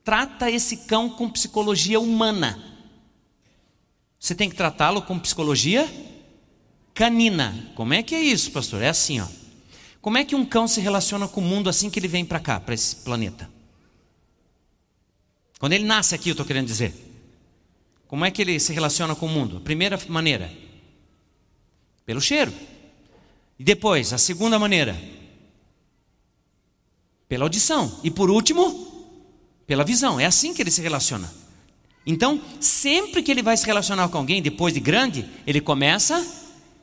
trata 0.03 0.51
esse 0.51 0.79
cão 0.79 1.11
com 1.11 1.29
psicologia 1.29 2.01
humana. 2.01 2.78
Você 4.19 4.35
tem 4.35 4.51
que 4.51 4.57
tratá-lo 4.57 5.03
com 5.03 5.19
psicologia 5.19 5.89
canina. 6.99 7.71
Como 7.77 7.95
é 7.95 8.03
que 8.03 8.15
é 8.15 8.21
isso, 8.21 8.51
pastor? 8.51 8.83
É 8.83 8.89
assim, 8.89 9.21
ó. 9.21 9.27
Como 10.01 10.19
é 10.19 10.25
que 10.25 10.35
um 10.35 10.45
cão 10.45 10.67
se 10.67 10.81
relaciona 10.81 11.29
com 11.29 11.41
o 11.41 11.45
mundo 11.45 11.71
assim 11.71 11.89
que 11.89 11.99
ele 11.99 12.09
vem 12.09 12.25
para 12.25 12.41
cá, 12.41 12.59
para 12.59 12.75
esse 12.75 12.97
planeta? 12.97 13.49
Quando 15.61 15.75
ele 15.75 15.85
nasce 15.85 16.15
aqui, 16.15 16.31
eu 16.31 16.33
estou 16.33 16.47
querendo 16.47 16.67
dizer. 16.67 16.95
Como 18.09 18.25
é 18.25 18.31
que 18.31 18.43
ele 18.43 18.59
se 18.59 18.73
relaciona 18.73 19.15
com 19.15 19.27
o 19.27 19.29
mundo? 19.29 19.59
A 19.59 19.61
primeira 19.61 19.99
maneira, 20.09 20.53
pelo 22.05 22.21
cheiro. 22.21 22.53
E 23.59 23.63
depois, 23.63 24.13
a 24.13 24.19
segunda 24.19 24.59
maneira, 24.59 25.01
pela 27.29 27.45
audição. 27.45 28.01
E 28.03 28.11
por 28.11 28.31
último, 28.31 29.23
pela 29.67 29.85
visão. 29.85 30.19
É 30.19 30.25
assim 30.25 30.53
que 30.53 30.63
ele 30.63 30.71
se 30.71 30.81
relaciona. 30.81 31.33
Então, 32.07 32.41
sempre 32.61 33.23
que 33.23 33.31
ele 33.31 33.43
vai 33.43 33.57
se 33.57 33.67
relacionar 33.67 34.09
com 34.09 34.19
alguém, 34.19 34.41
depois 34.41 34.73
de 34.73 34.81
grande, 34.81 35.29
ele 35.47 35.61
começa 35.61 36.27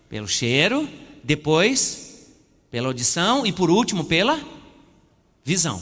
pelo 0.07 0.27
cheiro, 0.27 0.87
depois 1.23 2.27
pela 2.69 2.87
audição 2.87 3.45
e 3.45 3.51
por 3.51 3.71
último 3.71 4.05
pela 4.05 4.39
visão. 5.43 5.81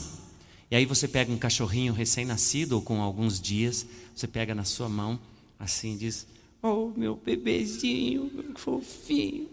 E 0.70 0.76
aí 0.76 0.86
você 0.86 1.06
pega 1.06 1.32
um 1.32 1.38
cachorrinho 1.38 1.92
recém-nascido 1.92 2.72
ou 2.72 2.82
com 2.82 3.02
alguns 3.02 3.40
dias, 3.40 3.86
você 4.14 4.26
pega 4.26 4.54
na 4.54 4.64
sua 4.64 4.88
mão 4.88 5.18
assim 5.58 5.96
diz: 5.96 6.26
Oh, 6.62 6.90
meu 6.96 7.16
bebezinho, 7.16 8.30
meu 8.32 8.54
fofinho. 8.56 9.44
O 9.44 9.48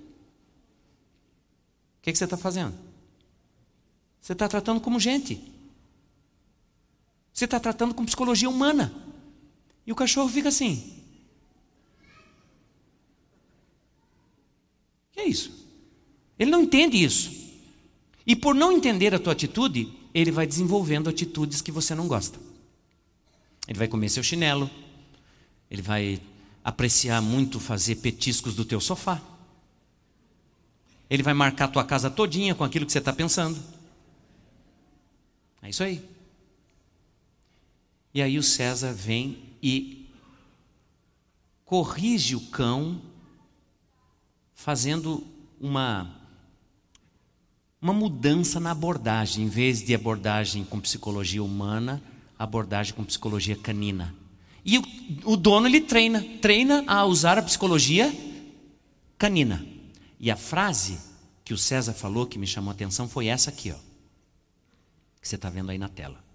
que, 2.02 2.12
que 2.12 2.18
você 2.18 2.24
está 2.24 2.38
fazendo? 2.38 2.74
Você 4.20 4.34
está 4.34 4.48
tratando 4.48 4.82
como 4.82 5.00
gente. 5.00 5.42
Você 7.34 7.46
está 7.46 7.60
tratando 7.60 7.94
com 7.94 8.06
psicologia 8.06 8.50
humana. 8.50 8.94
E 9.86 9.92
o 9.92 9.96
cachorro 9.96 10.30
fica 10.30 10.50
assim. 10.50 11.02
Que 15.12 15.22
é 15.22 15.28
isso? 15.28 15.68
Ele 16.38 16.52
não 16.52 16.62
entende 16.62 17.02
isso. 17.02 17.32
E 18.26 18.36
por 18.36 18.56
não 18.56 18.72
entender 18.72 19.14
a 19.14 19.20
tua 19.20 19.34
atitude, 19.34 19.92
ele 20.14 20.32
vai 20.32 20.46
desenvolvendo 20.46 21.10
atitudes 21.10 21.62
que 21.62 21.72
você 21.72 21.96
não 21.96 22.08
gosta. 22.08 22.40
Ele 23.68 23.78
vai 23.78 23.88
comer 23.88 24.10
seu 24.10 24.24
chinelo, 24.24 24.70
ele 25.70 25.82
vai 25.82 26.22
apreciar 26.64 27.22
muito 27.22 27.60
fazer 27.60 27.96
petiscos 27.96 28.56
do 28.56 28.66
teu 28.66 28.80
sofá. 28.80 29.22
Ele 31.10 31.24
vai 31.24 31.34
marcar 31.34 31.68
tua 31.68 31.84
casa 31.84 32.10
todinha 32.10 32.56
com 32.56 32.64
aquilo 32.64 32.86
que 32.86 32.92
você 32.92 33.00
está 33.00 33.12
pensando. 33.12 33.62
É 35.62 35.70
isso 35.70 35.84
aí. 35.84 36.04
E 38.14 38.22
aí 38.22 38.38
o 38.38 38.44
César 38.44 38.94
vem 38.94 39.51
e 39.62 40.10
corrige 41.66 42.36
o 42.36 42.42
cão, 42.48 43.02
fazendo 44.54 45.26
uma, 45.60 46.14
uma 47.82 47.94
mudança 47.94 48.60
na 48.60 48.72
abordagem, 48.72 49.46
em 49.46 49.48
vez 49.48 49.82
de 49.82 49.96
abordagem 49.96 50.64
com 50.64 50.80
psicologia 50.80 51.44
humana, 51.44 52.02
abordagem 52.38 52.94
com 52.94 53.04
psicologia 53.04 53.56
canina. 53.56 54.14
E 54.66 54.78
o, 54.78 54.84
o 55.26 55.38
dono 55.38 55.68
ele 55.68 55.82
treina, 55.82 56.22
treina 56.42 56.84
a 56.88 57.06
usar 57.06 57.38
a 57.38 57.42
psicologia 57.42 58.14
canina. 59.18 59.66
E 60.20 60.30
a 60.30 60.36
frase 60.36 61.00
que 61.44 61.54
o 61.54 61.58
César 61.58 61.94
falou 61.94 62.26
que 62.26 62.38
me 62.38 62.48
chamou 62.48 62.72
a 62.72 62.74
atenção 62.74 63.08
foi 63.08 63.28
essa 63.28 63.50
aqui, 63.50 63.72
ó, 63.72 63.78
que 65.22 65.28
você 65.28 65.36
está 65.36 65.50
vendo 65.50 65.70
aí 65.70 65.78
na 65.78 65.90
tela. 65.90 66.31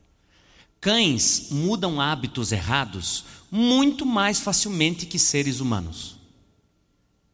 Cães 0.80 1.48
mudam 1.50 2.00
hábitos 2.00 2.52
errados 2.52 3.24
muito 3.50 4.04
mais 4.04 4.40
facilmente 4.40 5.06
que 5.06 5.18
seres 5.18 5.60
humanos. 5.60 6.16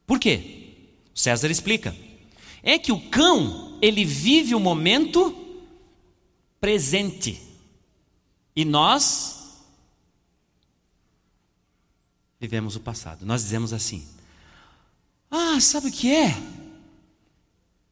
Por 0.07 0.18
quê? 0.18 0.74
César 1.14 1.51
explica. 1.51 1.97
É 2.62 2.78
que 2.78 2.93
o 2.93 3.11
cão, 3.11 3.78
ele 3.82 4.05
vive 4.05 4.55
o 4.55 4.61
momento 4.61 5.36
presente. 6.61 7.43
E 8.55 8.64
nós 8.64 9.64
vivemos 12.38 12.76
o 12.76 12.80
passado. 12.80 13.24
Nós 13.24 13.43
dizemos 13.43 13.72
assim: 13.72 14.07
Ah, 15.30 15.61
sabe 15.61 15.88
o 15.88 15.93
que 15.93 16.14
é? 16.14 16.34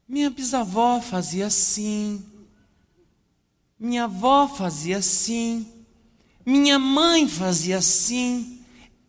Minha 0.06 0.28
bisavó 0.28 1.00
fazia 1.00 1.46
assim, 1.46 2.24
minha 3.80 4.04
avó 4.04 4.46
fazia 4.46 4.98
assim, 4.98 5.66
minha 6.44 6.78
mãe 6.78 7.26
fazia 7.26 7.78
assim, 7.78 8.62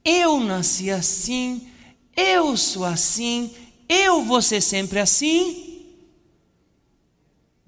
eu 0.04 0.40
nasci 0.40 0.90
assim, 0.90 1.70
eu 2.16 2.56
sou 2.56 2.86
assim, 2.86 3.54
eu 3.90 4.24
vou 4.24 4.42
ser 4.42 4.62
sempre 4.62 5.00
assim. 5.02 5.86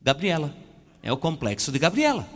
Gabriela, 0.01 0.55
é 1.01 1.11
o 1.11 1.17
complexo 1.17 1.73
de 1.73 1.79
Gabriela. 1.79 2.27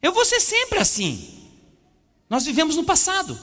Eu 0.00 0.12
vou 0.12 0.24
ser 0.24 0.40
sempre 0.40 0.78
assim. 0.78 1.50
Nós 2.28 2.44
vivemos 2.44 2.76
no 2.76 2.84
passado. 2.84 3.38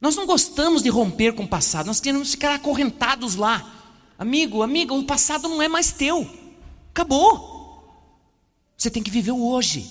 Nós 0.00 0.16
não 0.16 0.24
gostamos 0.26 0.82
de 0.82 0.88
romper 0.88 1.34
com 1.34 1.44
o 1.44 1.48
passado, 1.48 1.86
nós 1.86 2.00
queremos 2.00 2.30
ficar 2.30 2.54
acorrentados 2.54 3.36
lá. 3.36 3.70
Amigo, 4.18 4.62
amiga, 4.62 4.94
o 4.94 5.04
passado 5.04 5.48
não 5.48 5.60
é 5.60 5.68
mais 5.68 5.92
teu. 5.92 6.41
Acabou. 6.92 7.52
Você 8.76 8.90
tem 8.90 9.02
que 9.02 9.10
viver 9.10 9.32
o 9.32 9.44
hoje. 9.44 9.90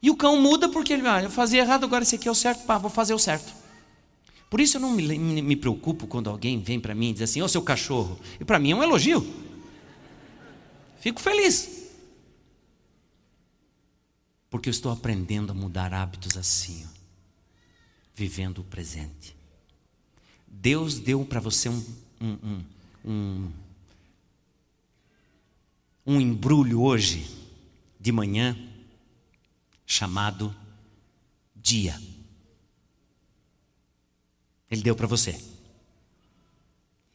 E 0.00 0.10
o 0.10 0.16
cão 0.16 0.40
muda 0.40 0.68
porque 0.68 0.92
ele, 0.92 1.06
ah, 1.06 1.22
eu 1.22 1.30
fazia 1.30 1.60
errado, 1.60 1.84
agora 1.84 2.04
esse 2.04 2.14
aqui 2.14 2.28
é 2.28 2.30
o 2.30 2.34
certo, 2.34 2.64
pá, 2.64 2.78
vou 2.78 2.90
fazer 2.90 3.14
o 3.14 3.18
certo. 3.18 3.52
Por 4.48 4.60
isso 4.60 4.76
eu 4.76 4.80
não 4.80 4.92
me, 4.92 5.18
me, 5.18 5.56
preocupo 5.56 6.06
quando 6.06 6.30
alguém 6.30 6.60
vem 6.60 6.80
para 6.80 6.94
mim 6.94 7.10
e 7.10 7.12
diz 7.14 7.22
assim, 7.22 7.42
ô 7.42 7.44
oh, 7.44 7.48
seu 7.48 7.60
cachorro. 7.60 8.18
E 8.40 8.44
para 8.44 8.58
mim 8.58 8.70
é 8.70 8.76
um 8.76 8.82
elogio. 8.82 9.26
Fico 11.00 11.20
feliz. 11.20 11.88
Porque 14.48 14.68
eu 14.68 14.70
estou 14.70 14.90
aprendendo 14.90 15.50
a 15.50 15.54
mudar 15.54 15.92
hábitos 15.92 16.36
assim, 16.36 16.86
ó, 16.86 16.98
vivendo 18.14 18.58
o 18.58 18.64
presente. 18.64 19.36
Deus 20.46 20.98
deu 20.98 21.24
para 21.24 21.40
você 21.40 21.68
um, 21.68 21.84
um, 22.20 22.38
um, 22.44 22.64
um 23.04 23.52
um 26.08 26.18
embrulho 26.18 26.80
hoje, 26.80 27.28
de 28.00 28.10
manhã, 28.10 28.56
chamado 29.84 30.56
dia. 31.54 32.00
Ele 34.70 34.80
deu 34.80 34.96
para 34.96 35.06
você. 35.06 35.38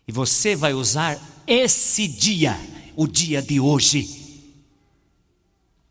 E 0.08 0.12
você 0.12 0.56
vai 0.56 0.76
usar 0.76 1.20
esse 1.48 2.08
dia, 2.08 2.56
o 2.96 3.08
dia 3.08 3.42
de 3.42 3.60
hoje, 3.60 4.54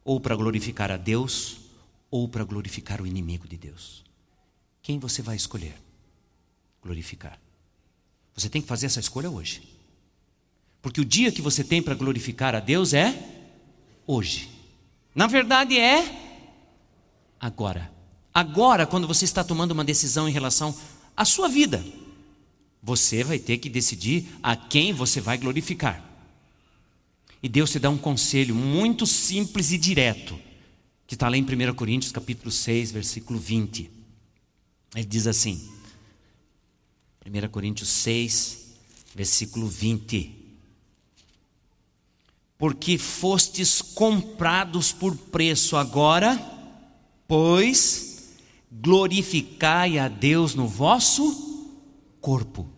ou 0.05 0.20
para 0.20 0.36
glorificar 0.36 0.92
a 0.92 0.96
Deus, 0.96 1.57
ou 2.09 2.28
para 2.28 2.44
glorificar 2.44 3.03
o 3.03 3.07
inimigo 3.07 3.48
de 3.48 3.57
Deus. 3.57 4.05
Quem 4.80 5.00
você 5.00 5.22
vai 5.22 5.34
escolher? 5.34 5.74
Glorificar. 6.80 7.36
Você 8.36 8.48
tem 8.48 8.62
que 8.62 8.68
fazer 8.68 8.86
essa 8.86 9.00
escolha 9.00 9.28
hoje. 9.28 9.72
Porque 10.83 11.01
o 11.01 11.05
dia 11.05 11.33
que 11.33 11.41
você 11.41 11.62
tem 11.62 11.80
para 11.80 11.95
glorificar 11.95 12.55
a 12.55 12.61
Deus 12.61 12.93
é 12.93 13.16
hoje. 14.07 14.51
Na 15.14 15.26
verdade 15.26 15.78
é 15.78 16.05
agora. 17.41 17.91
Agora, 18.35 18.87
quando 18.87 19.07
você 19.07 19.24
está 19.24 19.45
tomando 19.45 19.70
uma 19.70 19.85
decisão 19.85 20.28
em 20.28 20.33
relação 20.33 20.74
a 21.16 21.24
sua 21.24 21.49
vida. 21.49 21.85
Você 22.83 23.22
vai 23.22 23.39
ter 23.39 23.59
que 23.59 23.68
decidir 23.68 24.26
a 24.43 24.57
quem 24.57 24.93
você 24.93 25.20
vai 25.20 25.39
glorificar. 25.39 26.03
E 27.43 27.49
Deus 27.49 27.70
te 27.70 27.78
dá 27.78 27.91
um 27.91 27.99
conselho 27.99 28.55
muito 28.55 29.07
simples 29.07 29.72
e 29.72 29.78
direto, 29.78 30.39
que 31.07 31.14
está 31.14 31.28
lá 31.28 31.37
em 31.37 31.43
1 31.43 31.74
Coríntios 31.74 32.12
capítulo 32.12 32.51
6, 32.51 32.93
versículo 32.93 33.39
20. 33.39 33.91
Ele 34.95 35.05
diz 35.05 35.26
assim, 35.26 35.68
1 37.24 37.49
Coríntios 37.49 37.89
6, 37.89 38.74
versículo 39.14 39.68
20. 39.68 40.41
Porque 42.62 42.96
fostes 42.96 43.82
comprados 43.82 44.92
por 44.92 45.16
preço 45.16 45.76
agora, 45.76 46.40
pois 47.26 48.36
glorificai 48.70 49.98
a 49.98 50.06
Deus 50.06 50.54
no 50.54 50.68
vosso 50.68 51.66
corpo. 52.20 52.70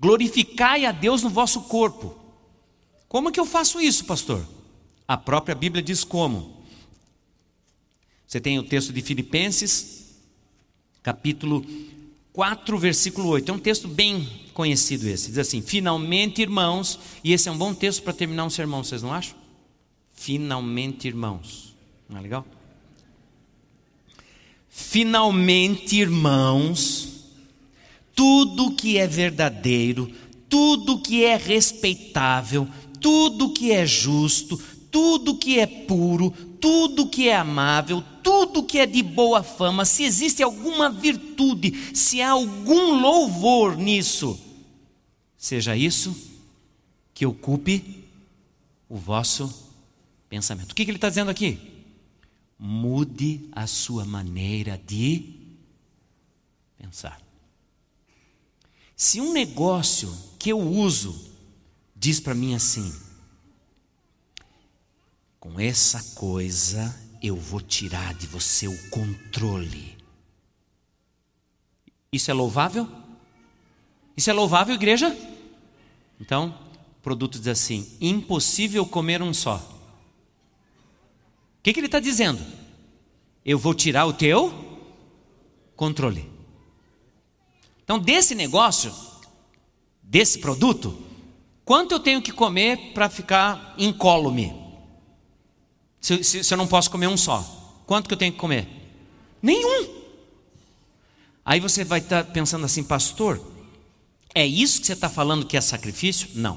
Glorificai 0.00 0.84
a 0.84 0.90
Deus 0.90 1.22
no 1.22 1.30
vosso 1.30 1.60
corpo. 1.60 2.16
Como 3.06 3.30
que 3.30 3.38
eu 3.38 3.46
faço 3.46 3.80
isso, 3.80 4.04
pastor? 4.04 4.44
A 5.06 5.16
própria 5.16 5.54
Bíblia 5.54 5.80
diz 5.80 6.02
como. 6.02 6.64
Você 8.26 8.40
tem 8.40 8.58
o 8.58 8.64
texto 8.64 8.92
de 8.92 9.00
Filipenses, 9.00 10.16
capítulo 11.04 11.64
4, 12.32 12.76
versículo 12.76 13.28
8. 13.28 13.48
É 13.48 13.54
um 13.54 13.60
texto 13.60 13.86
bem 13.86 14.45
conhecido 14.56 15.06
esse. 15.06 15.28
Diz 15.28 15.38
assim: 15.38 15.60
Finalmente, 15.60 16.40
irmãos, 16.40 16.98
e 17.22 17.34
esse 17.34 17.46
é 17.46 17.52
um 17.52 17.58
bom 17.58 17.74
texto 17.74 18.02
para 18.02 18.14
terminar 18.14 18.46
um 18.46 18.50
sermão, 18.50 18.82
vocês 18.82 19.02
não 19.02 19.12
acham? 19.12 19.36
Finalmente, 20.14 21.06
irmãos. 21.06 21.76
Não 22.08 22.18
é 22.18 22.22
legal? 22.22 22.46
Finalmente, 24.70 25.96
irmãos, 25.96 27.26
tudo 28.14 28.72
que 28.72 28.96
é 28.96 29.06
verdadeiro, 29.06 30.10
tudo 30.48 31.02
que 31.02 31.22
é 31.22 31.36
respeitável, 31.36 32.66
tudo 32.98 33.52
que 33.52 33.72
é 33.72 33.84
justo, 33.84 34.58
tudo 34.90 35.36
que 35.36 35.58
é 35.58 35.66
puro, 35.66 36.30
tudo 36.60 37.08
que 37.08 37.28
é 37.28 37.36
amável, 37.36 38.02
tudo 38.22 38.62
que 38.62 38.78
é 38.78 38.86
de 38.86 39.02
boa 39.02 39.42
fama, 39.42 39.84
se 39.84 40.04
existe 40.04 40.42
alguma 40.42 40.88
virtude, 40.88 41.72
se 41.92 42.22
há 42.22 42.30
algum 42.30 43.00
louvor 43.00 43.76
nisso, 43.76 44.45
seja 45.36 45.76
isso 45.76 46.16
que 47.14 47.26
ocupe 47.26 48.04
o 48.88 48.96
vosso 48.96 49.72
pensamento. 50.28 50.72
O 50.72 50.74
que, 50.74 50.84
que 50.84 50.90
ele 50.90 50.98
está 50.98 51.08
dizendo 51.08 51.30
aqui? 51.30 51.84
Mude 52.58 53.48
a 53.52 53.66
sua 53.66 54.04
maneira 54.04 54.80
de 54.86 55.34
pensar. 56.78 57.20
Se 58.96 59.20
um 59.20 59.32
negócio 59.32 60.14
que 60.38 60.50
eu 60.50 60.58
uso 60.58 61.30
diz 61.94 62.20
para 62.20 62.34
mim 62.34 62.54
assim: 62.54 62.94
com 65.38 65.58
essa 65.60 66.02
coisa 66.14 66.94
eu 67.22 67.36
vou 67.36 67.60
tirar 67.60 68.14
de 68.14 68.26
você 68.26 68.68
o 68.68 68.90
controle. 68.90 69.96
Isso 72.12 72.30
é 72.30 72.34
louvável? 72.34 72.88
Isso 74.16 74.30
é 74.30 74.32
louvável, 74.32 74.74
igreja? 74.74 75.16
Então, 76.20 76.54
o 76.98 77.02
produto 77.02 77.38
diz 77.38 77.48
assim: 77.48 77.96
impossível 78.00 78.86
comer 78.86 79.22
um 79.22 79.34
só. 79.34 79.56
O 79.56 81.62
que, 81.62 81.72
que 81.72 81.80
ele 81.80 81.86
está 81.86 82.00
dizendo? 82.00 82.40
Eu 83.44 83.58
vou 83.58 83.74
tirar 83.74 84.06
o 84.06 84.12
teu 84.12 84.66
controle. 85.76 86.28
Então, 87.84 87.98
desse 87.98 88.34
negócio, 88.34 88.92
desse 90.02 90.38
produto, 90.38 90.96
quanto 91.64 91.92
eu 91.92 92.00
tenho 92.00 92.22
que 92.22 92.32
comer 92.32 92.92
para 92.94 93.08
ficar 93.08 93.74
incólume? 93.78 94.52
Se, 96.00 96.24
se, 96.24 96.44
se, 96.44 96.54
eu 96.54 96.58
não 96.58 96.66
posso 96.66 96.90
comer 96.90 97.08
um 97.08 97.16
só, 97.16 97.42
quanto 97.86 98.08
que 98.08 98.14
eu 98.14 98.18
tenho 98.18 98.32
que 98.32 98.38
comer? 98.38 98.68
Nenhum. 99.42 99.94
Aí 101.44 101.60
você 101.60 101.84
vai 101.84 102.00
estar 102.00 102.24
tá 102.24 102.32
pensando 102.32 102.64
assim, 102.64 102.82
pastor, 102.82 103.40
é 104.36 104.46
isso 104.46 104.82
que 104.82 104.86
você 104.86 104.92
está 104.92 105.08
falando 105.08 105.46
que 105.46 105.56
é 105.56 105.60
sacrifício? 105.62 106.28
Não. 106.34 106.56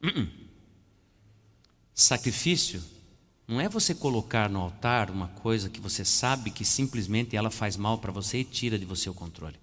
Uh 0.00 0.06
-uh. 0.06 0.30
Sacrifício 1.92 2.80
não 3.44 3.60
é 3.60 3.68
você 3.68 3.92
colocar 3.92 4.48
no 4.48 4.60
altar 4.60 5.10
uma 5.10 5.26
coisa 5.26 5.68
que 5.68 5.80
você 5.80 6.04
sabe 6.04 6.52
que 6.52 6.64
simplesmente 6.64 7.34
ela 7.34 7.50
faz 7.50 7.76
mal 7.76 7.98
para 7.98 8.12
você 8.12 8.38
e 8.38 8.44
tira 8.44 8.78
de 8.78 8.84
você 8.84 9.10
o 9.10 9.14
controle. 9.14 9.58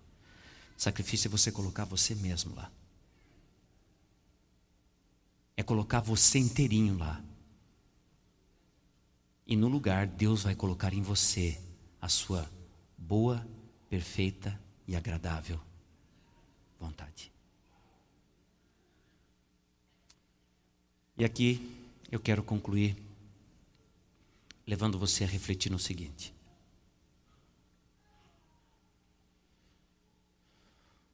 Sacrifício 0.75 1.29
é 1.29 1.31
você 1.31 1.49
colocar 1.49 1.85
você 1.85 2.13
mesmo 2.13 2.53
lá. 2.53 2.69
É 5.55 5.63
colocar 5.63 6.01
você 6.01 6.39
inteirinho 6.39 6.97
lá. 6.97 7.23
E 9.47 9.55
no 9.55 9.69
lugar, 9.69 10.07
Deus 10.07 10.43
vai 10.43 10.55
colocar 10.55 10.93
em 10.93 11.01
você 11.01 11.57
a 12.01 12.09
sua 12.09 12.51
boa, 12.97 13.47
perfeita 13.89 14.59
e 14.85 14.93
agradável 14.93 15.68
vontade. 16.79 17.31
E 21.17 21.25
aqui 21.25 21.77
eu 22.11 22.19
quero 22.19 22.41
concluir 22.41 22.95
levando 24.65 24.97
você 24.97 25.23
a 25.23 25.27
refletir 25.27 25.71
no 25.71 25.79
seguinte: 25.79 26.33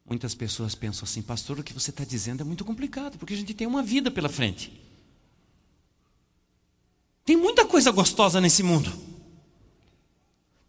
Muitas 0.05 0.35
pessoas 0.35 0.75
pensam 0.75 1.03
assim, 1.03 1.23
pastor, 1.23 1.59
o 1.59 1.63
que 1.63 1.73
você 1.73 1.89
está 1.89 2.03
dizendo 2.03 2.41
é 2.41 2.43
muito 2.43 2.63
complicado, 2.63 3.17
porque 3.17 3.33
a 3.33 3.37
gente 3.37 3.55
tem 3.55 3.65
uma 3.65 3.81
vida 3.81 4.11
pela 4.11 4.29
frente. 4.29 4.71
Tem 7.25 7.35
muita 7.35 7.65
coisa 7.65 7.91
gostosa 7.91 8.39
nesse 8.39 8.61
mundo. 8.61 8.93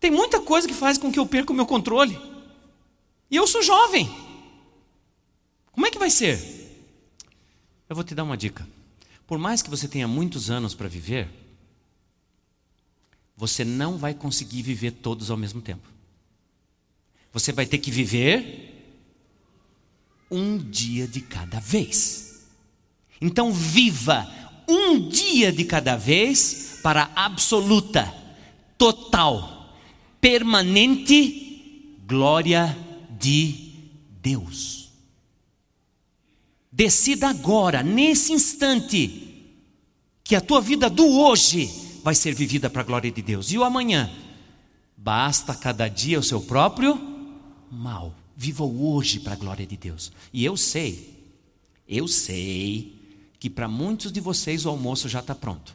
Tem 0.01 0.11
muita 0.11 0.41
coisa 0.41 0.67
que 0.67 0.73
faz 0.73 0.97
com 0.97 1.13
que 1.13 1.19
eu 1.19 1.27
perca 1.27 1.53
o 1.53 1.55
meu 1.55 1.67
controle. 1.67 2.19
E 3.31 3.37
eu 3.37 3.47
sou 3.47 3.63
jovem. 3.63 4.09
Como 5.77 5.87
é 5.87 5.91
que 5.91 5.99
vai 5.99 6.09
ser? 6.09 6.41
Eu 7.87 7.95
vou 7.95 8.03
te 8.03 8.15
dar 8.15 8.25
uma 8.25 8.37
dica. 8.37 8.67
Por 9.27 9.39
mais 9.39 9.61
que 9.61 9.69
você 9.69 9.87
tenha 9.87 10.09
muitos 10.09 10.51
anos 10.51 10.75
para 10.75 10.89
viver, 10.89 11.29
você 13.37 13.63
não 13.63 13.99
vai 13.99 14.15
conseguir 14.15 14.63
viver 14.63 14.93
todos 14.93 15.31
ao 15.31 15.37
mesmo 15.37 15.61
tempo. 15.61 15.87
Você 17.31 17.53
vai 17.53 17.67
ter 17.67 17.77
que 17.77 17.91
viver 17.91 18.97
um 20.31 20.57
dia 20.57 21.07
de 21.07 21.21
cada 21.21 21.61
vez. 21.61 22.47
Então, 23.21 23.53
viva 23.53 24.27
um 24.67 25.11
dia 25.11 25.53
de 25.53 25.67
cada 25.67 25.95
vez 25.95 26.81
para 26.83 27.11
a 27.15 27.27
absoluta, 27.27 28.11
total, 28.79 29.77
permanente 30.23 31.99
glória 32.07 32.75
de 33.11 33.75
Deus. 34.23 34.86
Decida 36.77 37.31
agora, 37.31 37.83
nesse 37.83 38.35
instante, 38.35 39.43
que 40.23 40.37
a 40.37 40.43
tua 40.43 40.61
vida 40.61 40.91
do 40.91 41.07
hoje 41.07 41.71
vai 42.03 42.15
ser 42.15 42.35
vivida 42.35 42.69
para 42.69 42.83
a 42.83 42.85
glória 42.85 43.11
de 43.11 43.23
Deus. 43.23 43.51
E 43.51 43.57
o 43.57 43.65
amanhã? 43.65 44.15
Basta 44.95 45.55
cada 45.55 45.89
dia 45.89 46.21
o 46.21 46.23
seu 46.23 46.39
próprio 46.39 47.01
mal. 47.71 48.15
Viva 48.37 48.63
o 48.63 48.93
hoje 48.93 49.21
para 49.21 49.33
a 49.33 49.37
glória 49.37 49.67
de 49.67 49.75
Deus. 49.75 50.13
E 50.31 50.45
eu 50.45 50.55
sei, 50.55 51.19
eu 51.89 52.07
sei 52.07 52.95
que 53.39 53.49
para 53.49 53.67
muitos 53.67 54.13
de 54.13 54.21
vocês 54.21 54.67
o 54.67 54.69
almoço 54.69 55.09
já 55.09 55.21
está 55.21 55.35
pronto. 55.35 55.75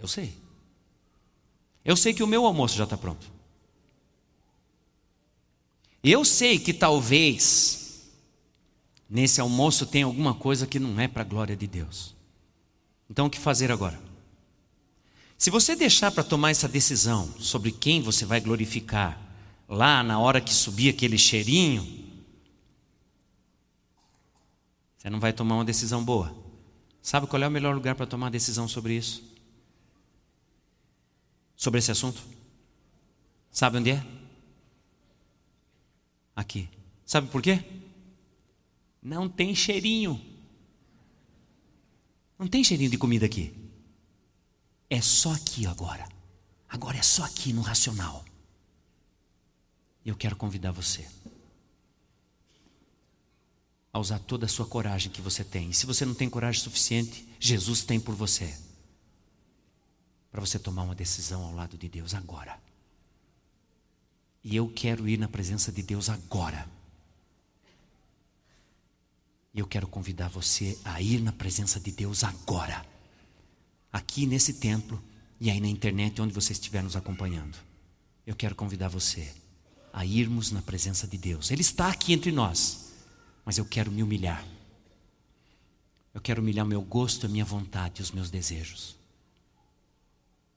Eu 0.00 0.08
sei. 0.08 0.32
Eu 1.84 1.94
sei 1.94 2.14
que 2.14 2.22
o 2.22 2.26
meu 2.26 2.46
almoço 2.46 2.74
já 2.74 2.84
está 2.84 2.96
pronto. 2.96 3.30
Eu 6.02 6.24
sei 6.24 6.58
que 6.58 6.72
talvez 6.72 8.10
nesse 9.08 9.40
almoço 9.40 9.84
tem 9.86 10.02
alguma 10.02 10.34
coisa 10.34 10.66
que 10.66 10.78
não 10.78 10.98
é 11.00 11.08
para 11.08 11.22
a 11.22 11.24
glória 11.24 11.56
de 11.56 11.66
Deus. 11.66 12.14
Então 13.08 13.26
o 13.26 13.30
que 13.30 13.38
fazer 13.38 13.72
agora? 13.72 14.00
Se 15.36 15.50
você 15.50 15.74
deixar 15.74 16.10
para 16.12 16.22
tomar 16.22 16.50
essa 16.50 16.68
decisão 16.68 17.32
sobre 17.38 17.72
quem 17.72 18.02
você 18.02 18.24
vai 18.24 18.40
glorificar, 18.40 19.20
lá 19.68 20.02
na 20.02 20.18
hora 20.18 20.40
que 20.40 20.52
subir 20.52 20.90
aquele 20.90 21.18
cheirinho, 21.18 21.82
você 24.96 25.10
não 25.10 25.18
vai 25.18 25.32
tomar 25.32 25.56
uma 25.56 25.64
decisão 25.64 26.04
boa. 26.04 26.34
Sabe 27.02 27.26
qual 27.26 27.42
é 27.42 27.48
o 27.48 27.50
melhor 27.50 27.74
lugar 27.74 27.94
para 27.94 28.06
tomar 28.06 28.30
decisão 28.30 28.68
sobre 28.68 28.94
isso? 28.94 29.24
Sobre 31.56 31.78
esse 31.78 31.90
assunto? 31.90 32.22
Sabe 33.50 33.78
onde 33.78 33.90
é? 33.90 34.19
Aqui. 36.50 36.68
Sabe 37.06 37.28
por 37.28 37.40
quê? 37.40 37.62
Não 39.00 39.28
tem 39.28 39.54
cheirinho. 39.54 40.20
Não 42.36 42.48
tem 42.48 42.64
cheirinho 42.64 42.90
de 42.90 42.98
comida 42.98 43.24
aqui. 43.24 43.54
É 44.88 45.00
só 45.00 45.32
aqui 45.32 45.64
agora. 45.64 46.08
Agora 46.68 46.96
é 46.96 47.02
só 47.02 47.22
aqui 47.22 47.52
no 47.52 47.62
racional. 47.62 48.24
Eu 50.04 50.16
quero 50.16 50.34
convidar 50.34 50.72
você 50.72 51.08
a 53.92 54.00
usar 54.00 54.18
toda 54.18 54.46
a 54.46 54.48
sua 54.48 54.66
coragem 54.66 55.12
que 55.12 55.20
você 55.20 55.44
tem. 55.44 55.70
E 55.70 55.74
se 55.74 55.86
você 55.86 56.04
não 56.04 56.14
tem 56.14 56.28
coragem 56.28 56.60
suficiente, 56.60 57.28
Jesus 57.38 57.84
tem 57.84 58.00
por 58.00 58.16
você. 58.16 58.58
Para 60.32 60.40
você 60.40 60.58
tomar 60.58 60.82
uma 60.82 60.96
decisão 60.96 61.44
ao 61.44 61.54
lado 61.54 61.78
de 61.78 61.88
Deus 61.88 62.12
agora. 62.12 62.60
E 64.42 64.56
eu 64.56 64.68
quero 64.68 65.08
ir 65.08 65.18
na 65.18 65.28
presença 65.28 65.70
de 65.70 65.82
Deus 65.82 66.08
agora. 66.08 66.68
E 69.52 69.58
eu 69.58 69.66
quero 69.66 69.86
convidar 69.86 70.28
você 70.28 70.78
a 70.84 71.00
ir 71.02 71.20
na 71.20 71.32
presença 71.32 71.78
de 71.78 71.90
Deus 71.90 72.24
agora. 72.24 72.86
Aqui 73.92 74.26
nesse 74.26 74.54
templo 74.54 75.02
e 75.40 75.50
aí 75.50 75.60
na 75.60 75.68
internet 75.68 76.20
onde 76.22 76.32
você 76.32 76.52
estiver 76.52 76.82
nos 76.82 76.96
acompanhando. 76.96 77.58
Eu 78.26 78.36
quero 78.36 78.54
convidar 78.54 78.88
você 78.88 79.34
a 79.92 80.04
irmos 80.04 80.52
na 80.52 80.62
presença 80.62 81.06
de 81.06 81.18
Deus. 81.18 81.50
Ele 81.50 81.62
está 81.62 81.88
aqui 81.88 82.12
entre 82.12 82.30
nós, 82.30 82.92
mas 83.44 83.58
eu 83.58 83.64
quero 83.64 83.90
me 83.90 84.02
humilhar. 84.02 84.46
Eu 86.14 86.20
quero 86.20 86.40
humilhar 86.40 86.66
meu 86.66 86.82
gosto, 86.82 87.26
a 87.26 87.28
minha 87.28 87.44
vontade 87.44 88.00
e 88.00 88.02
os 88.02 88.10
meus 88.10 88.30
desejos. 88.30 88.96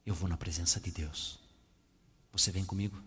Eu 0.05 0.13
vou 0.13 0.29
na 0.29 0.37
presença 0.37 0.79
de 0.79 0.91
Deus. 0.91 1.39
Você 2.31 2.51
vem 2.51 2.65
comigo? 2.65 3.01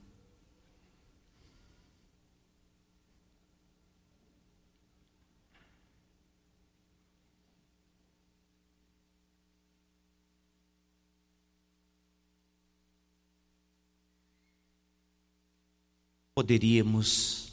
Poderíamos, 16.37 17.51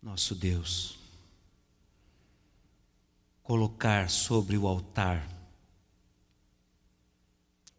nosso 0.00 0.32
Deus, 0.32 0.96
colocar 3.42 4.08
sobre 4.08 4.56
o 4.56 4.68
altar 4.68 5.28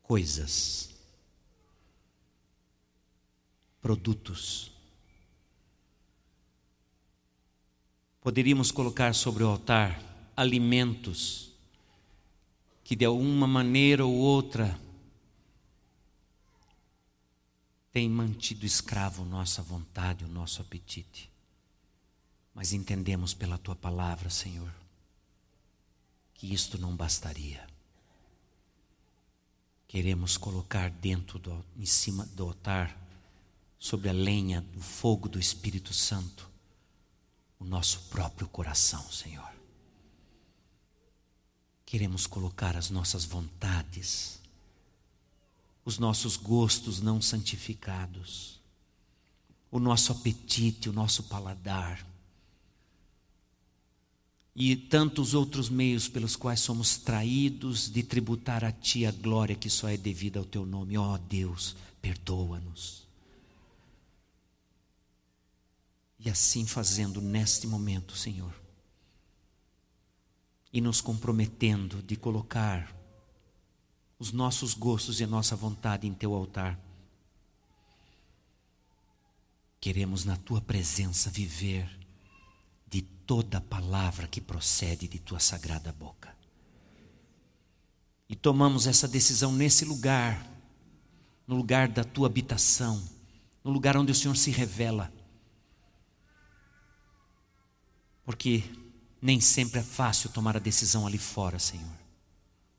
coisas, 0.02 0.94
produtos. 3.82 4.70
Poderíamos 8.20 8.70
colocar 8.70 9.16
sobre 9.16 9.46
o 9.46 9.48
altar 9.48 9.98
alimentos 10.36 11.54
que 12.84 12.98
de 12.98 13.06
alguma 13.06 13.48
maneira 13.48 14.06
ou 14.06 14.14
outra 14.14 14.78
tem 17.94 18.10
mantido 18.10 18.66
escravo 18.66 19.24
nossa 19.24 19.62
vontade, 19.62 20.26
o 20.26 20.28
nosso 20.28 20.62
apetite. 20.62 21.32
Mas 22.54 22.74
entendemos 22.74 23.36
pela 23.36 23.58
tua 23.58 23.76
palavra, 23.76 24.32
Senhor, 24.32 24.74
que 26.34 26.52
isto 26.52 26.80
não 26.80 26.96
bastaria. 26.96 27.66
Queremos 29.88 30.38
colocar 30.38 30.90
dentro 30.90 31.38
do, 31.38 31.64
em 31.78 31.86
cima 31.86 32.26
do 32.26 32.46
altar, 32.46 33.00
sobre 33.78 34.10
a 34.10 34.14
lenha 34.14 34.62
do 34.62 34.82
fogo 34.82 35.28
do 35.28 35.38
Espírito 35.38 35.94
Santo, 35.94 36.50
o 37.60 37.66
nosso 37.66 38.00
próprio 38.10 38.48
coração, 38.48 39.04
Senhor. 39.12 39.52
Queremos 41.86 42.26
colocar 42.26 42.78
as 42.78 42.90
nossas 42.90 43.26
vontades, 43.26 44.40
os 45.86 45.98
nossos 46.00 46.38
gostos 46.38 47.02
não 47.02 47.22
santificados, 47.22 48.60
o 49.70 49.80
nosso 49.80 50.12
apetite, 50.12 50.90
o 50.90 50.94
nosso 50.94 51.24
paladar 51.24 52.06
e 54.56 54.76
tantos 54.76 55.34
outros 55.34 55.68
meios 55.68 56.08
pelos 56.08 56.36
quais 56.36 56.60
somos 56.60 56.98
traídos 56.98 57.92
de 57.92 58.04
tributar 58.04 58.64
a 58.64 58.72
Ti 58.72 59.06
a 59.06 59.12
glória 59.12 59.56
que 59.56 59.70
só 59.70 59.90
é 59.90 59.98
devida 59.98 60.40
ao 60.40 60.46
Teu 60.46 60.66
nome. 60.66 60.98
Ó 60.98 61.16
oh, 61.16 61.18
Deus, 61.18 61.76
perdoa-nos. 62.02 63.04
E 66.20 66.30
assim 66.30 66.68
fazendo 66.68 67.20
neste 67.20 67.66
momento, 67.66 68.16
Senhor, 68.16 68.54
e 70.72 70.80
nos 70.80 71.02
comprometendo 71.02 72.02
de 72.02 72.16
colocar 72.16 72.96
os 74.20 74.32
nossos 74.32 74.74
gostos 74.74 75.20
e 75.20 75.24
a 75.24 75.28
nossa 75.28 75.56
vontade 75.56 76.08
em 76.08 76.14
teu 76.14 76.34
altar. 76.34 76.80
Queremos 79.80 80.24
na 80.24 80.38
tua 80.38 80.62
presença 80.62 81.30
viver 81.30 81.90
de 82.88 83.02
toda 83.02 83.60
palavra 83.60 84.28
que 84.28 84.40
procede 84.40 85.08
de 85.08 85.20
tua 85.20 85.40
sagrada 85.40 85.92
boca. 85.92 86.34
E 88.30 88.36
tomamos 88.36 88.88
essa 88.88 89.08
decisão 89.08 89.52
nesse 89.52 89.84
lugar, 89.84 90.46
no 91.46 91.56
lugar 91.56 91.88
da 91.88 92.04
tua 92.04 92.28
habitação, 92.28 93.04
no 93.64 93.72
lugar 93.72 93.98
onde 93.98 94.12
o 94.12 94.16
Senhor 94.16 94.36
se 94.36 94.52
revela. 94.52 95.12
Porque 98.24 98.64
nem 99.22 99.40
sempre 99.42 99.80
é 99.80 99.84
fácil 99.84 100.30
tomar 100.30 100.56
a 100.56 100.60
decisão 100.60 101.06
ali 101.06 101.18
fora, 101.18 101.60
Senhor. 101.60 102.03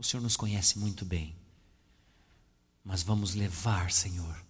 O 0.04 0.06
Senhor 0.06 0.22
nos 0.22 0.36
conhece 0.36 0.78
muito 0.78 1.02
bem. 1.02 1.34
Mas 2.84 3.02
vamos 3.02 3.34
levar, 3.34 3.90
Senhor, 3.90 4.44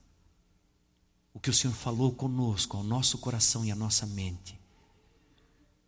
o 1.33 1.39
que 1.39 1.49
o 1.49 1.55
Senhor 1.55 1.73
falou 1.73 2.13
conosco, 2.13 2.77
ao 2.77 2.83
nosso 2.83 3.19
coração 3.19 3.65
e 3.65 3.71
à 3.71 3.77
nossa 3.77 4.05
mente, 4.05 4.59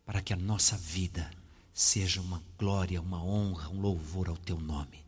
para 0.05 0.21
que 0.21 0.31
a 0.31 0.37
nossa 0.37 0.77
vida 0.77 1.29
seja 1.73 2.21
uma 2.21 2.41
glória, 2.57 3.01
uma 3.01 3.21
honra, 3.21 3.67
um 3.67 3.81
louvor 3.81 4.29
ao 4.29 4.37
Teu 4.37 4.57
nome. 4.57 5.03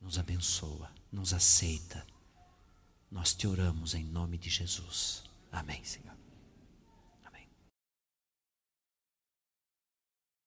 Nos 0.00 0.18
abençoa, 0.18 0.90
nos 1.12 1.32
aceita. 1.32 2.04
Nós 3.12 3.32
te 3.32 3.46
oramos 3.46 3.94
em 3.94 4.02
nome 4.02 4.38
de 4.38 4.50
Jesus. 4.50 5.22
Amém, 5.52 5.84
Senhor. 5.84 6.11